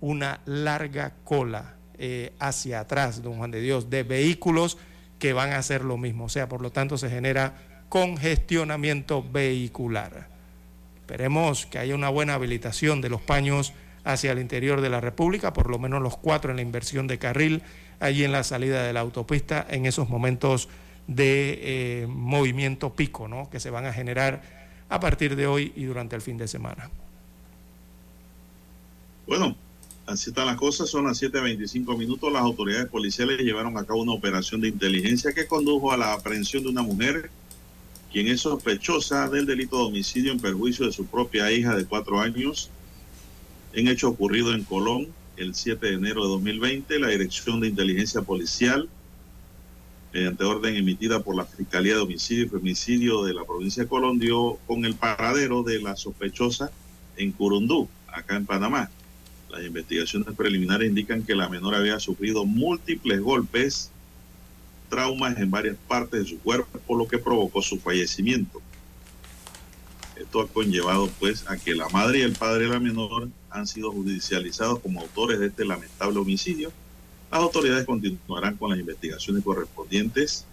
[0.00, 4.76] una larga cola eh, hacia atrás, don Juan de Dios, de vehículos
[5.20, 6.24] que van a hacer lo mismo.
[6.24, 7.54] O sea, por lo tanto se genera
[7.88, 10.28] congestionamiento vehicular.
[10.96, 13.72] Esperemos que haya una buena habilitación de los paños
[14.06, 17.18] hacia el interior de la República, por lo menos los cuatro en la inversión de
[17.18, 17.62] carril,
[17.98, 20.68] allí en la salida de la autopista, en esos momentos
[21.08, 21.58] de
[22.02, 23.50] eh, movimiento pico ¿no?
[23.50, 24.42] que se van a generar
[24.88, 26.88] a partir de hoy y durante el fin de semana.
[29.26, 29.56] Bueno,
[30.06, 32.32] así están las cosas, son las 7.25 minutos.
[32.32, 36.62] Las autoridades policiales llevaron a cabo una operación de inteligencia que condujo a la aprehensión
[36.62, 37.28] de una mujer
[38.12, 42.20] quien es sospechosa del delito de homicidio en perjuicio de su propia hija de cuatro
[42.20, 42.70] años,
[43.76, 46.98] en hecho ocurrido en Colón el 7 de enero de 2020.
[46.98, 48.88] La Dirección de Inteligencia Policial
[50.14, 54.18] mediante orden emitida por la Fiscalía de Homicidio y Femicidio de la provincia de Colón,
[54.18, 56.70] dio con el paradero de la sospechosa
[57.18, 58.90] en Curundú, acá en Panamá.
[59.50, 63.90] Las investigaciones preliminares indican que la menor había sufrido múltiples golpes,
[64.88, 68.62] traumas en varias partes de su cuerpo, por lo que provocó su fallecimiento.
[70.16, 73.66] Esto ha conllevado pues a que la madre y el padre de la menor han
[73.66, 76.72] sido judicializados como autores de este lamentable homicidio
[77.30, 80.44] las autoridades continuarán con las investigaciones correspondientes.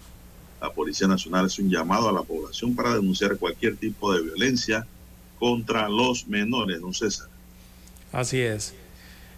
[0.62, 4.88] La Policía Nacional hace un llamado a la población para denunciar cualquier tipo de violencia
[5.38, 7.28] contra los menores, don César.
[8.12, 8.74] Así es.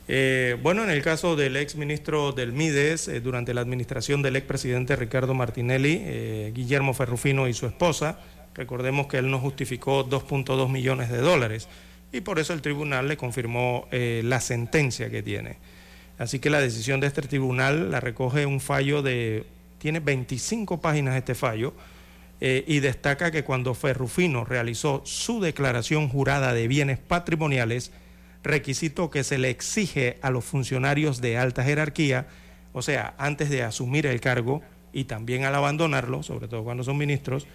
[0.07, 4.35] Eh, bueno, en el caso del ex ministro del MIDES, eh, durante la administración del
[4.35, 8.19] ex presidente Ricardo Martinelli, eh, Guillermo Ferrufino y su esposa,
[8.53, 11.67] recordemos que él no justificó 2.2 millones de dólares
[12.15, 15.57] y por eso el tribunal le confirmó la sentencia que tiene.
[16.17, 19.45] Así que la decisión de este tribunal la recoge un fallo de,
[19.79, 21.73] tiene 25 páginas este fallo,
[22.41, 27.91] eh, y destaca que cuando Ferrufino realizó su declaración jurada de bienes patrimoniales,
[28.43, 32.27] requisito que se le exige a los funcionarios de alta jerarquía,
[32.73, 34.61] o sea, antes de asumir el cargo
[34.91, 37.47] y también al abandonarlo, sobre todo cuando son ministros,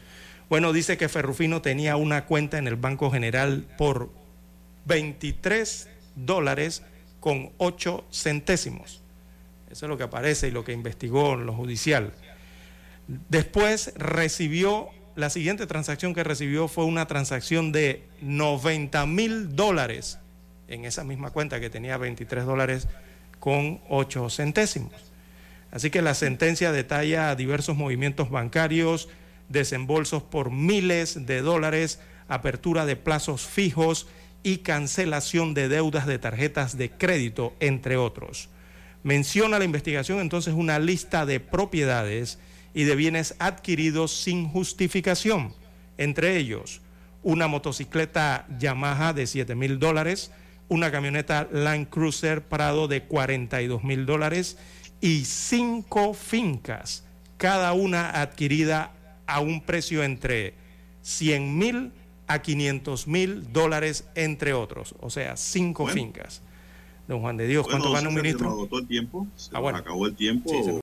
[0.49, 4.11] bueno, dice que Ferrufino tenía una cuenta en el Banco General por
[4.85, 6.83] 23 dólares
[7.21, 9.01] con 8 centésimos.
[9.71, 12.13] Eso es lo que aparece y lo que investigó lo judicial.
[13.29, 20.19] Después recibió, la siguiente transacción que recibió fue una transacción de 90 mil dólares
[20.69, 22.89] en esa misma cuenta que tenía 23 dólares
[23.39, 24.93] con 8 centésimos.
[25.73, 29.09] Así que la sentencia detalla diversos movimientos bancarios,
[29.49, 34.09] desembolsos por miles de dólares, apertura de plazos fijos,
[34.43, 38.49] y cancelación de deudas de tarjetas de crédito, entre otros.
[39.03, 42.39] Menciona la investigación entonces una lista de propiedades
[42.75, 45.55] y de bienes adquiridos sin justificación,
[45.97, 46.81] entre ellos
[47.23, 50.31] una motocicleta Yamaha de 7 mil dólares,
[50.69, 54.57] una camioneta Land Cruiser Prado de 42 mil dólares
[55.01, 57.05] y cinco fincas,
[57.37, 58.93] cada una adquirida
[59.27, 60.55] a un precio entre
[61.03, 61.93] 100 mil
[62.33, 66.43] a 500 mil dólares, entre otros, o sea, cinco fincas.
[67.09, 67.67] don Juan de Dios.
[67.67, 68.45] ¿Cuánto Bueno, gana un César, se ministro?
[68.51, 69.27] nos agotó el tiempo.
[69.35, 69.79] Se Ah, nos bueno.
[69.79, 70.49] acabó el tiempo.
[70.51, 70.63] Sí,